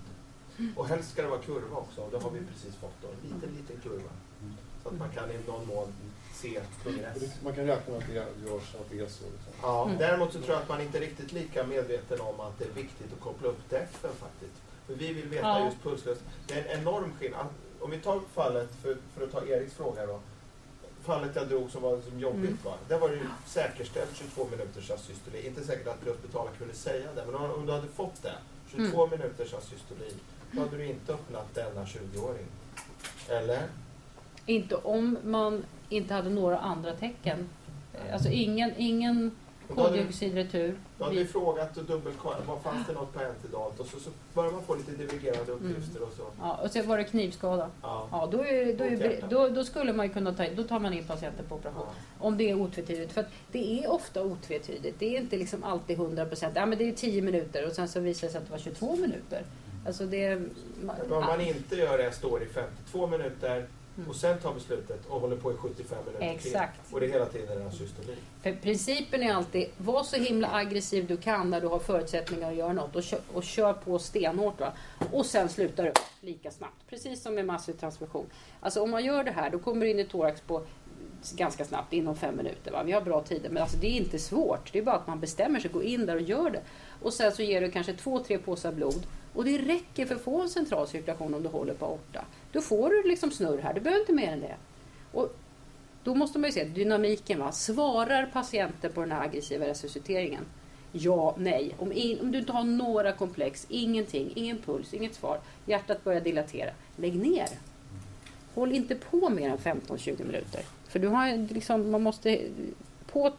Och 0.76 0.86
helst 0.88 1.10
ska 1.10 1.22
det 1.22 1.28
vara 1.28 1.40
kurva 1.40 1.76
också. 1.76 2.00
Och 2.00 2.10
det 2.10 2.18
har 2.18 2.30
vi 2.30 2.40
precis 2.52 2.74
fått 2.76 2.96
då. 3.02 3.08
En 3.08 3.20
liten, 3.34 3.50
liten 3.56 3.76
kurva. 3.82 4.10
Så 4.82 4.88
att 4.88 4.98
man 4.98 5.10
kan 5.10 5.30
i 5.30 5.38
någon 5.46 5.66
mån 5.66 5.92
se 6.34 6.60
progress. 6.82 7.18
Det- 7.20 7.44
Man 7.44 7.54
kan 7.54 7.66
räkna 7.66 7.92
med 7.94 8.02
att 8.02 8.08
det 8.08 8.14
görs, 8.50 8.74
att 8.80 8.90
det 8.90 8.96
är 9.00 9.08
så. 9.08 9.24
Liksom. 9.24 9.52
Ja, 9.62 9.84
Mm. 9.84 9.98
däremot 9.98 10.32
så 10.32 10.38
tror 10.38 10.50
jag 10.54 10.62
att 10.62 10.68
man 10.68 10.80
inte 10.80 10.98
är 10.98 11.02
riktigt 11.02 11.32
lika 11.32 11.64
medveten 11.66 12.20
om 12.20 12.40
att 12.40 12.58
det 12.58 12.64
är 12.64 12.72
viktigt 12.82 13.12
att 13.12 13.20
koppla 13.20 13.48
upp 13.48 13.70
DEFen 13.70 14.10
faktiskt. 14.20 14.60
För 14.86 14.94
vi 14.94 15.12
vill 15.12 15.28
veta 15.28 15.46
Ja. 15.46 15.64
just 15.64 15.82
pulslöst. 15.82 16.22
Det 16.46 16.54
är 16.54 16.64
en 16.74 16.80
enorm 16.80 17.12
skillnad. 17.20 17.46
Om 17.80 17.90
vi 17.90 17.98
tar 17.98 18.20
fallet, 18.34 18.70
för, 18.82 18.96
för 19.14 19.24
att 19.24 19.32
ta 19.32 19.46
Eriks 19.46 19.74
fråga 19.74 20.06
då. 20.06 20.20
Fallet 21.02 21.30
jag 21.36 21.48
drog 21.48 21.70
som 21.70 21.82
var 21.82 22.00
som 22.00 22.20
jobbigt 22.20 22.44
Mm. 22.50 22.58
var. 22.64 22.76
Där 22.88 22.98
var 22.98 23.08
det 23.08 23.14
ju 23.14 23.26
säkerställt 23.46 24.16
22 24.16 24.46
minuters 24.50 24.90
asystoli. 24.90 25.46
Inte 25.46 25.64
säkert 25.64 25.86
att 25.86 26.00
prehospitalet 26.00 26.58
kunde 26.58 26.74
säga 26.74 27.06
det, 27.14 27.26
men 27.26 27.34
om, 27.34 27.50
om 27.50 27.66
du 27.66 27.72
hade 27.72 27.88
fått 27.88 28.22
det, 28.22 28.34
22 28.70 29.06
minuters 29.06 29.54
asystoli, 29.54 30.12
då 30.52 30.60
hade 30.60 30.76
du 30.76 30.86
inte 30.86 31.12
öppnat 31.12 31.54
denna 31.54 31.84
20-åring. 31.84 32.46
Eller? 33.28 33.62
Inte 34.46 34.76
om 34.76 35.18
man 35.24 35.64
inte 35.88 36.14
hade 36.14 36.30
några 36.30 36.58
andra 36.58 36.92
tecken. 36.96 37.48
Alltså 38.12 38.28
ingen, 38.28 38.72
ingen 38.76 39.36
koldioxidretur. 39.74 40.78
då 40.98 41.04
hade 41.04 41.16
vi 41.16 41.24
frågat 41.24 41.76
och 41.76 41.84
dubbelkollat, 41.84 42.42
vad 42.46 42.62
fanns 42.62 42.86
det 42.86 42.92
något 42.92 43.14
på 43.14 43.20
Entidalt? 43.20 43.80
Och 43.80 43.86
så, 43.86 44.00
så 44.00 44.10
börjar 44.34 44.52
man 44.52 44.62
få 44.62 44.74
lite 44.74 44.90
divergerande 44.90 45.52
uppgifter 45.52 46.02
och 46.02 46.12
så. 46.16 46.22
Ja, 46.40 46.60
och 46.64 46.70
så 46.70 46.82
var 46.82 46.98
det 46.98 47.04
knivskada. 47.04 47.70
Ja. 47.82 48.08
Ja, 48.12 48.28
då, 48.32 48.44
är, 48.44 48.74
då, 48.74 48.84
är, 48.84 49.24
då, 49.30 49.48
då 49.48 49.64
skulle 49.64 49.92
man 49.92 50.06
ju 50.06 50.12
kunna 50.12 50.32
ta 50.32 50.44
då 50.56 50.62
tar 50.62 50.78
man 50.78 50.92
in 50.92 51.04
patienten 51.04 51.46
på 51.48 51.54
operation. 51.54 51.82
Ja. 51.86 52.26
Om 52.26 52.36
det 52.36 52.50
är 52.50 52.60
otvetydigt. 52.60 53.12
För 53.12 53.20
att 53.20 53.30
det 53.52 53.84
är 53.84 53.92
ofta 53.92 54.22
otvetydigt. 54.22 54.98
Det 54.98 55.16
är 55.16 55.20
inte 55.20 55.36
liksom 55.36 55.64
alltid 55.64 55.96
100 55.96 56.24
procent. 56.24 56.56
Ja, 56.56 56.66
men 56.66 56.78
det 56.78 56.88
är 56.88 56.92
10 56.92 57.22
minuter 57.22 57.66
och 57.66 57.72
sen 57.72 57.88
så 57.88 58.00
visar 58.00 58.26
det 58.26 58.32
sig 58.32 58.38
att 58.38 58.46
det 58.46 58.52
var 58.52 58.58
22 58.58 58.96
minuter. 58.96 59.42
Alltså 59.86 60.06
det... 60.06 60.42
Man, 60.82 60.96
om 61.10 61.24
man 61.24 61.40
inte 61.40 61.76
gör 61.76 61.98
det, 61.98 62.12
står 62.12 62.42
i 62.42 62.46
52 62.46 63.06
minuter 63.06 63.66
Mm. 63.96 64.08
och 64.08 64.16
sen 64.16 64.38
tar 64.38 64.54
beslutet 64.54 65.06
och 65.08 65.20
håller 65.20 65.36
på 65.36 65.52
i 65.52 65.56
75 65.56 65.98
minuter 66.06 66.26
Exakt. 66.34 66.86
till. 66.86 66.94
Och 66.94 67.00
det 67.00 67.06
är 67.06 67.10
hela 67.10 67.26
tiden 67.26 67.62
en 67.62 67.72
systoli. 67.72 68.14
För 68.42 68.52
principen 68.52 69.22
är 69.22 69.34
alltid, 69.34 69.66
var 69.76 70.02
så 70.02 70.16
himla 70.16 70.54
aggressiv 70.54 71.06
du 71.06 71.16
kan 71.16 71.50
när 71.50 71.60
du 71.60 71.66
har 71.66 71.78
förutsättningar 71.78 72.50
att 72.50 72.56
göra 72.56 72.72
något 72.72 72.96
och 72.96 73.02
kör, 73.02 73.20
och 73.32 73.42
kör 73.44 73.72
på 73.72 73.98
stenhårt. 73.98 74.60
Va? 74.60 74.72
Och 75.12 75.26
sen 75.26 75.48
slutar 75.48 75.84
du 75.84 75.92
lika 76.20 76.50
snabbt. 76.50 76.86
Precis 76.88 77.22
som 77.22 77.34
med 77.34 77.46
massiv 77.46 77.72
transfusion. 77.72 78.26
Alltså 78.60 78.82
om 78.82 78.90
man 78.90 79.04
gör 79.04 79.24
det 79.24 79.30
här, 79.30 79.50
då 79.50 79.58
kommer 79.58 79.80
du 79.80 79.90
in 79.90 79.98
i 79.98 80.04
thorax 80.04 80.40
på 80.40 80.62
ganska 81.34 81.64
snabbt, 81.64 81.92
inom 81.92 82.16
fem 82.16 82.36
minuter. 82.36 82.72
Va? 82.72 82.82
Vi 82.82 82.92
har 82.92 83.00
bra 83.00 83.22
tider, 83.22 83.50
men 83.50 83.62
alltså 83.62 83.76
det 83.76 83.86
är 83.86 83.96
inte 83.96 84.18
svårt. 84.18 84.72
Det 84.72 84.78
är 84.78 84.82
bara 84.82 84.96
att 84.96 85.06
man 85.06 85.20
bestämmer 85.20 85.60
sig, 85.60 85.70
gå 85.70 85.82
in 85.82 86.06
där 86.06 86.14
och 86.14 86.22
gör 86.22 86.50
det. 86.50 86.62
Och 87.02 87.12
sen 87.12 87.32
så 87.32 87.42
ger 87.42 87.60
du 87.60 87.70
kanske 87.70 87.92
två, 87.92 88.18
tre 88.18 88.38
påsar 88.38 88.72
blod. 88.72 89.06
Och 89.36 89.44
det 89.44 89.58
räcker 89.58 90.06
för 90.06 90.14
att 90.14 90.20
få 90.20 90.42
en 90.42 90.48
central 90.48 90.88
cirkulation 90.88 91.34
om 91.34 91.42
du 91.42 91.48
håller 91.48 91.74
på 91.74 91.86
aorta. 91.86 92.24
Då 92.52 92.60
får 92.60 92.90
du 92.90 93.08
liksom 93.08 93.30
snurr 93.30 93.58
här, 93.58 93.74
du 93.74 93.80
behöver 93.80 94.00
inte 94.00 94.12
mer 94.12 94.32
än 94.32 94.40
det. 94.40 94.56
Och 95.12 95.36
då 96.04 96.14
måste 96.14 96.38
man 96.38 96.48
ju 96.48 96.52
se 96.52 96.64
dynamiken. 96.64 97.38
Va? 97.38 97.52
Svarar 97.52 98.26
patienten 98.26 98.92
på 98.92 99.00
den 99.00 99.12
här 99.12 99.22
aggressiva 99.22 99.66
resusciteringen? 99.66 100.44
Ja, 100.92 101.34
nej. 101.38 101.74
Om, 101.78 101.92
in, 101.92 102.20
om 102.20 102.32
du 102.32 102.38
inte 102.38 102.52
har 102.52 102.64
några 102.64 103.12
komplex, 103.12 103.66
ingenting, 103.68 104.32
ingen 104.34 104.58
puls, 104.58 104.94
inget 104.94 105.14
svar, 105.14 105.40
hjärtat 105.66 106.04
börjar 106.04 106.20
dilatera, 106.20 106.70
lägg 106.96 107.16
ner. 107.16 107.48
Håll 108.54 108.72
inte 108.72 108.94
på 108.94 109.28
mer 109.30 109.50
än 109.50 109.58
15-20 109.58 110.24
minuter. 110.26 110.60
För 110.88 110.98
du 110.98 111.08
har 111.08 111.54
liksom, 111.54 111.90
man 111.90 112.02
måste 112.02 112.40
på 113.16 113.32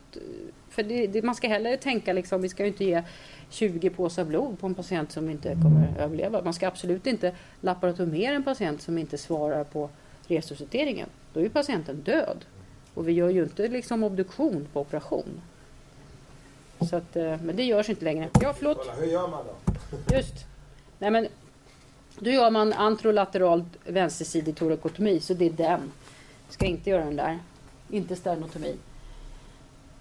för 0.70 0.84
det, 0.84 1.08
det, 1.08 1.22
man 1.22 1.36
ska 1.36 1.48
heller 1.48 1.78
tänka 1.78 2.14
liksom, 2.14 2.42
vi 2.42 2.50
ska 2.50 2.64
ju 2.64 2.70
inte 2.70 2.86
ge 2.86 3.04
20 3.50 3.90
påsar 3.90 4.26
blod 4.26 4.60
på 4.60 4.68
en 4.68 4.76
patient 4.76 5.12
som 5.12 5.30
inte 5.30 5.54
kommer 5.54 5.92
att 5.92 5.98
överleva. 6.00 6.42
Man 6.42 6.54
ska 6.54 6.68
absolut 6.68 7.08
inte 7.08 7.36
laparotomera 7.62 8.36
en 8.36 8.44
patient 8.44 8.82
som 8.82 8.98
inte 8.98 9.18
svarar 9.18 9.64
på 9.64 9.90
resusciteringen. 10.28 11.10
Då 11.34 11.40
är 11.40 11.44
ju 11.44 11.50
patienten 11.50 12.02
död. 12.02 12.46
Och 12.94 13.08
vi 13.08 13.12
gör 13.12 13.30
ju 13.30 13.44
inte 13.44 13.68
liksom 13.68 14.04
obduktion 14.04 14.68
på 14.74 14.82
operation. 14.82 15.42
Så 16.90 16.96
att, 16.96 17.16
eh, 17.16 17.42
men 17.42 17.56
det 17.56 17.64
görs 17.64 17.90
inte 17.90 18.06
längre. 18.06 18.30
Ja, 18.42 18.54
förlåt. 18.58 18.92
Hur 19.00 19.08
gör 19.08 19.28
man 19.28 19.46
då? 19.46 19.98
Just. 20.16 20.34
Nej, 21.00 21.12
men 21.12 21.28
då 22.20 22.30
gör 22.30 22.52
man 22.52 22.74
antrolateralt 22.74 23.78
vänstersidig 23.86 24.56
torakotomi, 24.56 25.20
så 25.20 25.34
det 25.34 25.46
är 25.46 25.50
den. 25.50 25.92
Ska 26.50 26.66
inte 26.66 26.90
göra 26.90 27.06
den 27.06 27.16
där. 27.16 27.40
Inte 27.90 28.16
sternotomi. 28.16 28.76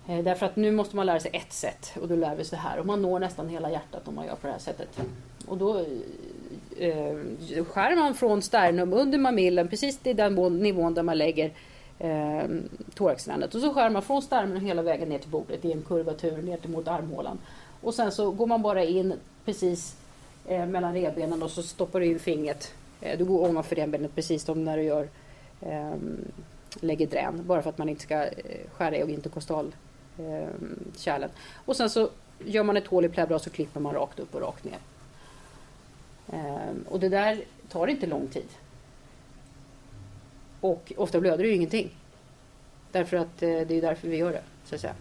Eh, 0.09 0.25
därför 0.25 0.47
att 0.47 0.57
nu 0.57 0.73
måste 0.73 0.97
man 0.97 1.07
lära 1.07 1.21
sig 1.21 1.31
ett 1.35 1.53
sätt 1.53 1.93
och 2.01 2.09
då 2.09 2.17
lär 2.17 2.35
vi 2.37 2.45
sig 2.45 2.59
här. 2.59 2.79
Och 2.79 2.87
man 2.87 3.03
når 3.03 3.19
nästan 3.19 3.49
hela 3.49 3.71
hjärtat 3.71 4.09
om 4.09 4.15
man 4.15 4.27
gör 4.27 4.35
på 4.35 4.47
det 4.47 4.53
här 4.53 4.61
sättet. 4.61 4.89
Och 5.47 5.59
då 5.59 5.79
eh, 6.77 7.65
skär 7.65 7.97
man 7.97 8.15
från 8.15 8.43
sternum 8.43 8.93
under 8.93 9.19
mamillen, 9.19 9.69
precis 9.69 10.01
i 10.03 10.13
den 10.13 10.35
nivån 10.35 10.95
där 10.95 11.03
man 11.03 11.19
lägger 11.19 11.51
eh, 11.99 12.45
thoraxvändet. 12.95 13.55
Och 13.55 13.61
så 13.61 13.75
skär 13.75 13.91
man 13.91 14.03
från 14.03 14.23
sternum 14.23 14.65
hela 14.65 14.83
vägen 14.83 15.09
ner 15.09 15.19
till 15.19 15.31
bordet 15.31 15.65
i 15.65 15.73
en 15.73 15.83
kurvatur 15.83 16.43
ner 16.43 16.57
till 16.57 16.71
mot 16.71 16.89
armhålan. 16.89 17.39
Och 17.81 17.95
sen 17.95 18.13
så 18.13 18.31
går 18.31 18.47
man 18.47 18.63
bara 18.63 18.85
in 18.85 19.15
precis 19.45 19.97
eh, 20.47 20.67
mellan 20.67 20.95
revbenen 20.95 21.43
och 21.43 21.51
så 21.51 21.63
stoppar 21.63 22.01
du 22.01 22.07
in 22.07 22.19
fingret. 22.19 22.73
Eh, 23.01 23.19
du 23.19 23.25
går 23.25 23.49
ovanför 23.51 23.77
revbenet 23.77 24.15
precis 24.15 24.45
som 24.45 24.65
när 24.65 24.77
du 24.77 24.83
gör 24.83 25.09
eh, 25.61 25.95
lägger 26.81 27.07
drän. 27.07 27.43
Bara 27.47 27.63
för 27.63 27.71
att 27.71 27.79
man 27.79 27.89
inte 27.89 28.03
ska 28.03 28.25
eh, 28.25 28.31
skära 28.73 28.97
i 28.97 29.03
och 29.03 29.11
interkostal 29.11 29.73
eh, 30.19 30.49
kärlen. 30.97 31.31
Och 31.65 31.77
sen 31.77 31.91
så 31.91 32.11
gör 32.45 32.63
man 32.63 32.77
ett 32.77 32.87
hål 32.87 33.05
i 33.05 33.09
pleura 33.09 33.35
och 33.35 33.43
så 33.43 33.51
klipper 33.51 33.81
man 33.81 33.95
rakt 33.95 34.19
upp 34.19 34.35
och 34.35 34.41
rakt 34.41 34.65
ner. 34.65 34.79
Eh, 36.33 36.75
och 36.89 37.01
det 37.01 37.09
där 37.09 37.41
tar 37.69 37.87
inte 37.87 38.07
lång 38.07 38.27
tid. 38.27 38.49
Och 40.61 40.93
ofta 40.97 41.21
blöder 41.21 41.45
det 41.45 41.49
ju 41.49 41.55
ingenting. 41.55 41.91
Därför 42.93 43.17
att 43.17 43.43
eh, 43.43 43.49
det 43.49 43.75
är 43.75 43.81
därför 43.81 44.09
vi 44.09 44.17
gör 44.17 44.33
det. 44.33 44.43
Så 44.65 44.75
att 44.75 44.81
säga. 44.81 44.95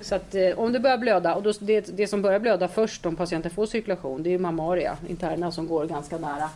Så 0.00 0.14
att 0.14 0.34
eh, 0.34 0.58
om 0.58 0.72
det 0.72 0.80
börjar 0.80 0.98
blöda, 0.98 1.34
och 1.34 1.42
då, 1.42 1.52
det, 1.60 1.96
det 1.96 2.06
som 2.06 2.22
börjar 2.22 2.38
blöda 2.38 2.68
först 2.68 3.06
om 3.06 3.16
patienten 3.16 3.50
får 3.50 3.66
cirkulation, 3.66 4.22
det 4.22 4.28
är 4.28 4.32
ju 4.32 4.38
mammaria, 4.38 4.96
interna 5.08 5.52
som 5.52 5.66
går 5.66 5.86
ganska 5.86 6.18
nära 6.18 6.50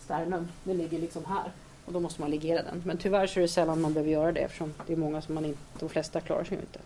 sternum. 0.00 0.48
Den 0.64 0.78
ligger 0.78 0.98
liksom 0.98 1.24
här. 1.24 1.50
Och 1.92 1.94
då 1.94 2.00
måste 2.00 2.20
man 2.20 2.30
ligera 2.30 2.62
den. 2.62 2.82
Men 2.86 2.98
tyvärr 2.98 3.26
så 3.26 3.40
är 3.40 3.42
det 3.42 3.48
sällan 3.48 3.80
man 3.80 3.92
behöver 3.92 4.12
göra 4.12 4.32
det 4.32 4.40
eftersom 4.40 4.74
det 4.86 4.92
är 4.92 4.96
många 4.96 5.22
som 5.22 5.34
man 5.34 5.44
inte, 5.44 5.60
de 5.78 5.88
flesta 5.88 6.20
klarar 6.20 6.44
sig 6.44 6.56
ju 6.56 6.60
inte. 6.60 6.78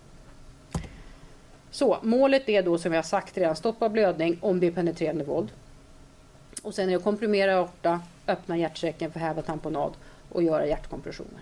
Så 1.71 1.99
målet 2.03 2.49
är 2.49 2.63
då 2.63 2.79
som 2.79 2.91
vi 2.91 2.97
har 2.97 3.03
sagt 3.03 3.39
redan, 3.39 3.57
stoppa 3.57 3.89
blödning 3.89 4.39
om 4.41 4.61
det 4.61 4.67
är 4.67 4.71
penetrerande 4.71 5.25
våld. 5.25 5.49
Och 6.63 6.75
sen 6.75 6.85
är 6.85 6.91
det 6.91 6.97
att 6.97 7.05
komprimera 7.05 7.57
aorta, 7.57 8.01
öppna 8.27 8.57
hjärtsäcken 8.57 9.13
för 9.13 9.21
häva 9.21 9.43
tamponad 9.43 9.93
och 10.29 10.43
göra 10.43 10.67
hjärtkompressioner. 10.67 11.41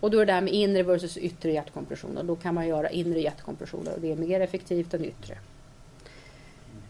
Och 0.00 0.10
då 0.10 0.18
är 0.18 0.26
det 0.26 0.32
där 0.32 0.40
med 0.40 0.52
inre 0.52 0.82
versus 0.82 1.16
yttre 1.16 1.52
hjärtkompressioner. 1.52 2.22
Då 2.22 2.36
kan 2.36 2.54
man 2.54 2.68
göra 2.68 2.90
inre 2.90 3.20
hjärtkompressioner 3.20 3.94
och 3.94 4.00
det 4.00 4.12
är 4.12 4.16
mer 4.16 4.40
effektivt 4.40 4.94
än 4.94 5.04
yttre. 5.04 5.38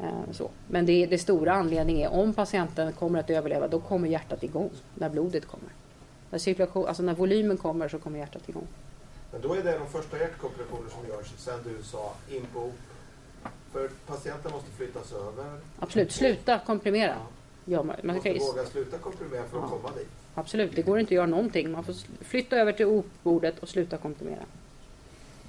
Eh, 0.00 0.32
Så. 0.32 0.50
Men 0.68 0.86
det, 0.86 1.06
det 1.06 1.18
stora 1.18 1.52
anledningen 1.52 2.12
är 2.12 2.18
om 2.20 2.34
patienten 2.34 2.92
kommer 2.92 3.18
att 3.20 3.30
överleva, 3.30 3.68
då 3.68 3.80
kommer 3.80 4.08
hjärtat 4.08 4.42
igång 4.42 4.70
när 4.94 5.08
blodet 5.10 5.46
kommer. 5.46 5.68
När, 6.30 6.38
cirkulation, 6.38 6.86
alltså 6.86 7.02
när 7.02 7.14
volymen 7.14 7.56
kommer 7.56 7.88
så 7.88 7.98
kommer 7.98 8.18
hjärtat 8.18 8.48
igång. 8.48 8.66
Men 9.32 9.40
då 9.40 9.54
är 9.54 9.62
det 9.62 9.78
de 9.78 9.86
första 9.88 10.18
hjärtkompressioner 10.18 10.88
som 10.90 11.08
görs 11.08 11.32
sen 11.36 11.58
du 11.64 11.82
sa 11.82 12.12
in 12.30 12.46
på 12.52 12.60
op. 12.60 12.74
För 13.72 13.88
patienten 14.06 14.52
måste 14.52 14.70
flyttas 14.70 15.12
över. 15.12 15.44
Absolut, 15.78 16.12
sluta 16.12 16.58
komprimera. 16.66 17.14
Ja, 17.64 17.82
man, 17.82 17.96
man 18.02 18.14
måste 18.16 18.30
våga 18.38 18.64
sluta 18.64 18.98
komprimera 18.98 19.42
för 19.42 19.58
att 19.58 19.64
Ja. 19.64 19.68
komma 19.76 19.90
dit. 19.98 20.08
absolut, 20.34 20.76
det 20.76 20.82
går 20.82 20.98
inte 21.00 21.08
att 21.08 21.16
göra 21.16 21.26
någonting. 21.26 21.72
Man 21.72 21.84
får 21.84 21.94
flytta 22.24 22.56
över 22.56 22.72
till 22.72 22.86
op-bordet 22.86 23.58
och 23.58 23.68
sluta 23.68 23.96
komprimera. 23.96 24.42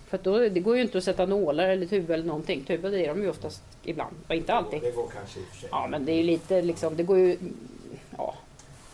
För 0.07 0.19
då, 0.23 0.39
det 0.49 0.59
går 0.59 0.75
ju 0.75 0.81
inte 0.81 0.97
att 0.97 1.03
sätta 1.03 1.25
nålar 1.25 1.69
eller 1.69 1.85
tuber 1.85 2.13
eller 2.13 2.25
någonting. 2.25 2.63
Tuber 2.63 2.91
det 2.91 3.05
är 3.05 3.07
de 3.07 3.21
ju 3.21 3.29
oftast 3.29 3.63
ibland, 3.83 4.15
och 4.27 4.35
inte 4.35 4.53
alltid. 4.53 4.81
Det 4.81 4.91
går 4.91 5.07
kanske 5.13 5.39
i 5.39 5.43
och 5.43 5.47
för 5.47 5.57
sig. 5.57 5.69
Ja, 5.71 5.87
men 5.87 6.05
det 6.05 6.11
är 6.11 6.17
ju 6.17 6.23
lite 6.23 6.61
liksom, 6.61 6.95
det 6.95 7.03
går 7.03 7.17
ju... 7.17 7.37
Ja, 8.17 8.35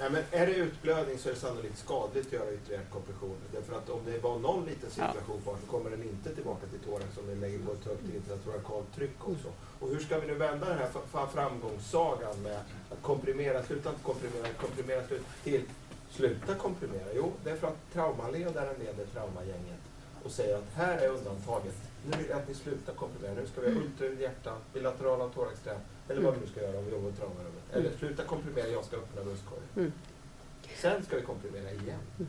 Nej, 0.01 0.09
men 0.09 0.23
är 0.41 0.47
det 0.47 0.53
utblödning 0.53 1.17
så 1.17 1.29
är 1.29 1.33
det 1.33 1.39
sannolikt 1.39 1.77
skadligt 1.77 2.27
att 2.27 2.33
göra 2.33 2.53
yttre 2.53 2.73
hjärtkompressioner. 2.73 3.47
Därför 3.51 3.77
att 3.77 3.89
om 3.89 3.99
det 4.05 4.23
var 4.23 4.39
någon 4.39 4.65
liten 4.65 4.89
cirkulation 4.89 5.41
kvar 5.43 5.55
så 5.61 5.71
kommer 5.71 5.89
den 5.89 6.03
inte 6.03 6.35
tillbaka 6.35 6.67
till 6.67 6.79
thorax 6.79 7.17
om 7.17 7.27
den 7.27 7.39
lägger 7.39 7.59
på 7.59 7.71
ett 7.71 7.85
högt 7.85 8.15
intratoracalt 8.15 8.95
tryck 8.95 9.19
också. 9.19 9.49
Och 9.79 9.89
hur 9.89 9.99
ska 9.99 10.19
vi 10.19 10.27
nu 10.27 10.33
vända 10.33 10.69
den 10.69 10.77
här 10.77 11.25
framgångssagan 11.33 12.35
med 12.43 12.59
att 12.91 13.01
komprimera, 13.01 13.63
sluta 13.63 13.89
inte 13.89 14.03
komprimera, 14.03 14.47
komprimera, 14.47 15.07
sluta, 15.07 15.23
till 15.43 15.61
Sluta 16.11 16.55
komprimera. 16.55 17.07
Jo, 17.15 17.31
det 17.43 17.49
är 17.49 17.55
för 17.55 17.67
att 17.67 17.93
traumaledaren 17.93 18.75
leder 18.79 19.05
traumagänget 19.13 19.80
och 20.25 20.31
säger 20.31 20.55
att 20.55 20.69
här 20.75 20.97
är 20.97 21.07
undantaget. 21.07 21.75
Nu 22.05 22.17
vill 22.17 22.29
jag 22.29 22.39
att 22.39 22.47
ni 22.47 22.53
slutar 22.53 22.93
komprimera. 22.93 23.33
Nu 23.33 23.45
ska 23.47 23.61
vi 23.61 23.71
ha 23.71 23.81
ultraljud 23.81 24.19
i 24.19 24.23
hjärta, 24.23 24.53
bilaterala 24.73 25.29
thoraxträn 25.29 25.77
eller 26.09 26.21
vad 26.21 26.33
vi 26.33 26.39
nu 26.39 26.47
ska 26.47 26.61
göra 26.61 26.77
om 26.77 26.85
vi 26.85 26.91
jobbar 26.91 27.09
i 27.09 27.13
traumarummet. 27.13 27.63
Eller 27.73 27.89
sluta 27.99 28.23
komprimera, 28.23 28.67
jag 28.67 28.85
ska 28.85 28.95
öppna 28.97 29.23
bröstkorgen. 29.23 29.67
Mm. 29.75 29.91
Sen 30.81 31.03
ska 31.03 31.15
vi 31.15 31.21
komprimera 31.21 31.71
igen. 31.71 32.27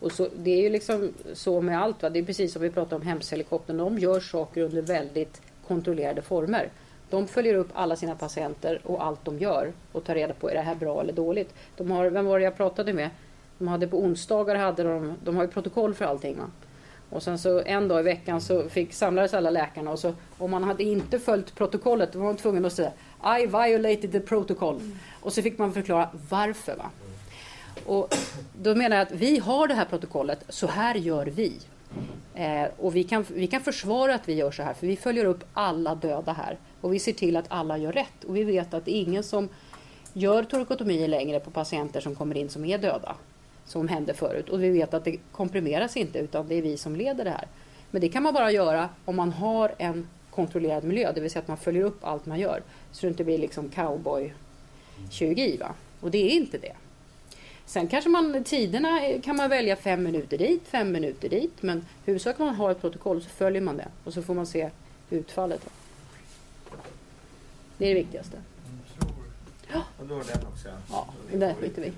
Och 0.00 0.12
så, 0.12 0.28
det 0.36 0.50
är 0.50 0.62
ju 0.62 0.70
liksom 0.70 1.12
så 1.32 1.60
med 1.60 1.82
allt. 1.82 2.02
Va? 2.02 2.10
Det 2.10 2.18
är 2.18 2.24
precis 2.24 2.52
som 2.52 2.62
vi 2.62 2.70
pratade 2.70 2.96
om 2.96 3.02
hemshelikoptern. 3.02 3.76
De 3.76 3.98
gör 3.98 4.20
saker 4.20 4.62
under 4.62 4.82
väldigt 4.82 5.40
kontrollerade 5.66 6.22
former. 6.22 6.70
De 7.10 7.26
följer 7.26 7.54
upp 7.54 7.68
alla 7.72 7.96
sina 7.96 8.14
patienter 8.14 8.80
och 8.84 9.04
allt 9.04 9.24
de 9.24 9.38
gör 9.38 9.72
och 9.92 10.04
tar 10.04 10.14
reda 10.14 10.34
på 10.34 10.50
är 10.50 10.54
det 10.54 10.60
här 10.60 10.74
bra 10.74 11.00
eller 11.00 11.12
dåligt. 11.12 11.54
De 11.76 11.90
har, 11.90 12.10
vem 12.10 12.26
var 12.26 12.38
det 12.38 12.44
jag 12.44 12.56
pratade 12.56 12.92
med? 12.92 13.10
De 13.58 13.68
hade 13.68 13.88
på 13.88 13.98
onsdagar 13.98 14.54
hade 14.54 14.82
de, 14.82 15.14
de 15.24 15.36
har 15.36 15.42
ju 15.42 15.50
protokoll 15.50 15.94
för 15.94 16.04
allting. 16.04 16.38
Va? 16.38 16.50
Och 17.10 17.22
sen 17.22 17.38
så 17.38 17.62
en 17.66 17.88
dag 17.88 18.00
i 18.00 18.02
veckan 18.02 18.40
så 18.40 18.68
fick, 18.68 18.92
samlades 18.92 19.34
alla 19.34 19.50
läkarna 19.50 19.90
och 19.90 19.98
så 19.98 20.14
om 20.38 20.50
man 20.50 20.64
hade 20.64 20.82
inte 20.82 21.18
följt 21.18 21.54
protokollet 21.54 22.12
då 22.12 22.18
var 22.18 22.26
man 22.26 22.36
tvungen 22.36 22.64
att 22.64 22.72
säga 22.72 22.92
I 23.40 23.46
violated 23.46 24.12
the 24.12 24.20
protocol. 24.20 24.80
Och 25.20 25.32
så 25.32 25.42
fick 25.42 25.58
man 25.58 25.72
förklara 25.72 26.08
varför. 26.28 26.76
Va? 26.76 26.90
Och 27.86 28.14
då 28.62 28.74
menar 28.74 28.96
jag 28.96 29.06
att 29.06 29.12
vi 29.12 29.38
har 29.38 29.68
det 29.68 29.74
här 29.74 29.84
protokollet, 29.84 30.44
så 30.48 30.66
här 30.66 30.94
gör 30.94 31.26
vi. 31.26 31.52
Eh, 32.34 32.64
och 32.78 32.96
vi 32.96 33.04
kan, 33.04 33.24
vi 33.28 33.46
kan 33.46 33.60
försvara 33.60 34.14
att 34.14 34.28
vi 34.28 34.34
gör 34.34 34.50
så 34.50 34.62
här, 34.62 34.74
för 34.74 34.86
vi 34.86 34.96
följer 34.96 35.24
upp 35.24 35.44
alla 35.52 35.94
döda 35.94 36.32
här. 36.32 36.58
Och 36.80 36.94
vi 36.94 36.98
ser 36.98 37.12
till 37.12 37.36
att 37.36 37.44
alla 37.48 37.78
gör 37.78 37.92
rätt. 37.92 38.24
Och 38.24 38.36
vi 38.36 38.44
vet 38.44 38.74
att 38.74 38.84
det 38.84 38.96
är 38.96 39.02
ingen 39.02 39.22
som 39.22 39.48
gör 40.12 40.42
torakotomier 40.42 41.08
längre 41.08 41.40
på 41.40 41.50
patienter 41.50 42.00
som 42.00 42.14
kommer 42.14 42.36
in 42.36 42.48
som 42.48 42.64
är 42.64 42.78
döda. 42.78 43.16
Som 43.70 43.88
hände 43.88 44.14
förut. 44.14 44.48
Och 44.48 44.62
vi 44.62 44.70
vet 44.70 44.94
att 44.94 45.04
det 45.04 45.16
komprimeras 45.32 45.96
inte, 45.96 46.18
utan 46.18 46.48
det 46.48 46.54
är 46.54 46.62
vi 46.62 46.76
som 46.76 46.96
leder 46.96 47.24
det 47.24 47.30
här. 47.30 47.46
Men 47.90 48.00
det 48.00 48.08
kan 48.08 48.22
man 48.22 48.34
bara 48.34 48.50
göra 48.50 48.88
om 49.04 49.16
man 49.16 49.32
har 49.32 49.74
en 49.78 50.08
kontrollerad 50.30 50.84
miljö, 50.84 51.12
det 51.12 51.20
vill 51.20 51.30
säga 51.30 51.42
att 51.42 51.48
man 51.48 51.56
följer 51.56 51.82
upp 51.82 52.04
allt 52.04 52.26
man 52.26 52.38
gör. 52.38 52.62
Så 52.92 53.06
det 53.06 53.10
inte 53.10 53.24
blir 53.24 53.38
liksom 53.38 53.68
cowboy-kirurgi. 53.68 55.56
Va? 55.56 55.74
Och 56.00 56.10
det 56.10 56.18
är 56.18 56.30
inte 56.30 56.58
det. 56.58 56.72
Sen 57.66 57.88
kanske 57.88 58.10
man, 58.10 58.44
tiderna 58.44 59.06
eh, 59.06 59.20
kan 59.20 59.36
man 59.36 59.50
välja 59.50 59.76
fem 59.76 60.02
minuter 60.02 60.38
dit, 60.38 60.68
fem 60.68 60.92
minuter 60.92 61.28
dit. 61.28 61.62
Men 61.62 61.86
huvudsaken 62.04 62.46
man 62.46 62.54
har 62.54 62.70
ett 62.70 62.80
protokoll 62.80 63.22
så 63.22 63.28
följer 63.28 63.62
man 63.62 63.76
det. 63.76 63.88
Och 64.04 64.14
så 64.14 64.22
får 64.22 64.34
man 64.34 64.46
se 64.46 64.70
utfallet. 65.10 65.68
Det 67.78 67.84
är 67.84 67.88
det 67.88 68.00
viktigaste. 68.00 68.36
Och 69.72 70.06
då 70.06 70.14
den 70.14 70.46
också. 70.46 70.68
Ja, 70.90 71.08
där 71.32 71.54
skiter 71.54 71.82
vi. 71.82 71.92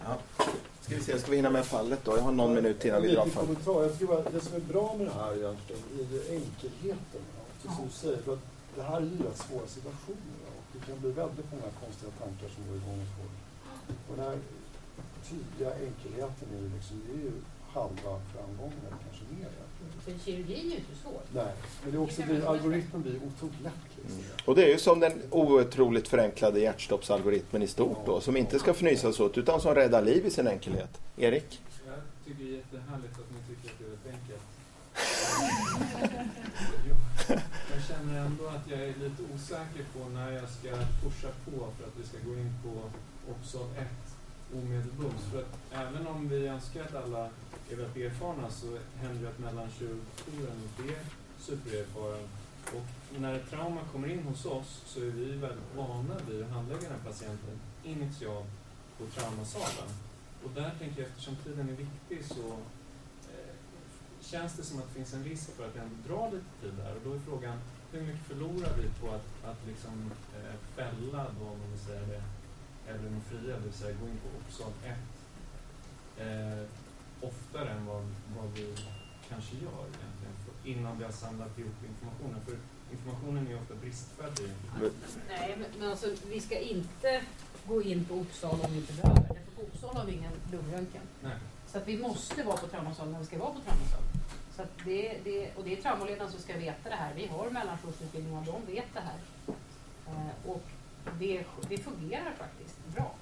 Ska 0.83 0.95
vi 0.95 1.03
se, 1.03 1.19
ska 1.19 1.31
vi 1.31 1.37
hinna 1.37 1.51
med 1.51 1.67
fallet 1.67 2.01
då? 2.05 2.17
Jag 2.17 2.23
har 2.23 2.33
någon 2.33 2.55
minut 2.55 2.85
innan 2.85 3.03
vi 3.03 3.15
drar 3.15 3.27
fallet. 3.27 3.65
kommentar. 3.65 3.83
Jag 4.01 4.09
bara, 4.09 4.31
det 4.31 4.41
som 4.41 4.55
är 4.57 4.65
bra 4.73 4.95
med 4.99 5.07
det 5.07 5.13
här 5.23 5.33
egentligen 5.41 5.83
är 5.99 6.05
ju 6.13 6.21
enkelheten. 6.39 7.23
ja. 7.63 7.75
Som 7.77 7.87
du 7.87 7.93
säger, 7.93 8.23
för 8.23 8.33
att 8.33 8.45
det 8.77 8.83
här 8.83 8.97
är 8.97 9.11
ju 9.15 9.19
rätt 9.29 9.41
svåra 9.47 9.67
situationer. 9.77 10.37
ja. 10.47 10.51
Och 10.59 10.67
det 10.73 10.81
kan 10.87 11.01
bli 11.01 11.11
väldigt 11.23 11.49
många 11.53 11.71
konstiga 11.83 12.11
tankar 12.23 12.49
som 12.55 12.63
går 12.69 12.77
igång 12.81 12.99
hos 13.05 13.13
folk. 13.19 13.37
Och 14.09 14.17
den 14.17 14.25
här 14.27 14.39
tydliga 15.29 15.71
enkelheten 15.87 16.47
är 16.55 16.61
ju 16.65 16.71
liksom, 16.77 16.97
det 17.07 17.13
är 17.19 17.23
ju 17.29 17.33
halva 17.75 18.21
framgången, 18.35 18.79
eller 18.87 18.97
kanske 19.05 19.25
mer. 19.35 19.49
För 20.05 20.25
kirurgin 20.25 20.67
är 20.67 20.71
ju 20.71 20.77
inte 20.77 20.97
svår. 21.03 21.21
Nej, 21.35 21.53
men 21.83 21.93
det 21.93 21.99
är 21.99 22.03
också, 22.03 22.23
det, 22.23 22.49
algoritmen 22.49 23.03
blir 23.03 23.17
otroligt 23.17 23.61
lätt. 23.63 23.73
Liksom. 23.97 24.23
Och 24.45 24.55
det 24.55 24.65
är 24.65 24.69
ju 24.69 24.79
som 24.79 25.01
den 25.01 25.23
otroligt 25.31 26.09
förenklade 26.09 26.61
hjärtstoppsalgoritmen 26.61 27.63
i 27.63 27.67
stort 27.67 28.07
då, 28.07 28.21
som 28.21 28.37
inte 28.37 28.59
ska 28.59 28.71
fnysas 28.71 29.21
åt 29.21 29.39
utan 29.39 29.61
som 29.61 29.75
räddar 29.75 30.03
liv 30.03 30.27
i 30.27 30.31
sin 30.31 30.49
enkelhet. 30.49 31.01
Erik? 31.17 31.61
Jag 31.87 31.95
tycker 32.25 32.45
det 32.45 32.51
är 32.51 32.57
jättehärligt 32.57 33.15
att 33.15 33.31
ni 33.31 33.55
tycker 33.55 33.69
att 33.75 33.79
det 33.79 33.85
är 33.85 33.91
rätt 33.91 34.07
enkelt. 34.21 34.43
Jag 37.75 37.83
känner 37.89 38.27
ändå 38.27 38.47
att 38.47 38.71
jag 38.71 38.81
är 38.81 38.87
lite 38.87 39.23
osäker 39.35 39.85
på 39.93 40.09
när 40.09 40.33
jag 40.33 40.49
ska 40.51 40.69
pusha 41.03 41.29
på 41.45 41.51
för 41.51 41.85
att 41.87 41.97
vi 42.01 42.07
ska 42.07 42.19
gå 42.29 42.33
in 42.33 42.53
på 42.65 42.91
Opsal 43.33 43.67
1 43.79 44.12
omedelbums. 44.55 45.23
För 45.31 45.41
att 45.41 45.59
även 45.71 46.07
om 46.07 46.29
vi 46.29 46.47
önskar 46.47 46.83
att 46.83 46.95
alla 47.05 47.29
är 47.71 47.77
väldigt 47.77 47.97
erfarna 47.97 48.51
så 48.51 48.79
händer 48.97 49.23
det 49.23 49.29
att 49.29 49.39
mellankirurgkåren 49.39 50.63
inte 50.63 50.93
är 50.93 51.01
supererfaren. 51.39 52.29
Och 52.67 53.21
när 53.21 53.35
ett 53.35 53.51
trauma 53.51 53.81
kommer 53.93 54.09
in 54.09 54.23
hos 54.23 54.45
oss 54.45 54.83
så 54.87 55.01
är 55.01 55.11
vi 55.11 55.25
väldigt 55.25 55.75
vana 55.77 56.15
vid 56.29 56.43
att 56.43 56.51
handlägga 56.51 56.81
den 56.81 56.91
här 56.91 57.11
patienten 57.11 57.61
initialt 57.85 58.47
på 58.99 59.07
traumasalen. 59.07 59.91
Och 60.45 60.51
där 60.55 60.71
tänker 60.79 61.03
jag, 61.03 61.11
eftersom 61.11 61.37
tiden 61.37 61.69
är 61.69 61.77
viktig 61.77 62.35
så 62.35 62.49
eh, 63.33 63.55
känns 64.21 64.57
det 64.57 64.63
som 64.63 64.79
att 64.79 64.89
det 64.89 64.95
finns 64.95 65.15
en 65.15 65.25
risk 65.25 65.51
för 65.57 65.67
att 65.67 65.75
det 65.75 65.81
ändå 65.81 65.97
drar 66.09 66.31
lite 66.31 66.45
tid 66.61 66.73
där. 66.85 66.95
Och 66.95 67.03
då 67.05 67.13
är 67.13 67.19
frågan, 67.19 67.59
hur 67.93 68.03
mycket 68.03 68.27
förlorar 68.27 68.73
vi 68.77 68.89
på 69.01 69.15
att, 69.15 69.29
att 69.45 69.67
liksom, 69.67 70.11
eh, 70.37 70.55
fälla 70.77 71.27
då, 71.41 71.45
om 71.45 71.59
man 71.59 72.09
det, 72.09 72.23
säga 72.93 73.03
det, 73.03 73.09
euronofria, 73.09 73.57
det 73.57 73.65
vill 73.65 73.73
säga 73.73 73.97
gå 74.01 74.09
in 74.09 74.19
på 74.23 74.29
Opsal 74.39 74.73
1 74.85 74.97
eh, 76.19 76.65
oftare 77.21 77.71
än 77.71 77.87
vad, 77.87 78.03
vad 78.37 78.53
vi 78.55 78.75
kanske 79.29 79.57
gör 79.57 79.85
egentligen, 79.99 80.35
för, 80.45 80.71
innan 80.71 80.99
vi 80.99 81.05
har 81.05 81.13
samlat 81.13 81.59
ihop 81.59 81.85
informationen. 81.89 82.41
För 82.47 82.57
informationen 82.93 83.47
är 83.47 83.51
ju 83.51 83.57
ofta 83.57 83.75
bristfällig. 83.75 84.51
Nej, 85.29 85.57
men, 85.59 85.69
men 85.79 85.91
alltså, 85.91 86.07
vi 86.29 86.41
ska 86.41 86.59
inte 86.59 87.23
gå 87.67 87.83
in 87.83 88.05
på 88.05 88.15
Uppsala 88.15 88.65
om 88.65 88.73
vi 88.73 88.79
inte 88.79 88.93
behöver. 88.93 89.23
Därför 89.29 89.53
på 89.57 89.63
Uppsala 89.63 90.01
har 90.01 90.07
vi 90.07 90.13
ingen 90.13 90.33
lungröntgen. 90.53 91.03
Nej. 91.23 91.37
Så 91.67 91.79
att 91.79 91.89
vi 91.89 91.99
måste 91.99 92.43
vara 92.43 92.57
på 92.57 92.67
traumasalen 92.67 93.13
när 93.13 93.21
vi 93.21 93.27
ska 93.27 93.39
vara 93.39 93.51
på 93.51 93.61
traumasalen. 93.61 94.09
Så 94.57 94.63
att 94.63 94.73
det, 94.85 95.19
det, 95.25 95.55
och 95.57 95.65
det 95.65 95.79
är 95.79 95.83
traumaledaren 95.83 96.31
som 96.31 96.41
ska 96.41 96.57
veta 96.57 96.89
det 96.89 96.97
här. 96.97 97.15
Vi 97.15 97.27
har 97.27 97.51
mellankursutbildning 97.51 98.37
och 98.37 98.45
de 98.45 98.75
vet 98.75 98.95
det 98.95 99.01
här. 99.01 99.19
Eh, 100.07 100.51
och 100.51 100.63
det, 101.19 101.45
det 101.69 101.79
fungerar 101.79 102.33
faktiskt 102.39 102.77
bra. 102.95 103.15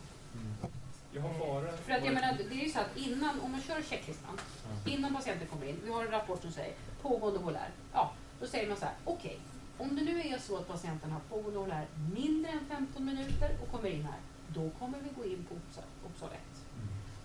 Har 1.19 1.39
bara... 1.39 1.73
För 1.77 1.93
att 1.93 2.05
jag 2.05 2.15
menar, 2.15 2.37
det 2.51 2.61
är 2.61 2.65
ju 2.65 2.71
så 2.71 2.81
att 2.81 2.97
innan, 2.97 3.41
om 3.41 3.53
man 3.53 3.61
kör 3.61 3.83
checklistan, 3.83 4.39
innan 4.87 5.15
patienten 5.15 5.49
kommer 5.49 5.67
in, 5.67 5.81
vi 5.85 5.93
har 5.93 6.05
en 6.05 6.11
rapport 6.11 6.43
som 6.43 6.53
säger 6.53 6.75
pågående 7.03 7.41
holär. 7.41 7.71
Ja, 7.93 8.13
då 8.41 8.47
säger 8.47 8.69
man 8.69 8.77
så 8.77 8.85
här, 8.85 8.95
okej, 9.05 9.39
om 9.79 9.97
det 9.97 10.03
nu 10.03 10.21
är 10.21 10.39
så 10.39 10.57
att 10.57 10.69
patienten 10.69 11.11
har 11.11 11.21
pågående 11.21 11.59
holär 11.59 11.87
mindre 12.15 12.51
än 12.53 12.67
15 12.69 13.05
minuter 13.05 13.51
och 13.63 13.71
kommer 13.71 13.89
in 13.89 14.03
här, 14.03 14.21
då 14.49 14.71
kommer 14.71 14.99
vi 14.99 15.09
gå 15.17 15.25
in 15.25 15.47
på 15.49 15.55
Uppsala, 15.55 15.87
Uppsala 16.07 16.33
1. 16.33 16.41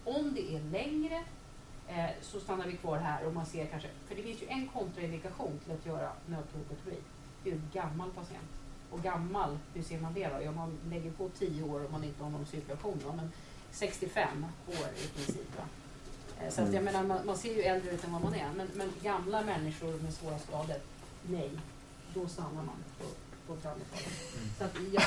Om 0.04 0.34
det 0.34 0.56
är 0.56 0.60
längre 0.60 1.24
eh, 1.88 2.10
så 2.22 2.40
stannar 2.40 2.66
vi 2.66 2.78
kvar 2.78 2.98
här 2.98 3.26
och 3.26 3.34
man 3.34 3.46
ser 3.46 3.66
kanske, 3.66 3.90
för 4.08 4.16
det 4.16 4.24
finns 4.24 4.42
ju 4.42 4.48
en 4.48 4.68
kontraindikation 4.68 5.60
till 5.64 5.74
att 5.74 5.86
göra 5.86 6.12
nödtorkotomi. 6.26 6.98
Det 7.44 7.50
är 7.50 7.54
ju 7.54 7.60
en 7.60 7.70
gammal 7.74 8.10
patient. 8.12 8.50
Och 8.92 9.04
gammal, 9.04 9.58
hur 9.74 9.84
ser 9.84 10.00
man 10.00 10.14
det 10.14 10.28
då? 10.28 10.42
Ja, 10.44 10.52
man 10.52 10.78
lägger 10.90 11.12
på 11.12 11.30
10 11.40 11.64
år 11.64 11.86
om 11.86 11.92
man 11.92 12.04
inte 12.04 12.24
har 12.24 12.30
någon 12.30 12.46
cirkulation. 12.46 13.00
Va? 13.06 13.14
Men 13.18 13.32
65 13.72 14.46
år 14.68 14.74
i 15.04 15.08
princip. 15.08 15.58
Va? 15.58 15.64
Eh, 16.46 16.50
Så 16.54 16.62
att 16.62 16.74
jag 16.74 16.84
menar, 16.84 17.04
man, 17.04 17.26
man 17.26 17.38
ser 17.38 17.54
ju 17.56 17.62
äldre 17.62 17.92
ut 17.92 18.04
än 18.04 18.12
vad 18.14 18.22
man 18.24 18.34
är. 18.34 18.50
Men, 18.58 18.68
men 18.74 18.92
gamla 19.04 19.42
människor 19.42 19.94
med 20.04 20.14
svåra 20.14 20.40
skador, 20.40 20.76
nej. 21.30 21.52
Då 22.14 22.28
stannar 22.28 22.52
man 22.64 22.76
på, 23.00 23.06
på 23.48 23.56
traumatalen. 23.62 24.12
Så 24.58 24.64
att 24.64 24.76
jag, 24.94 25.04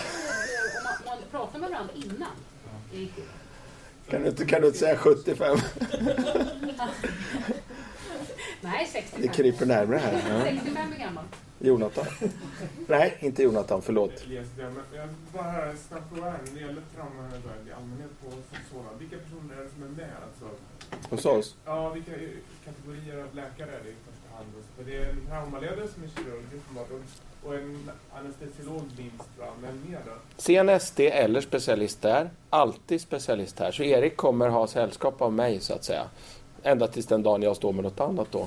om, 0.76 0.84
man, 0.84 0.94
man 1.06 1.18
pratar 1.30 1.58
med 1.58 1.70
varandra 1.70 1.94
innan, 1.94 2.28
det 2.92 3.02
är 3.02 3.06
kul. 3.06 3.24
Kan 4.10 4.22
du 4.22 4.46
kan 4.46 4.60
du 4.60 4.66
inte 4.66 4.78
säga 4.78 4.96
75? 4.96 5.58
Nej, 8.60 8.88
65. 8.92 9.22
Det 9.22 9.28
kryper 9.28 9.66
närmare 9.66 9.98
här. 9.98 10.12
Ja. 10.38 10.44
65 10.44 10.92
är 10.92 10.98
gammal. 10.98 11.24
Jonathan? 11.60 12.06
Nej, 12.86 13.16
inte 13.20 13.42
Jonathan, 13.42 13.82
förlåt. 13.82 14.12
Jag 14.28 15.08
bara 15.32 15.42
här 15.42 15.74
snabbt 15.88 16.08
fråga 16.14 16.30
här, 16.30 16.38
när 16.46 16.54
det 16.54 16.60
gäller 16.60 16.82
trauma 16.94 17.28
i 17.68 17.72
allmänhet 17.72 18.10
på 18.24 18.30
Solna, 18.72 18.88
vilka 18.98 19.16
personer 19.16 19.56
är 19.60 19.64
det 19.64 19.70
som 19.70 19.82
är 19.82 19.88
med? 19.88 20.10
Alltså, 20.26 20.46
Hos 21.10 21.24
oss? 21.26 21.54
ja, 21.64 21.88
vilka 21.90 22.10
kategorier 22.64 23.18
av 23.24 23.34
läkare 23.34 23.70
är 23.70 23.80
det 23.84 23.90
i 23.90 23.94
första 24.08 24.36
hand? 24.36 24.48
För 24.76 24.84
det 24.84 24.96
är 24.96 25.08
en 25.10 25.26
traumaledare 25.26 25.88
som 25.94 26.02
är 26.04 26.08
kirurg 26.08 26.44
uppenbart 26.56 26.90
och- 26.90 27.48
och 27.48 27.54
en 27.54 27.90
anestesiolog 28.14 28.82
minst, 28.98 29.38
va? 29.38 29.46
men 29.62 29.90
mer 29.90 30.00
då? 30.06 30.12
CNSD 30.36 31.00
eller 31.00 31.40
specialist 31.40 32.02
där. 32.02 32.30
Alltid 32.50 33.00
specialist 33.00 33.58
här. 33.58 33.72
Så 33.72 33.82
Erik 33.82 34.16
kommer 34.16 34.48
ha 34.48 34.66
sällskap 34.66 35.22
av 35.22 35.32
mig 35.32 35.60
så 35.60 35.74
att 35.74 35.84
säga. 35.84 36.04
Ända 36.62 36.86
tills 36.86 37.06
den 37.06 37.22
dagen 37.22 37.42
jag 37.42 37.56
står 37.56 37.72
med 37.72 37.84
något 37.84 38.00
annat 38.00 38.28
då. 38.30 38.46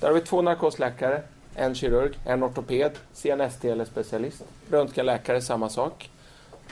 Där 0.00 0.08
har 0.08 0.14
vi 0.14 0.20
två 0.20 0.42
narkosläkare, 0.42 1.22
en 1.54 1.74
kirurg, 1.74 2.18
en 2.24 2.44
ortoped, 2.44 2.92
CNSD 3.12 3.64
eller 3.64 3.84
specialist. 3.84 4.44
Röntgenläkare, 4.70 5.40
samma 5.40 5.68
sak. 5.68 6.10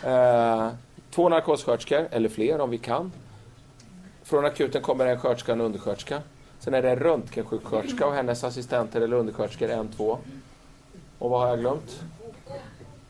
Eh, 0.05 0.69
två 1.11 1.29
narkossköterskor, 1.29 2.09
eller 2.11 2.29
fler 2.29 2.61
om 2.61 2.71
vi 2.71 2.79
kan. 2.79 3.13
Från 4.23 4.45
akuten 4.45 4.83
kommer 4.83 5.07
en 5.07 5.21
sköterska 5.21 5.53
och 5.53 5.59
en 5.59 5.65
undersköterska. 5.65 6.23
Sen 6.59 6.75
är 6.75 6.83
det 6.83 6.91
en 6.91 6.99
röntgensjuksköterska 6.99 8.07
och 8.07 8.15
hennes 8.15 8.45
assistenter 8.45 9.01
eller 9.01 9.17
undersköterskor, 9.17 9.71
en, 9.71 9.89
två. 9.89 10.19
Och 11.19 11.31
vad 11.31 11.41
har 11.41 11.49
jag 11.49 11.59
glömt? 11.59 12.03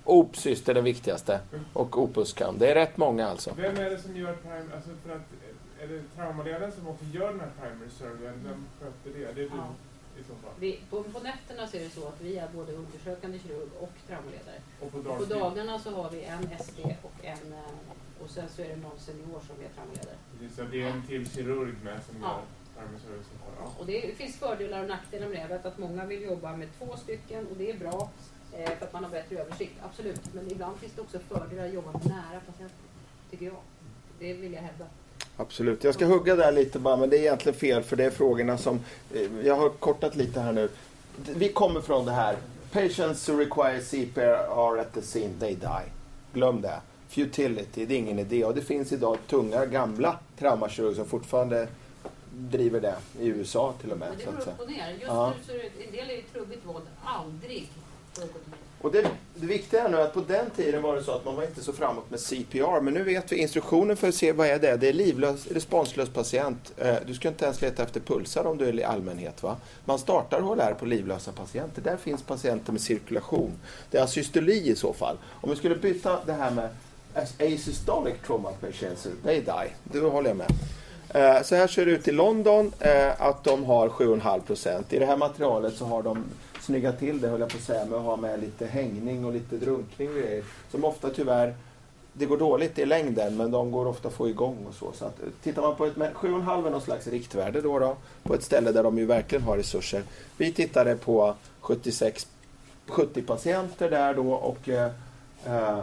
OP-syster 0.04 0.74
den 0.74 0.84
viktigaste. 0.84 1.40
Och 1.72 1.98
opus 1.98 2.32
kan. 2.32 2.58
Det 2.58 2.70
är 2.70 2.74
rätt 2.74 2.96
många 2.96 3.28
alltså. 3.28 3.50
Vem 3.56 3.76
är 3.76 3.90
det 3.90 3.98
som 3.98 4.16
gör 4.16 4.32
prime, 4.32 4.74
alltså 4.74 4.90
för 5.06 5.14
att 5.14 5.22
är 5.82 5.88
det 5.88 6.02
traumaledaren 6.16 6.72
som 6.72 6.88
också 6.88 7.04
gör 7.04 7.28
den 7.30 7.40
här 7.40 7.50
primary 7.60 7.90
surveyen? 7.90 8.40
Vem 8.44 8.66
sköter 8.80 9.18
det? 9.18 9.24
Det 9.24 9.30
är 9.30 9.34
du 9.34 9.56
Ja. 9.56 9.74
i 10.20 10.22
så 10.22 10.34
fall. 10.34 10.52
Vi, 10.58 10.80
på, 10.90 11.02
på 11.02 11.20
nätterna 11.20 11.66
så 11.66 11.76
är 11.76 11.80
det 11.80 11.90
så 11.90 12.08
att 12.08 12.20
vi 12.20 12.38
är 12.38 12.48
både 12.54 12.72
undersökande 12.72 13.38
kirurg 13.38 13.68
och 13.80 13.92
traumaledare. 14.06 14.60
Och 14.80 14.92
på 14.92 15.02
På 15.02 15.08
dagtid? 15.08 15.28
dagarna 15.28 15.78
så 15.78 15.90
har 15.90 16.10
vi 16.10 16.24
en 16.24 16.48
SD 16.64 16.78
och 17.02 17.24
en 17.24 17.52
eh, 17.52 18.22
och 18.22 18.30
sen 18.30 18.48
så 18.48 18.62
är 18.62 18.68
det 18.68 18.76
någon 18.76 18.98
senior 18.98 19.40
som 19.46 19.56
är 19.64 19.68
traumaledare. 19.74 20.16
Precis, 20.32 20.56
så 20.56 20.62
det 20.62 20.82
är 20.82 20.86
en 20.90 21.02
till 21.06 21.30
kirurg 21.30 21.74
med 21.84 22.00
som 22.04 22.14
Ja. 22.22 22.26
gör 22.28 22.42
primary 22.82 22.98
survey. 23.02 23.20
Ja. 23.58 23.72
Och 23.78 23.86
det 23.86 24.16
finns 24.16 24.36
fördelar 24.36 24.82
och 24.82 24.88
nackdelar 24.88 25.26
med 25.28 25.36
det. 25.36 25.40
Jag 25.40 25.48
vet 25.48 25.66
att 25.66 25.78
många 25.78 26.04
vill 26.04 26.22
jobba 26.22 26.56
med 26.56 26.68
två 26.78 26.96
stycken 26.96 27.46
och 27.46 27.56
det 27.56 27.70
är 27.70 27.78
bra 27.78 28.10
eh, 28.52 28.70
för 28.78 28.86
att 28.86 28.92
man 28.92 29.04
har 29.04 29.10
bättre 29.10 29.36
översikt. 29.38 29.74
Absolut. 29.84 30.34
Men 30.34 30.50
ibland 30.52 30.76
finns 30.78 30.92
det 30.92 31.00
också 31.02 31.18
fördelar 31.18 31.66
att 31.68 31.74
jobba 31.74 31.92
nära 31.92 32.40
patienten. 32.46 32.78
Tycker 33.30 33.46
jag. 33.46 33.56
Det 34.18 34.32
vill 34.32 34.52
jag 34.52 34.62
hävda. 34.62 34.86
Absolut. 35.36 35.84
Jag 35.84 35.94
ska 35.94 36.06
hugga 36.06 36.36
där 36.36 36.52
lite 36.52 36.78
bara, 36.78 36.96
men 36.96 37.10
det 37.10 37.16
är 37.16 37.20
egentligen 37.20 37.58
fel 37.58 37.82
för 37.82 37.96
det 37.96 38.04
är 38.04 38.10
frågorna 38.10 38.58
som... 38.58 38.80
eh, 39.14 39.46
Jag 39.46 39.56
har 39.56 39.68
kortat 39.68 40.16
lite 40.16 40.40
här 40.40 40.52
nu. 40.52 40.68
Vi 41.16 41.48
kommer 41.48 41.80
från 41.80 42.04
det 42.04 42.12
här. 42.12 42.36
Patients 42.72 43.28
who 43.28 43.36
require 43.38 43.80
CPR 43.80 44.60
are 44.60 44.80
at 44.80 44.94
the 44.94 45.00
scene, 45.02 45.30
they 45.40 45.54
die. 45.54 45.90
Glöm 46.32 46.60
det. 46.60 46.80
Futility, 47.08 47.86
det 47.86 47.94
är 47.94 47.98
ingen 47.98 48.18
idé. 48.18 48.44
Och 48.44 48.54
det 48.54 48.62
finns 48.62 48.92
idag 48.92 49.18
tunga, 49.26 49.66
gamla 49.66 50.18
traumakirurger 50.38 50.94
som 50.94 51.06
fortfarande 51.06 51.68
driver 52.38 52.80
det. 52.80 52.94
I 53.20 53.26
USA 53.26 53.74
till 53.80 53.92
och 53.92 53.98
med. 53.98 54.08
Men 54.08 54.18
det 54.36 54.42
säga. 54.42 54.54
upp 54.54 54.60
och 54.60 54.70
ner. 54.70 54.90
Just 54.90 55.02
Ja. 55.06 55.32
nu 55.38 55.44
så 55.46 55.52
är 55.52 55.56
det, 55.56 55.84
en 55.86 55.92
del 55.92 56.10
är 56.18 56.22
trubbigt 56.32 56.66
våld. 56.66 56.84
Aldrig. 57.04 57.68
Och 58.80 58.92
det, 58.92 59.10
det 59.34 59.46
viktiga 59.46 59.84
är 59.84 59.88
nu 59.88 60.00
att 60.00 60.14
på 60.14 60.20
den 60.20 60.50
tiden 60.50 60.82
var 60.82 60.96
det 60.96 61.02
så 61.02 61.12
att 61.12 61.24
man 61.24 61.36
var 61.36 61.42
inte 61.42 61.62
så 61.62 61.72
framåt 61.72 62.10
med 62.10 62.20
CPR. 62.20 62.80
Men 62.80 62.94
nu 62.94 63.02
vet 63.02 63.32
vi 63.32 63.36
instruktionen 63.36 63.96
för 63.96 64.08
att 64.08 64.14
se 64.14 64.32
vad 64.32 64.46
är 64.46 64.58
det 64.58 64.76
Det 64.76 64.88
är 64.88 64.92
livlös, 64.92 65.46
responslös 65.46 66.08
patient. 66.08 66.72
Eh, 66.76 66.94
du 67.06 67.14
ska 67.14 67.28
inte 67.28 67.44
ens 67.44 67.60
leta 67.60 67.82
efter 67.82 68.00
pulsar 68.00 68.44
om 68.44 68.58
du 68.58 68.68
är 68.68 68.78
i 68.78 68.84
allmänhet. 68.84 69.42
Va? 69.42 69.56
Man 69.84 69.98
startar 69.98 70.40
HLR 70.40 70.74
på 70.74 70.86
livlösa 70.86 71.32
patienter. 71.32 71.82
Där 71.82 71.96
finns 71.96 72.22
patienter 72.22 72.72
med 72.72 72.80
cirkulation. 72.80 73.52
Det 73.90 73.98
är 73.98 74.02
asystoli 74.02 74.70
i 74.70 74.76
så 74.76 74.92
fall. 74.92 75.16
Om 75.40 75.50
vi 75.50 75.56
skulle 75.56 75.74
byta 75.74 76.18
det 76.26 76.32
här 76.32 76.50
med 76.50 76.68
asystolic 77.38 78.14
trauma 78.26 78.52
patients, 78.60 79.08
they 79.24 79.40
die. 79.40 79.70
Det 79.82 79.98
håller 79.98 80.30
jag 80.30 80.36
med. 80.36 80.50
Eh, 81.08 81.42
så 81.42 81.54
här 81.54 81.66
ser 81.66 81.86
det 81.86 81.92
ut 81.92 82.08
i 82.08 82.12
London, 82.12 82.72
eh, 82.80 83.22
att 83.22 83.44
de 83.44 83.64
har 83.64 83.88
7,5 83.88 84.40
procent. 84.40 84.92
I 84.92 84.98
det 84.98 85.06
här 85.06 85.16
materialet 85.16 85.74
så 85.76 85.84
har 85.84 86.02
de 86.02 86.24
snyggat 86.66 86.98
till 86.98 87.20
det, 87.20 87.28
höll 87.28 87.40
jag 87.40 87.48
på 87.48 87.56
att 87.56 87.62
säga, 87.62 87.84
med 87.84 87.98
att 87.98 88.04
ha 88.04 88.16
med 88.16 88.40
lite 88.40 88.66
hängning 88.66 89.24
och 89.24 89.32
lite 89.32 89.56
drunkning 89.56 90.08
och 90.08 90.14
grejer. 90.14 90.44
Som 90.70 90.84
ofta 90.84 91.10
tyvärr, 91.10 91.54
det 92.12 92.26
går 92.26 92.38
dåligt 92.38 92.78
i 92.78 92.86
längden, 92.86 93.36
men 93.36 93.50
de 93.50 93.70
går 93.70 93.86
ofta 93.86 94.08
att 94.08 94.14
få 94.14 94.28
igång 94.28 94.66
och 94.68 94.74
så. 94.74 94.92
så 94.92 95.04
att, 95.04 95.20
eh, 95.20 95.26
tittar 95.42 95.62
man 95.62 95.76
på 95.76 95.86
ett, 95.86 95.96
men 95.96 96.14
7,5 96.14 96.66
är 96.66 96.70
någon 96.70 96.80
slags 96.80 97.06
riktvärde 97.06 97.60
då, 97.60 97.78
då, 97.78 97.96
på 98.22 98.34
ett 98.34 98.42
ställe 98.42 98.72
där 98.72 98.82
de 98.82 98.98
ju 98.98 99.06
verkligen 99.06 99.44
har 99.44 99.56
resurser. 99.56 100.02
Vi 100.36 100.52
tittade 100.52 100.96
på 100.96 101.34
76, 101.60 102.26
70 102.86 103.22
patienter 103.22 103.90
där 103.90 104.14
då 104.14 104.32
och 104.32 104.68
eh, 104.68 104.90
eh, 105.44 105.78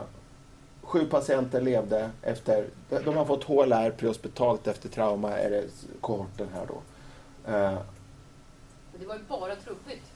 Sju 0.82 1.06
patienter 1.06 1.62
levde 1.62 2.10
efter, 2.22 2.68
de 2.90 3.18
har 3.18 3.26
fått 3.26 3.44
HLR 3.44 3.92
prehospitalt 3.92 4.68
efter 4.68 4.90
trauma, 4.90 5.38
är 5.38 5.50
det 5.50 5.64
kohorten 6.02 6.48
här 6.54 6.68
då. 6.68 6.82
Eh, 7.52 7.78
det 9.00 9.06
var 9.06 9.16
ju 9.16 9.22
bara 9.30 9.56
trubbigt. 9.56 10.12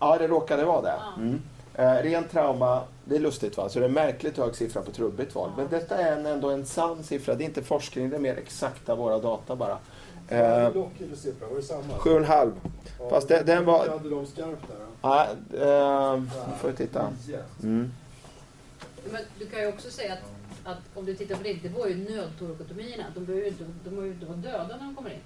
Ja, 0.00 0.18
det 0.18 0.26
råkade 0.28 0.64
vara 0.64 0.82
det. 0.82 0.94
Mm. 1.16 1.42
Eh, 1.74 2.02
ren 2.02 2.24
trauma, 2.28 2.82
det 3.04 3.16
är 3.16 3.20
lustigt 3.20 3.56
va, 3.56 3.68
så 3.68 3.78
det 3.78 3.84
är 3.84 3.88
en 3.88 3.94
märkligt 3.94 4.36
hög 4.38 4.54
siffra 4.54 4.82
på 4.82 4.90
trubbigt 4.90 5.34
val. 5.34 5.50
Men 5.56 5.66
detta 5.70 5.96
är 5.96 6.12
en, 6.16 6.26
ändå 6.26 6.50
en 6.50 6.66
sann 6.66 7.02
siffra, 7.04 7.34
det 7.34 7.44
är 7.44 7.46
inte 7.46 7.62
forskning, 7.62 8.10
det 8.10 8.16
är 8.16 8.20
mer 8.20 8.36
exakta 8.36 8.94
våra 8.94 9.18
data 9.18 9.56
bara. 9.56 9.78
Eh, 10.28 10.74
Lockheed 10.74 11.10
för 11.10 11.16
siffra? 11.16 11.48
Var 11.48 11.56
det 11.56 11.62
samma? 11.62 11.94
7,5. 11.98 12.52
Ja, 13.00 13.10
Fast 13.10 13.28
det- 13.28 13.42
den 13.42 13.64
var- 13.64 13.88
hade 13.88 14.10
de 14.10 14.26
skarpt 14.26 14.62
där 14.68 14.76
då? 14.78 14.86
Ja, 15.02 15.22
eh, 15.52 16.22
får 16.60 16.68
vi 16.68 16.76
titta. 16.76 17.06
Mm. 17.62 17.92
Men 19.12 19.20
du 19.38 19.46
kan 19.46 19.60
ju 19.60 19.68
också 19.68 19.90
säga 19.90 20.12
att, 20.12 20.18
att 20.66 20.78
om 20.94 21.04
du 21.06 21.14
tittar 21.16 21.36
på 21.36 21.42
det, 21.42 21.52
det 21.52 21.68
var 21.68 21.86
ju 21.86 21.94
nödtorakotomierna. 21.96 23.04
De, 23.14 23.24
behöver 23.24 23.44
ju 23.44 23.50
inte, 23.50 23.64
de 23.84 24.04
ju 24.06 24.12
inte 24.12 24.26
vara 24.26 24.36
döda 24.36 24.76
när 24.76 24.84
de 24.84 24.94
kommer 24.96 25.10
in. 25.10 25.16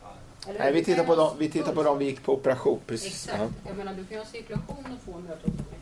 Eller? 0.48 0.58
Nej, 0.58 0.72
vi 0.72 0.84
tittar 0.84 1.04
på 1.04 1.16
dem, 1.16 1.30
vi 1.38 1.50
tittar 1.50 1.72
på 1.72 1.82
dem 1.82 1.98
vi 1.98 2.04
gick 2.04 2.22
på 2.22 2.32
operation. 2.34 2.78
Precis. 2.86 3.06
Exakt. 3.26 3.38
Ja. 3.40 3.48
Jag 3.68 3.76
menar, 3.76 3.94
du 3.94 4.04
kan 4.04 4.12
ju 4.12 4.18
ha 4.18 4.24
cirkulation 4.30 4.76
och 4.84 5.12
få 5.12 5.18
en 5.18 5.22
nödtorakotomi. 5.22 5.76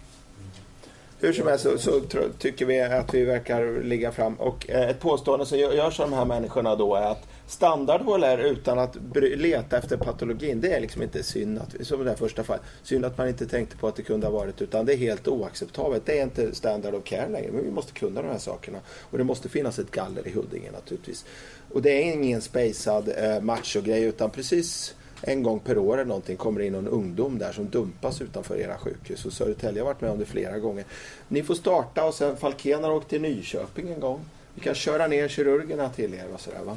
Hur 1.21 1.33
som 1.33 1.47
helst 1.47 1.65
så, 1.65 1.79
så 1.79 2.01
tycker 2.39 2.67
vi 2.67 2.81
att 2.81 3.15
vi 3.15 3.25
verkar 3.25 3.83
ligga 3.83 4.13
fram. 4.13 4.35
Och 4.35 4.71
eh, 4.71 4.89
ett 4.91 5.01
påstående 5.01 5.47
som 5.47 5.59
gö- 5.59 5.75
görs 5.75 6.01
av 6.01 6.11
de 6.11 6.17
här 6.17 6.25
människorna 6.25 6.77
då 6.77 6.95
är 6.95 7.03
att 7.03 7.29
standard 7.49 8.01
HLR 8.01 8.39
utan 8.39 8.79
att 8.79 8.97
leta 9.15 9.79
efter 9.79 9.97
patologin, 9.97 10.61
det 10.61 10.73
är 10.73 10.81
liksom 10.81 11.03
inte 11.03 11.23
synd 11.23 11.59
att, 11.59 11.87
som 11.87 12.05
det 12.05 12.11
här 12.11 12.17
första 12.17 12.45
fallet, 12.45 12.63
synd 12.83 13.05
att 13.05 13.19
man 13.19 13.29
inte 13.29 13.47
tänkte 13.47 13.77
på 13.77 13.89
att 13.89 13.97
det 13.97 14.03
kunde 14.03 14.27
ha 14.27 14.33
varit, 14.33 14.63
utan 14.63 14.87
det 14.87 14.95
är 14.95 14.97
helt 14.97 15.29
oacceptabelt. 15.29 16.07
Det 16.07 16.19
är 16.19 16.23
inte 16.23 16.55
standard 16.55 16.95
of 16.95 17.05
care 17.05 17.29
längre, 17.29 17.53
men 17.53 17.65
vi 17.65 17.71
måste 17.71 17.93
kunna 17.93 18.23
de 18.23 18.29
här 18.29 18.39
sakerna. 18.39 18.79
Och 18.89 19.19
det 19.19 19.25
måste 19.25 19.49
finnas 19.49 19.79
ett 19.79 19.91
galler 19.91 20.29
i 20.29 20.31
Huddinge 20.31 20.71
naturligtvis. 20.71 21.25
Och 21.73 21.83
det 21.83 21.91
är 21.91 22.13
ingen 22.13 22.41
spejsad 22.41 23.13
eh, 23.17 23.41
machogrej 23.41 24.03
utan 24.03 24.31
precis 24.31 24.95
en 25.23 25.43
gång 25.43 25.61
per 25.61 25.79
år 25.79 25.95
eller 25.95 26.05
någonting 26.05 26.37
kommer 26.37 26.61
in 26.61 26.73
någon 26.73 26.89
ungdom 26.89 27.39
där 27.39 27.53
som 27.53 27.69
dumpas 27.69 28.21
utanför 28.21 28.57
era 28.61 28.79
sjukhus. 28.79 29.25
Och 29.25 29.33
Södertälje 29.33 29.81
har 29.81 29.87
varit 29.87 30.01
med 30.01 30.11
om 30.11 30.19
det 30.19 30.25
flera 30.25 30.59
gånger. 30.59 30.85
Ni 31.29 31.43
får 31.43 31.55
starta 31.55 32.05
och 32.05 32.15
sen 32.15 32.37
Falken 32.37 32.85
har 32.85 32.93
åkt 32.93 33.09
till 33.09 33.21
Nyköping 33.21 33.89
en 33.89 34.01
gång. 34.01 34.21
Vi 34.55 34.61
kan 34.61 34.75
köra 34.75 35.07
ner 35.07 35.29
kirurgerna 35.29 35.89
till 35.89 36.15
er 36.15 36.27
och 36.35 36.41
sådär 36.41 36.65
va. 36.65 36.77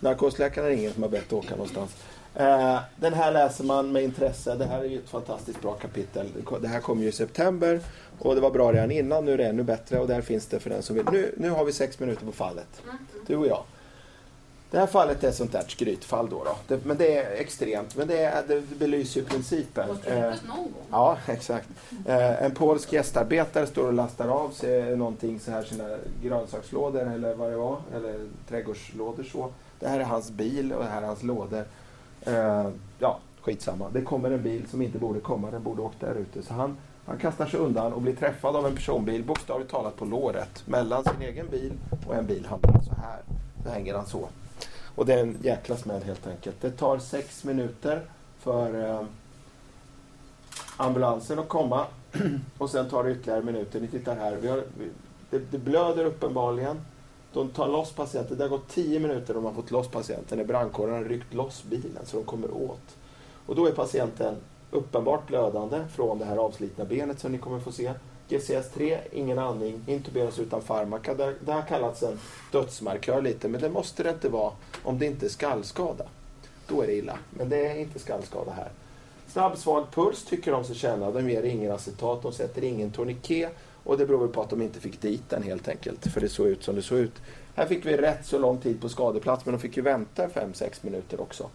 Narkosläkaren 0.00 0.66
är 0.68 0.70
ingen 0.70 0.92
som 0.92 1.02
har 1.02 1.10
bett 1.10 1.32
åka 1.32 1.50
någonstans. 1.50 1.90
Eh, 2.34 2.78
den 2.96 3.14
här 3.14 3.32
läser 3.32 3.64
man 3.64 3.92
med 3.92 4.02
intresse. 4.02 4.54
Det 4.54 4.64
här 4.64 4.80
är 4.80 4.84
ju 4.84 4.98
ett 4.98 5.08
fantastiskt 5.08 5.62
bra 5.62 5.72
kapitel. 5.72 6.26
Det 6.60 6.68
här 6.68 6.80
kom 6.80 7.02
ju 7.02 7.08
i 7.08 7.12
september 7.12 7.80
och 8.18 8.34
det 8.34 8.40
var 8.40 8.50
bra 8.50 8.72
redan 8.72 8.90
innan. 8.90 9.24
Nu 9.24 9.32
är 9.32 9.38
det 9.38 9.46
ännu 9.46 9.62
bättre 9.62 9.98
och 9.98 10.08
där 10.08 10.20
finns 10.20 10.46
det 10.46 10.60
för 10.60 10.70
den 10.70 10.82
som 10.82 10.96
vill. 10.96 11.04
Nu, 11.12 11.34
nu 11.36 11.50
har 11.50 11.64
vi 11.64 11.72
sex 11.72 12.00
minuter 12.00 12.26
på 12.26 12.32
fallet. 12.32 12.82
Du 13.26 13.36
och 13.36 13.46
jag. 13.46 13.62
Det 14.70 14.78
här 14.78 14.86
fallet 14.86 15.24
är 15.24 15.28
ett 15.28 15.34
sånt 15.34 15.52
där 15.52 15.64
skrytfall 15.68 16.28
då. 16.30 16.44
då. 16.44 16.56
Det, 16.68 16.84
men 16.84 16.96
det 16.96 17.16
är 17.16 17.30
extremt. 17.40 17.96
Men 17.96 18.08
det, 18.08 18.18
är, 18.18 18.42
det 18.48 18.60
belyser 18.60 19.20
ju 19.20 19.26
principen. 19.26 19.88
Eh. 20.06 20.32
Ja, 20.90 21.18
exakt. 21.26 21.68
Eh, 22.06 22.42
en 22.42 22.54
polsk 22.54 22.92
gästarbetare 22.92 23.66
står 23.66 23.86
och 23.86 23.92
lastar 23.92 24.28
av 24.28 24.50
sig 24.50 24.96
någonting 24.96 25.40
så 25.40 25.50
här, 25.50 25.62
sina 25.62 25.96
grönsakslådor 26.22 27.12
eller 27.14 27.34
vad 27.34 27.50
det 27.50 27.56
var, 27.56 27.78
eller 27.96 28.14
trädgårdslådor 28.48 29.24
så. 29.32 29.52
Det 29.80 29.88
här 29.88 30.00
är 30.00 30.04
hans 30.04 30.30
bil 30.30 30.72
och 30.72 30.82
det 30.84 30.90
här 30.90 31.02
är 31.02 31.06
hans 31.06 31.22
lådor. 31.22 31.64
Eh, 32.22 32.68
ja, 32.98 33.18
skitsamma. 33.40 33.90
Det 33.92 34.02
kommer 34.02 34.30
en 34.30 34.42
bil 34.42 34.68
som 34.68 34.82
inte 34.82 34.98
borde 34.98 35.20
komma, 35.20 35.50
den 35.50 35.62
borde 35.62 35.82
åkt 35.82 36.00
där 36.00 36.14
ute. 36.14 36.42
Så 36.42 36.54
han, 36.54 36.76
han 37.06 37.18
kastar 37.18 37.46
sig 37.46 37.60
undan 37.60 37.92
och 37.92 38.02
blir 38.02 38.16
träffad 38.16 38.56
av 38.56 38.66
en 38.66 38.74
personbil, 38.74 39.24
bokstavligt 39.24 39.70
talat 39.70 39.96
på 39.96 40.04
låret, 40.04 40.66
mellan 40.66 41.04
sin 41.04 41.22
egen 41.22 41.48
bil 41.50 41.72
och 42.06 42.14
en 42.14 42.26
bil 42.26 42.46
hamnar 42.46 42.82
så 42.82 42.94
här. 42.94 43.20
Då 43.64 43.70
hänger 43.70 43.94
han 43.94 44.06
så. 44.06 44.28
Och 44.94 45.06
det 45.06 45.14
är 45.14 45.18
en 45.18 45.38
jäkla 45.42 45.76
smäll 45.76 46.02
helt 46.02 46.26
enkelt. 46.26 46.60
Det 46.60 46.70
tar 46.70 46.98
sex 46.98 47.44
minuter 47.44 48.02
för 48.38 48.88
eh, 48.88 49.02
ambulansen 50.76 51.38
att 51.38 51.48
komma 51.48 51.86
och 52.58 52.70
sen 52.70 52.88
tar 52.88 53.04
det 53.04 53.10
ytterligare 53.10 53.42
minuter. 53.42 53.80
Ni 53.80 53.86
tittar 53.86 54.16
här. 54.16 54.36
Vi 54.36 54.48
har, 54.48 54.64
vi, 54.78 54.90
det, 55.30 55.38
det 55.50 55.58
blöder 55.58 56.04
uppenbarligen. 56.04 56.80
De 57.32 57.48
tar 57.48 57.68
loss 57.68 57.92
patienten. 57.92 58.36
Det 58.36 58.44
har 58.44 58.48
gått 58.48 58.68
tio 58.68 59.00
minuter 59.00 59.34
de 59.34 59.44
har 59.44 59.52
fått 59.52 59.70
loss 59.70 59.88
patienten 59.88 60.38
när 60.38 60.44
brandkåren 60.44 60.94
har 60.94 61.04
ryckt 61.04 61.34
loss 61.34 61.64
bilen 61.64 62.06
så 62.06 62.16
de 62.16 62.24
kommer 62.24 62.50
åt. 62.50 62.96
Och 63.46 63.54
då 63.54 63.66
är 63.66 63.72
patienten 63.72 64.36
uppenbart 64.70 65.26
blödande 65.26 65.84
från 65.94 66.18
det 66.18 66.24
här 66.24 66.36
avslitna 66.36 66.84
benet 66.84 67.20
som 67.20 67.32
ni 67.32 67.38
kommer 67.38 67.60
få 67.60 67.72
se. 67.72 67.92
GCS3, 68.28 68.98
ingen 69.12 69.38
andning, 69.38 69.84
intuberas 69.86 70.38
utan 70.38 70.62
farmaka. 70.62 71.14
Det, 71.14 71.34
det 71.44 71.52
har 71.52 71.62
kallats 71.62 72.02
en 72.02 72.18
dödsmarkör 72.52 73.22
lite, 73.22 73.48
men 73.48 73.60
det 73.60 73.70
måste 73.70 74.02
det 74.02 74.10
inte 74.10 74.28
vara 74.28 74.52
om 74.82 74.98
det 74.98 75.06
inte 75.06 75.26
är 75.26 75.30
skallskada. 75.30 76.04
Då 76.66 76.82
är 76.82 76.86
det 76.86 76.94
illa, 76.94 77.18
men 77.30 77.48
det 77.48 77.66
är 77.66 77.78
inte 77.78 77.98
skallskada 77.98 78.52
här. 78.52 78.70
Snabb 79.28 79.58
svag 79.58 79.90
puls 79.90 80.24
tycker 80.24 80.52
de 80.52 80.64
sig 80.64 80.76
känna. 80.76 81.10
De 81.10 81.30
ger 81.30 81.42
ingen 81.42 81.72
acetat, 81.72 82.22
de 82.22 82.32
sätter 82.32 82.64
ingen 82.64 82.90
tourniquet 82.90 83.56
och 83.84 83.98
det 83.98 84.06
beror 84.06 84.18
väl 84.18 84.28
på 84.28 84.42
att 84.42 84.50
de 84.50 84.62
inte 84.62 84.80
fick 84.80 85.00
dit 85.00 85.22
den 85.28 85.42
helt 85.42 85.68
enkelt. 85.68 86.06
För 86.12 86.20
det 86.20 86.28
såg 86.28 86.46
ut 86.46 86.64
som 86.64 86.76
det 86.76 86.82
såg 86.82 86.98
ut. 86.98 87.22
Här 87.54 87.66
fick 87.66 87.86
vi 87.86 87.96
rätt 87.96 88.26
så 88.26 88.38
lång 88.38 88.58
tid 88.58 88.80
på 88.80 88.88
skadeplats 88.88 89.46
men 89.46 89.54
de 89.54 89.60
fick 89.60 89.76
ju 89.76 89.82
vänta 89.82 90.28
5-6 90.28 90.78
minuter 90.80 91.20
också. 91.20 91.50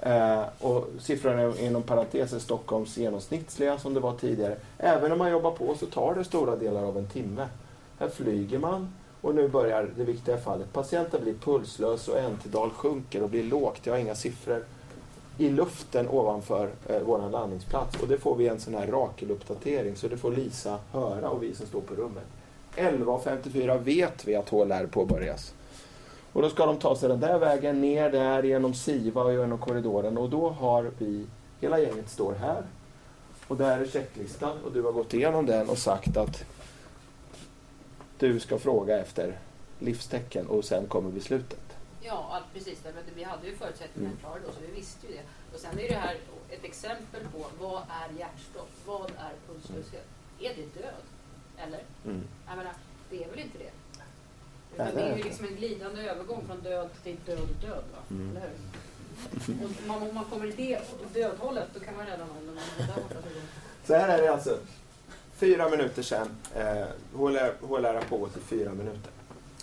Eh, 0.00 0.42
och 0.58 0.88
siffrorna 0.98 1.42
är 1.42 1.60
inom 1.60 1.82
parentes 1.82 2.32
är 2.32 2.38
Stockholms 2.38 2.96
genomsnittliga 2.96 3.78
som 3.78 3.94
det 3.94 4.00
var 4.00 4.12
tidigare. 4.12 4.56
Även 4.78 5.12
om 5.12 5.18
man 5.18 5.30
jobbar 5.30 5.50
på 5.50 5.74
så 5.74 5.86
tar 5.86 6.14
det 6.14 6.24
stora 6.24 6.56
delar 6.56 6.82
av 6.82 6.98
en 6.98 7.06
timme. 7.06 7.48
Här 7.98 8.08
flyger 8.08 8.58
man 8.58 8.92
och 9.20 9.34
nu 9.34 9.48
börjar 9.48 9.90
det 9.96 10.04
viktiga 10.04 10.38
fallet. 10.38 10.72
Patienten 10.72 11.22
blir 11.22 11.34
pulslös 11.34 12.08
och 12.08 12.16
NT-dal 12.16 12.70
sjunker 12.70 13.22
och 13.22 13.30
blir 13.30 13.44
lågt. 13.44 13.80
Jag 13.82 13.92
har 13.92 13.98
inga 13.98 14.14
siffror 14.14 14.64
i 15.38 15.50
luften 15.50 16.08
ovanför 16.08 16.70
eh, 16.88 17.00
vår 17.04 17.30
landningsplats. 17.30 18.02
Och 18.02 18.08
det 18.08 18.18
får 18.18 18.36
vi 18.36 18.48
en 18.48 18.60
sån 18.60 18.74
här 18.74 18.86
Rakel-uppdatering 18.86 19.96
så 19.96 20.08
det 20.08 20.16
får 20.16 20.32
Lisa 20.32 20.78
höra 20.92 21.30
och 21.30 21.42
vi 21.42 21.54
som 21.54 21.66
står 21.66 21.80
på 21.80 21.94
rummet. 21.94 22.24
11.54 22.76 23.78
vet 23.78 24.28
vi 24.28 24.36
att 24.36 24.48
HLR 24.48 24.86
påbörjas. 24.86 25.54
Och 26.32 26.42
då 26.42 26.50
ska 26.50 26.66
de 26.66 26.76
ta 26.76 26.96
sig 26.96 27.08
den 27.08 27.20
där 27.20 27.38
vägen, 27.38 27.80
ner 27.80 28.10
där 28.10 28.42
genom 28.42 28.74
SIVA 28.74 29.22
och 29.22 29.32
genom 29.32 29.58
korridoren. 29.58 30.18
Och 30.18 30.30
då 30.30 30.48
har 30.48 30.90
vi, 30.98 31.26
hela 31.60 31.78
gänget 31.78 32.10
står 32.10 32.34
här. 32.34 32.62
Och 33.48 33.56
där 33.56 33.78
är 33.78 33.86
checklistan 33.86 34.58
och 34.64 34.72
du 34.72 34.82
har 34.82 34.92
gått 34.92 35.14
igenom 35.14 35.46
den 35.46 35.68
och 35.68 35.78
sagt 35.78 36.16
att 36.16 36.44
du 38.18 38.40
ska 38.40 38.58
fråga 38.58 38.98
efter 38.98 39.38
livstecken 39.78 40.46
och 40.46 40.64
sen 40.64 40.86
kommer 40.86 41.10
beslutet. 41.10 41.65
Ja, 42.06 42.28
allt, 42.32 42.44
precis. 42.54 42.78
Därför 42.82 43.00
att 43.00 43.06
vi 43.14 43.22
hade 43.24 43.46
ju 43.46 43.56
förutsättningarna 43.56 44.12
Mm. 44.14 44.20
klara 44.20 44.38
då, 44.46 44.52
så 44.52 44.60
vi 44.66 44.72
visste 44.80 45.06
ju 45.06 45.12
det. 45.12 45.22
Och 45.54 45.60
sen 45.60 45.78
är 45.78 45.88
det 45.88 45.94
här 45.94 46.16
ett 46.50 46.64
exempel 46.64 47.20
på 47.32 47.46
vad 47.60 47.82
är 47.82 48.18
hjärtstopp? 48.18 48.70
Vad 48.86 49.10
är 49.10 49.32
pulslöshet? 49.46 50.06
Är 50.40 50.54
det 50.56 50.82
död? 50.82 51.02
Eller? 51.56 51.82
Mm. 52.04 52.22
Jag 52.48 52.56
menar, 52.56 52.72
det 53.10 53.24
är 53.24 53.28
väl 53.30 53.38
inte 53.38 53.58
det? 53.58 53.70
Utan 54.74 54.94
det 54.94 55.00
är 55.02 55.16
ju 55.16 55.22
liksom 55.22 55.46
en 55.46 55.56
glidande 55.56 56.02
övergång 56.10 56.44
från 56.46 56.60
död 56.60 56.88
till 57.02 57.16
död 57.26 57.48
död. 57.60 57.84
Va? 57.92 57.98
Mm. 58.10 58.30
Eller 58.36 58.40
hur? 58.40 59.64
Och 59.64 59.70
man, 59.86 60.02
om 60.02 60.14
man 60.14 60.24
kommer 60.24 60.46
i 60.46 60.50
det 60.52 60.80
dödhållet 61.14 61.68
då 61.74 61.80
kan 61.80 61.96
man 61.96 62.06
rädda 62.06 62.26
någon. 62.26 62.46
Man 62.46 62.58
är 62.78 62.86
där 62.86 63.02
borta 63.02 63.14
så 63.86 63.94
här 63.94 64.18
är 64.18 64.22
det 64.22 64.28
alltså. 64.32 64.58
Fyra 65.36 65.68
minuter 65.68 66.02
sen. 66.02 66.28
Eh, 66.54 66.86
HLR 67.14 67.94
har 67.94 68.02
pågått 68.08 68.36
i 68.36 68.40
fyra 68.40 68.72
minuter. 68.72 69.10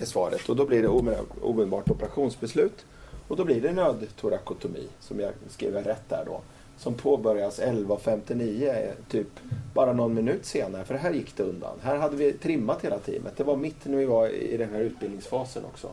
Är 0.02 0.06
svaret. 0.06 0.50
Och 0.50 0.56
då 0.56 0.66
blir 0.66 0.82
det 0.82 0.88
ome- 0.88 1.18
omedelbart 1.42 1.90
operationsbeslut. 1.90 2.86
Och 3.28 3.36
då 3.38 3.46
blir 3.46 3.62
det 3.62 3.72
nödtorakotomi, 3.72 4.88
som 5.00 5.20
jag 5.20 5.32
skrev 5.50 5.74
rätt 5.76 6.10
där 6.10 6.24
då. 6.26 6.42
Som 6.78 6.94
påbörjas 6.94 7.60
11.59, 7.60 8.70
eh, 8.70 8.92
typ 9.10 9.28
bara 9.74 9.94
någon 9.94 10.14
minut 10.14 10.46
senare. 10.46 10.84
För 10.86 10.94
här 10.96 11.12
gick 11.12 11.38
det 11.38 11.44
undan. 11.44 11.78
Här 11.82 11.96
hade 11.98 12.16
vi 12.16 12.34
trimmat 12.34 12.82
hela 12.86 12.98
teamet. 13.00 13.38
Det 13.38 13.44
var 13.44 13.56
mitt 13.56 13.86
när 13.86 13.98
vi 13.98 14.06
var 14.06 14.28
i 14.28 14.58
den 14.58 14.70
här 14.70 14.80
utbildningsfasen 14.80 15.66
också. 15.66 15.88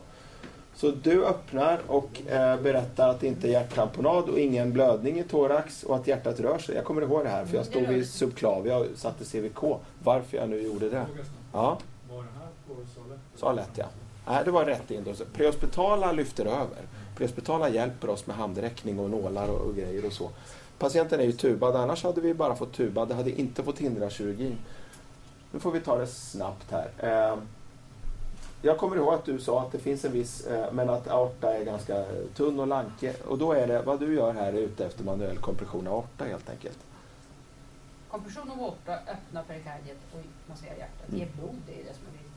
Så 0.75 0.91
du 0.91 1.25
öppnar 1.25 1.79
och 1.87 2.21
eh, 2.31 2.61
berättar 2.61 3.09
att 3.09 3.19
det 3.19 3.27
inte 3.27 3.47
är 3.47 3.51
hjärttamponad 3.51 4.29
och 4.29 4.39
ingen 4.39 4.73
blödning 4.73 5.19
i 5.19 5.23
thorax 5.23 5.83
och 5.83 5.95
att 5.95 6.07
hjärtat 6.07 6.39
rör 6.39 6.57
sig. 6.57 6.75
Jag 6.75 6.85
kommer 6.85 7.01
ihåg 7.01 7.23
det 7.23 7.29
här 7.29 7.45
för 7.45 7.55
jag 7.57 7.65
stod 7.65 7.87
vid 7.87 8.09
subklavia 8.09 8.77
och 8.77 8.85
satte 8.95 9.23
CVK. 9.25 9.63
Varför 10.03 10.37
jag 10.37 10.49
nu 10.49 10.61
gjorde 10.61 10.89
det. 10.89 11.05
Ja, 11.53 11.77
Var 12.11 12.17
det 12.17 12.29
här 12.39 12.47
på 12.60 12.60
Sollefteå? 12.95 13.17
så 13.35 13.51
lätt 13.51 13.77
ja. 13.77 13.85
Nej, 14.27 14.41
det 14.45 14.51
var 14.51 14.65
rätt 14.65 14.91
in 14.91 15.03
då. 15.03 15.13
Så 15.13 15.25
Prehospitala 15.25 16.11
lyfter 16.11 16.45
över. 16.45 16.87
Prehospitala 17.15 17.69
hjälper 17.69 18.09
oss 18.09 18.27
med 18.27 18.35
handräckning 18.35 18.99
och 18.99 19.09
nålar 19.09 19.47
och, 19.47 19.61
och 19.61 19.75
grejer 19.75 20.05
och 20.05 20.13
så. 20.13 20.29
Patienten 20.77 21.19
är 21.19 21.23
ju 21.23 21.31
tubad, 21.31 21.75
annars 21.75 22.03
hade 22.03 22.21
vi 22.21 22.33
bara 22.33 22.55
fått 22.55 22.73
tuba. 22.73 23.05
Det 23.05 23.13
hade 23.13 23.39
inte 23.41 23.63
fått 23.63 23.79
hindra 23.79 24.09
kirurgin. 24.09 24.57
Nu 25.51 25.59
får 25.59 25.71
vi 25.71 25.79
ta 25.79 25.97
det 25.97 26.07
snabbt 26.07 26.71
här. 26.71 26.91
Eh, 26.97 27.37
jag 28.61 28.77
kommer 28.77 28.95
ihåg 28.95 29.13
att 29.13 29.25
du 29.25 29.39
sa 29.39 29.61
att 29.61 29.71
det 29.71 29.79
finns 29.79 30.05
en 30.05 30.11
viss, 30.11 30.47
eh, 30.47 30.73
men 30.73 30.89
att 30.89 31.07
aorta 31.07 31.53
är 31.53 31.65
ganska 31.65 32.05
tunn 32.35 32.59
och 32.59 32.67
lanke. 32.67 33.15
Och 33.27 33.37
då 33.37 33.53
är 33.53 33.67
det, 33.67 33.81
vad 33.81 33.99
du 33.99 34.15
gör 34.15 34.33
här 34.33 34.53
är 34.53 34.57
ute 34.57 34.85
efter 34.85 35.03
manuell 35.03 35.37
kompression 35.37 35.87
av 35.87 35.93
aorta 35.93 36.25
helt 36.25 36.49
enkelt. 36.49 36.79
Kompression 38.11 38.51
av 38.51 38.59
aorta, 38.59 38.93
öppna 38.93 39.43
perikardiet 39.43 39.97
och 40.13 40.49
massera 40.49 40.77
hjärtat. 40.77 41.05
Ge 41.07 41.25
blod, 41.25 41.55
det 41.67 41.73
är 41.73 41.83
det 41.83 41.93
som 41.93 42.07
är 42.07 42.11
viktigt. 42.11 42.30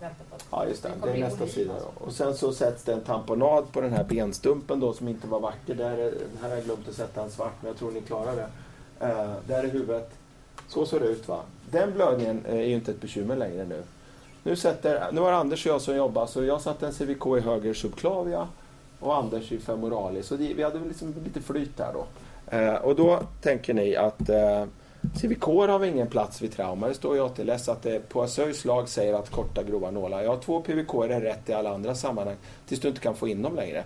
Vänta 0.00 0.24
på 0.30 0.36
att 0.36 0.46
Ja, 0.50 0.66
just 0.66 0.82
det. 0.82 0.90
Det 1.02 1.10
är 1.10 1.18
nästa 1.18 1.46
sida. 1.46 1.72
Då. 1.80 2.04
Och 2.04 2.12
sen 2.12 2.34
så 2.34 2.52
sätts 2.52 2.84
det 2.84 2.92
en 2.92 3.00
tamponad 3.00 3.72
på 3.72 3.80
den 3.80 3.92
här 3.92 4.04
benstumpen 4.04 4.80
då 4.80 4.92
som 4.92 5.08
inte 5.08 5.26
var 5.26 5.40
vacker. 5.40 5.74
Där 5.74 5.98
är, 5.98 6.14
här 6.42 6.48
har 6.48 6.56
jag 6.56 6.64
glömt 6.64 6.88
att 6.88 6.94
sätta 6.94 7.22
en 7.22 7.30
svart, 7.30 7.52
men 7.60 7.68
jag 7.68 7.78
tror 7.78 7.90
ni 7.90 8.00
klarar 8.00 8.36
det. 8.36 8.48
Eh, 9.06 9.32
där 9.46 9.64
är 9.64 9.68
huvudet. 9.68 10.10
Så 10.68 10.86
ser 10.86 11.00
det 11.00 11.06
ut 11.06 11.28
va. 11.28 11.40
Den 11.70 11.92
blödningen 11.92 12.44
eh, 12.46 12.54
är 12.54 12.62
ju 12.62 12.74
inte 12.74 12.90
ett 12.90 13.00
bekymmer 13.00 13.36
längre 13.36 13.64
nu. 13.64 13.82
Nu, 14.42 14.56
sätter, 14.56 15.12
nu 15.12 15.20
har 15.20 15.32
Anders 15.32 15.66
och 15.66 15.72
jag 15.72 15.80
som 15.80 15.96
jobbar, 15.96 16.26
så 16.26 16.44
jag 16.44 16.60
satte 16.60 16.86
en 16.86 16.92
CVK 16.92 17.26
i 17.38 17.40
höger 17.40 17.74
subklavia 17.74 18.48
och 19.00 19.16
Anders 19.16 19.52
i 19.52 19.58
femoralis. 19.58 20.26
Så 20.26 20.36
det, 20.36 20.54
vi 20.54 20.62
hade 20.62 20.78
liksom 20.78 21.14
lite 21.24 21.40
flyt 21.40 21.76
där 21.76 21.92
då. 21.92 22.06
Eh, 22.56 22.74
och 22.74 22.96
då 22.96 23.20
tänker 23.42 23.74
ni 23.74 23.96
att 23.96 24.28
eh, 24.28 24.64
CVK 25.20 25.44
har 25.44 25.78
vi 25.78 25.88
ingen 25.88 26.06
plats 26.06 26.42
vid 26.42 26.52
trauma. 26.52 26.88
Det 26.88 26.94
står 26.94 27.16
i 27.16 27.20
ATLS 27.20 27.68
att 27.68 27.82
det 27.82 28.08
på 28.08 28.26
SÖJs 28.26 28.64
lag 28.64 28.88
säger 28.88 29.14
att 29.14 29.30
korta 29.30 29.62
grova 29.62 29.90
nålar. 29.90 30.22
Ja, 30.22 30.36
två 30.36 30.60
PVK 30.60 30.94
är 30.94 31.20
rätt 31.20 31.48
i 31.48 31.52
alla 31.52 31.74
andra 31.74 31.94
sammanhang 31.94 32.36
tills 32.66 32.80
du 32.80 32.88
inte 32.88 33.00
kan 33.00 33.14
få 33.14 33.28
in 33.28 33.42
dem 33.42 33.56
längre. 33.56 33.84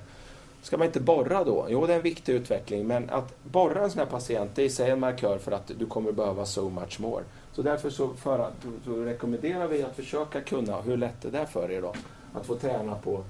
Ska 0.63 0.77
man 0.77 0.87
inte 0.87 1.01
borra 1.01 1.45
då? 1.45 1.67
Jo, 1.69 1.87
det 1.87 1.93
är 1.93 1.97
en 1.97 2.03
viktig 2.03 2.33
utveckling, 2.33 2.87
men 2.87 3.11
att 3.11 3.45
borra 3.45 3.85
en 3.85 3.91
sån 3.91 3.99
här 3.99 4.07
patient 4.07 4.51
det 4.55 4.63
är 4.63 4.67
i 4.67 4.71
sig 4.71 4.91
en 4.91 5.01
markör 5.01 5.39
för 5.39 5.53
att 5.53 5.71
du 5.79 5.87
kommer 5.87 6.13
behöva 6.13 6.47
so 6.47 6.69
much 6.69 7.01
more. 7.01 7.25
Så 7.53 7.63
därför 7.63 7.91
så, 7.91 8.09
för, 8.09 8.51
så 8.85 8.91
rekommenderar 8.91 9.67
vi 9.67 9.83
att 9.83 9.97
försöka 9.97 10.41
kunna 10.41 10.81
hur 10.81 10.97
lätt 10.97 11.25
är 11.25 11.31
det 11.31 11.47
för 11.47 11.71
er 11.71 11.83
då. 11.83 11.95
Att 12.35 12.47
få 12.47 12.55
träna 12.55 12.95
på 12.95 13.25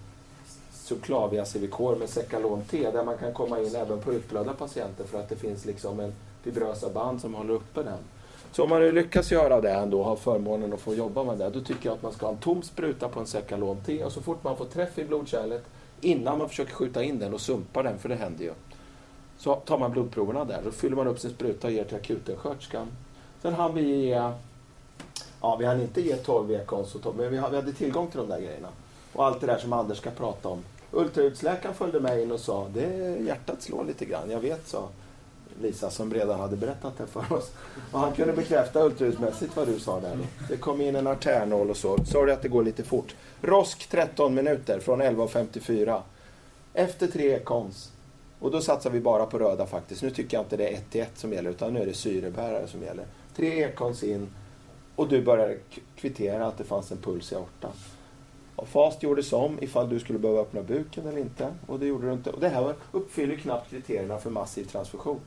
subclavia 0.72 1.44
CVK 1.44 1.98
med 1.98 2.08
Secalon 2.08 2.62
T 2.70 2.90
där 2.90 3.04
man 3.04 3.18
kan 3.18 3.32
komma 3.32 3.60
in 3.60 3.74
även 3.74 4.00
på 4.00 4.12
utblödda 4.12 4.52
patienter 4.52 5.04
för 5.04 5.20
att 5.20 5.28
det 5.28 5.36
finns 5.36 5.64
liksom 5.64 6.00
en 6.00 6.12
fibrösa 6.42 6.88
band 6.90 7.20
som 7.20 7.34
håller 7.34 7.54
uppe 7.54 7.82
den. 7.82 7.98
Så 8.52 8.62
om 8.62 8.68
man 8.68 8.80
nu 8.80 8.92
lyckas 8.92 9.32
göra 9.32 9.60
det 9.60 9.70
ändå, 9.70 9.98
och 9.98 10.04
har 10.04 10.16
förmånen 10.16 10.72
att 10.72 10.80
få 10.80 10.94
jobba 10.94 11.24
med 11.24 11.38
det, 11.38 11.50
då 11.50 11.60
tycker 11.60 11.88
jag 11.88 11.94
att 11.94 12.02
man 12.02 12.12
ska 12.12 12.26
ha 12.26 12.32
en 12.32 12.38
tom 12.38 12.62
spruta 12.62 13.08
på 13.08 13.20
en 13.20 13.26
Secalon 13.26 13.76
T 13.86 14.04
och 14.04 14.12
så 14.12 14.20
fort 14.20 14.44
man 14.44 14.56
får 14.56 14.64
träff 14.64 14.98
i 14.98 15.04
blodkärlet 15.04 15.64
innan 16.00 16.38
man 16.38 16.48
försöker 16.48 16.72
skjuta 16.72 17.02
in 17.02 17.18
den 17.18 17.34
och 17.34 17.40
sumpa 17.40 17.82
den, 17.82 17.98
för 17.98 18.08
det 18.08 18.14
händer 18.14 18.44
ju. 18.44 18.52
Så 19.38 19.54
tar 19.54 19.78
man 19.78 19.90
blodproverna 19.92 20.44
där, 20.44 20.60
då 20.64 20.70
fyller 20.70 20.96
man 20.96 21.06
upp 21.06 21.18
sin 21.18 21.30
spruta 21.30 21.66
och 21.66 21.72
ger 21.72 21.84
till 21.84 21.96
akutensköterskan. 21.96 22.86
Sen 23.42 23.54
hann 23.54 23.74
vi 23.74 23.82
ge, 23.82 24.30
ja 25.40 25.56
vi 25.56 25.64
hann 25.64 25.80
inte 25.80 26.00
ge 26.00 26.16
12 26.16 26.50
E-kons, 26.50 26.96
men 27.16 27.30
vi 27.30 27.38
hade 27.38 27.72
tillgång 27.72 28.08
till 28.08 28.18
de 28.18 28.28
där 28.28 28.40
grejerna. 28.40 28.68
Och 29.12 29.24
allt 29.24 29.40
det 29.40 29.46
där 29.46 29.58
som 29.58 29.72
Anders 29.72 29.98
ska 29.98 30.10
prata 30.10 30.48
om. 30.48 30.62
Ultraljudsläkaren 30.90 31.74
följde 31.74 32.00
med 32.00 32.22
in 32.22 32.32
och 32.32 32.40
sa, 32.40 32.66
det 32.74 33.16
hjärtat 33.20 33.62
slår 33.62 33.84
lite 33.84 34.04
grann, 34.04 34.30
jag 34.30 34.40
vet, 34.40 34.68
sa 34.68 34.88
Lisa 35.60 35.90
som 35.90 36.14
redan 36.14 36.40
hade 36.40 36.56
berättat 36.56 36.98
det 36.98 37.06
för 37.06 37.32
oss. 37.32 37.50
Och 37.92 38.00
han 38.00 38.12
kunde 38.12 38.32
bekräfta 38.32 38.84
ultraljudsmässigt 38.84 39.56
vad 39.56 39.68
du 39.68 39.78
sa 39.78 40.00
där. 40.00 40.18
Det 40.48 40.56
kom 40.56 40.80
in 40.80 40.96
en 40.96 41.06
artärnål 41.06 41.70
och 41.70 41.76
så. 41.76 42.04
Sorry 42.04 42.32
att 42.32 42.42
det 42.42 42.48
går 42.48 42.62
lite 42.62 42.82
fort. 42.82 43.14
Rosk 43.42 43.88
13 43.90 44.34
minuter 44.34 44.80
från 44.80 45.02
11.54. 45.02 46.00
Efter 46.74 47.06
tre 47.06 47.34
ekons. 47.34 47.92
Och 48.38 48.50
då 48.50 48.60
satsar 48.60 48.90
vi 48.90 49.00
bara 49.00 49.26
på 49.26 49.38
röda 49.38 49.66
faktiskt. 49.66 50.02
Nu 50.02 50.10
tycker 50.10 50.36
jag 50.36 50.44
inte 50.44 50.56
det 50.56 50.68
är 50.68 50.74
1 50.74 50.90
till 50.90 51.00
1 51.00 51.10
som 51.14 51.32
gäller 51.32 51.50
utan 51.50 51.74
nu 51.74 51.82
är 51.82 51.86
det 51.86 51.94
syrebärare 51.94 52.66
som 52.66 52.82
gäller. 52.82 53.04
Tre 53.36 53.64
ekons 53.64 54.02
in 54.02 54.28
och 54.96 55.08
du 55.08 55.22
börjar 55.22 55.56
kvittera 55.96 56.46
att 56.46 56.58
det 56.58 56.64
fanns 56.64 56.92
en 56.92 56.98
puls 56.98 57.32
i 57.32 57.34
aortan. 57.34 57.72
Och 58.56 58.68
FAST 58.68 59.02
gjordes 59.02 59.32
om 59.32 59.58
ifall 59.60 59.88
du 59.88 60.00
skulle 60.00 60.18
behöva 60.18 60.40
öppna 60.40 60.62
buken 60.62 61.06
eller 61.06 61.18
inte. 61.18 61.54
Och 61.66 61.78
det 61.78 61.86
gjorde 61.86 62.06
du 62.06 62.12
inte. 62.12 62.30
Och 62.30 62.40
det 62.40 62.48
här 62.48 62.74
uppfyller 62.92 63.36
knappt 63.36 63.70
kriterierna 63.70 64.18
för 64.18 64.30
massiv 64.30 64.64
transfusion. 64.64 65.20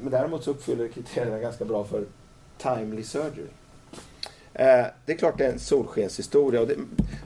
Men 0.00 0.12
däremot 0.12 0.44
så 0.44 0.50
uppfyller 0.50 0.88
kriterierna 0.88 1.38
ganska 1.38 1.64
bra 1.64 1.84
för 1.84 2.04
timely 2.58 3.02
surgery. 3.02 3.48
Eh, 4.52 4.86
det 5.06 5.12
är 5.12 5.16
klart 5.16 5.38
det 5.38 5.46
är 5.46 5.52
en 5.52 5.58
solskenshistoria. 5.58 6.60
Och 6.60 6.66
det, 6.66 6.76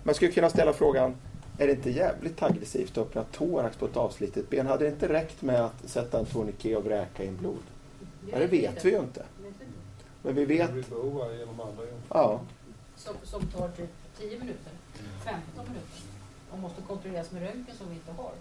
man 0.02 0.14
skulle 0.14 0.32
kunna 0.32 0.50
ställa 0.50 0.72
frågan, 0.72 1.14
är 1.58 1.66
det 1.66 1.72
inte 1.72 1.90
jävligt 1.90 2.42
aggressivt 2.42 2.90
att 2.90 3.06
öppna 3.06 3.24
thorax 3.24 3.76
på 3.76 3.86
ett 3.86 3.96
avslitet 3.96 4.50
ben? 4.50 4.66
Hade 4.66 4.84
det 4.84 4.90
inte 4.90 5.08
räckt 5.08 5.42
med 5.42 5.64
att 5.64 5.88
sätta 5.88 6.18
en 6.18 6.26
tourniquet 6.26 6.78
och 6.78 6.84
vräka 6.84 7.24
in 7.24 7.36
blod? 7.36 7.62
Ja, 8.32 8.38
det 8.38 8.46
vet 8.46 8.84
vi 8.84 8.90
ju 8.90 8.98
inte. 8.98 9.24
Men 10.22 10.34
vi 10.34 10.44
vet, 10.44 10.70
ja. 12.08 12.40
Som, 12.96 13.14
som 13.22 13.46
tar 13.46 13.68
typ 13.68 13.90
10 14.18 14.38
minuter, 14.38 14.72
15 15.24 15.40
minuter. 15.56 16.00
Och 16.50 16.58
måste 16.58 16.82
kontrolleras 16.82 17.32
med 17.32 17.42
röntgen 17.42 17.76
som 17.76 17.88
vi 17.88 17.94
inte 17.94 18.12
har. 18.12 18.32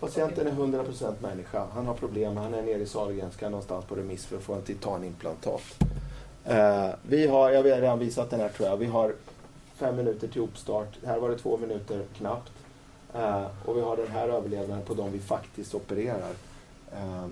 Patienten 0.00 0.46
är 0.46 0.52
100% 0.52 1.14
människa. 1.20 1.66
Han 1.74 1.86
har 1.86 1.94
problem. 1.94 2.36
Han 2.36 2.54
är 2.54 2.62
nere 2.62 2.78
i 2.78 2.86
Sahlgrenska 2.86 3.48
någonstans 3.48 3.84
på 3.84 3.94
remiss 3.94 4.26
för 4.26 4.36
att 4.36 4.42
få 4.42 4.54
en 4.54 4.62
titanimplantat. 4.62 5.62
Eh, 6.44 6.90
vi 7.02 7.26
har, 7.26 7.50
jag 7.50 7.58
har 7.58 7.64
redan 7.64 7.98
visat 7.98 8.30
den 8.30 8.40
här 8.40 8.48
tror 8.48 8.68
jag. 8.68 8.76
Vi 8.76 8.86
har 8.86 9.14
fem 9.74 9.96
minuter 9.96 10.28
till 10.28 10.40
uppstart. 10.40 10.98
Här 11.04 11.18
var 11.18 11.28
det 11.28 11.38
två 11.38 11.56
minuter 11.56 12.04
knappt. 12.16 12.52
Eh, 13.14 13.46
och 13.64 13.76
vi 13.76 13.80
har 13.80 13.96
den 13.96 14.08
här 14.08 14.28
överlevnaden 14.28 14.84
på 14.84 14.94
de 14.94 15.12
vi 15.12 15.18
faktiskt 15.18 15.74
opererar. 15.74 16.32
Eh, 16.92 17.26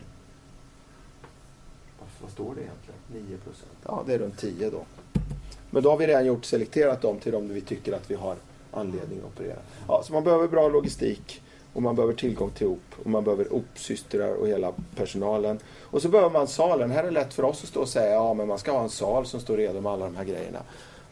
vad, 2.21 2.31
står 2.31 2.55
det 2.55 2.61
egentligen? 2.61 3.39
9%? 3.39 3.39
Ja, 3.85 4.03
det 4.07 4.15
är 4.15 4.19
runt 4.19 4.39
10 4.39 4.71
då. 4.71 4.85
Men 5.71 5.83
då 5.83 5.91
har 5.91 5.97
vi 5.97 6.07
redan 6.07 6.27
gjort 6.27 6.45
selekterat 6.45 7.03
dem 7.03 7.19
till 7.19 7.33
de 7.33 7.49
vi 7.49 7.61
tycker 7.61 7.93
att 7.93 8.11
vi 8.11 8.15
har 8.15 8.37
anledning 8.73 9.19
att 9.19 9.25
operera. 9.25 9.59
Ja, 9.89 10.03
så 10.05 10.13
man 10.13 10.25
behöver 10.25 10.49
bra 10.49 10.69
logistik 10.69 11.43
och 11.73 11.83
man 11.83 11.97
behöver 11.97 12.15
tillgång 12.15 12.51
till 12.51 12.67
OP 12.67 12.95
och 13.05 13.11
man 13.11 13.25
behöver 13.25 13.53
OP-systrar 13.53 14.35
och 14.35 14.49
hela 14.49 14.73
personalen. 14.97 15.59
Och 15.81 16.03
så 16.03 16.09
behöver 16.09 16.31
man 16.31 16.49
salen. 16.49 16.91
Här 16.91 16.99
är 16.99 17.07
det 17.07 17.11
lätt 17.11 17.35
för 17.35 17.43
oss 17.43 17.63
att 17.63 17.69
stå 17.69 17.81
och 17.81 17.89
säga 17.89 18.15
ja 18.15 18.35
men 18.35 18.49
man 18.49 18.59
ska 18.59 18.73
ha 18.73 18.83
en 18.83 18.91
sal 18.91 19.27
som 19.27 19.41
står 19.41 19.57
redo 19.57 19.81
med 19.81 19.93
alla 19.93 20.05
de 20.05 20.17
här 20.17 20.25
grejerna. 20.25 20.59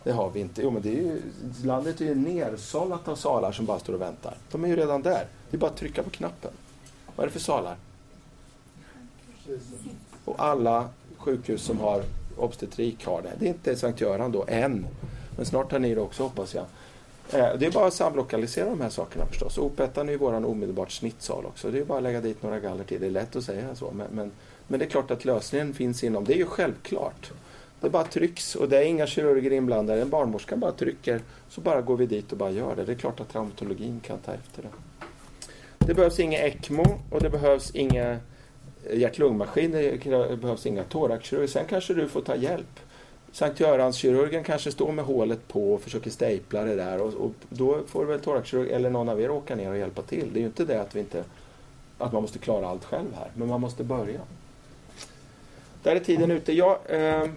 Det 0.05 0.13
har 0.13 0.31
vi 0.31 0.41
inte. 0.41 0.63
Jo 0.63 0.71
men 0.71 0.83
det 0.83 0.89
är 0.89 1.03
ju, 1.03 1.23
landet 1.65 2.01
är 2.01 2.05
ju 2.05 2.15
nersållat 2.15 3.09
av 3.09 3.17
salar 3.17 3.53
som 3.53 3.67
bara 3.67 3.79
står 3.79 3.93
och 3.93 4.01
väntar. 4.01 4.35
De 4.51 4.65
är 4.65 4.69
ju 4.69 4.77
redan 4.77 5.03
där. 5.03 5.27
Det 5.51 5.57
är 5.57 5.59
bara 5.59 5.71
att 5.71 5.77
trycka 5.77 6.03
på 6.03 6.11
knappen. 6.11 6.51
Vad 7.17 7.25
är 7.25 7.29
det 7.29 7.33
för 7.33 7.41
salar? 7.41 7.77
Och 10.25 10.35
alla 10.39 10.89
sjukhus 11.19 11.63
som 11.63 11.81
har 11.81 12.03
obstetrik 12.37 13.07
har 13.07 13.23
det. 13.23 13.33
Det 13.39 13.45
är 13.45 13.49
inte 13.49 13.77
Sankt 13.77 14.01
Göran 14.01 14.33
då, 14.33 14.45
än. 14.49 14.87
Men 15.37 15.47
snart 15.47 15.73
har 15.73 15.79
ni 15.79 15.95
det 15.95 16.01
också 16.01 16.23
hoppas 16.23 16.55
jag. 16.55 16.65
Eh, 17.33 17.59
det 17.59 17.67
är 17.67 17.71
bara 17.71 17.87
att 17.87 17.95
samlokalisera 17.95 18.71
de 18.71 18.81
här 18.81 18.89
sakerna 18.89 19.27
förstås. 19.27 19.59
Opettan 19.59 20.09
är 20.09 20.13
ju 20.13 20.19
våran 20.19 20.45
omedelbart 20.45 20.91
snittsal 20.91 21.47
också. 21.47 21.71
Det 21.71 21.79
är 21.79 21.85
bara 21.85 21.99
att 21.99 22.05
lägga 22.05 22.21
dit 22.21 22.43
några 22.43 22.61
galler 22.61 22.85
till. 22.85 23.01
Det 23.01 23.07
är 23.07 23.11
lätt 23.11 23.37
att 23.37 23.45
säga 23.45 23.75
så. 23.75 23.91
Men, 23.91 24.07
men, 24.11 24.33
men 24.69 24.79
det 24.79 24.85
är 24.85 24.91
klart 24.91 25.11
att 25.11 25.25
lösningen 25.25 25.75
finns 25.75 26.05
inom. 26.05 26.25
Det 26.25 26.35
är 26.35 26.39
ju 26.39 26.47
självklart. 26.47 27.33
Det 27.81 27.91
bara 27.91 28.05
trycks 28.05 28.55
och 28.55 28.69
det 28.69 28.79
är 28.79 28.83
inga 28.83 29.07
kirurger 29.07 29.53
inblandade. 29.53 30.03
En 30.03 30.11
barnmorska 30.11 30.57
bara 30.57 30.73
trycker 30.73 31.21
så 31.49 31.61
bara 31.61 31.81
går 31.81 31.97
vi 31.97 32.07
dit 32.07 32.33
och 32.33 32.39
bara 32.39 32.51
gör 32.51 32.77
det. 32.77 32.85
Det 32.85 32.93
är 32.93 32.97
klart 32.97 33.21
att 33.21 33.29
traumatologin 33.29 34.01
kan 34.01 34.19
ta 34.19 34.33
efter 34.33 34.63
det. 34.63 34.69
Det 35.79 35.95
behövs 35.95 36.21
inga 36.21 36.39
ECMO 36.39 36.85
och 37.11 37.21
det 37.21 37.31
behövs 37.31 37.71
inga 37.71 38.11
eh, 38.11 38.99
hjärt-lungmaskiner. 38.99 40.29
Det 40.31 40.37
behövs 40.37 40.67
inga 40.67 40.85
thoraxkirurger. 40.85 41.49
Sen 41.49 41.65
kanske 41.69 41.95
du 41.95 42.09
får 42.09 42.21
ta 42.21 42.37
hjälp. 42.37 42.81
Sankt 43.37 43.61
Göranskirurgen 43.61 44.45
kanske 44.45 44.73
står 44.73 44.93
med 44.93 45.05
hålet 45.05 45.49
på 45.49 45.75
och 45.75 45.81
försöker 45.81 46.11
stapla 46.11 46.65
det 46.65 46.75
där 46.77 47.01
och, 47.01 47.15
och 47.15 47.33
då 47.49 47.81
får 47.87 48.05
väl 48.05 48.21
thoraxkirurg 48.21 48.71
eller 48.71 48.91
någon 48.91 49.09
av 49.09 49.21
er 49.21 49.31
åka 49.31 49.57
ner 49.57 49.71
och 49.71 49.79
hjälpa 49.79 50.03
till. 50.03 50.33
Det 50.33 50.39
är 50.39 50.41
ju 50.41 50.47
inte 50.47 50.65
det 50.65 50.81
att 50.81 50.97
vi 50.97 51.01
inte 51.01 51.25
att 51.99 52.13
man 52.13 52.23
måste 52.23 52.39
klara 52.39 52.69
allt 52.69 52.85
själv 52.85 53.15
här, 53.15 53.31
men 53.35 53.49
man 53.49 53.61
måste 53.61 53.85
börja. 53.85 54.21
Där 55.83 55.97
är 55.97 56.01
tiden 56.01 56.31
ute. 56.31 56.53
Jag 56.53 56.79
eh, 56.87 57.31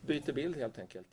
byter 0.00 0.32
bild 0.32 0.56
helt 0.56 0.78
enkelt. 0.78 1.06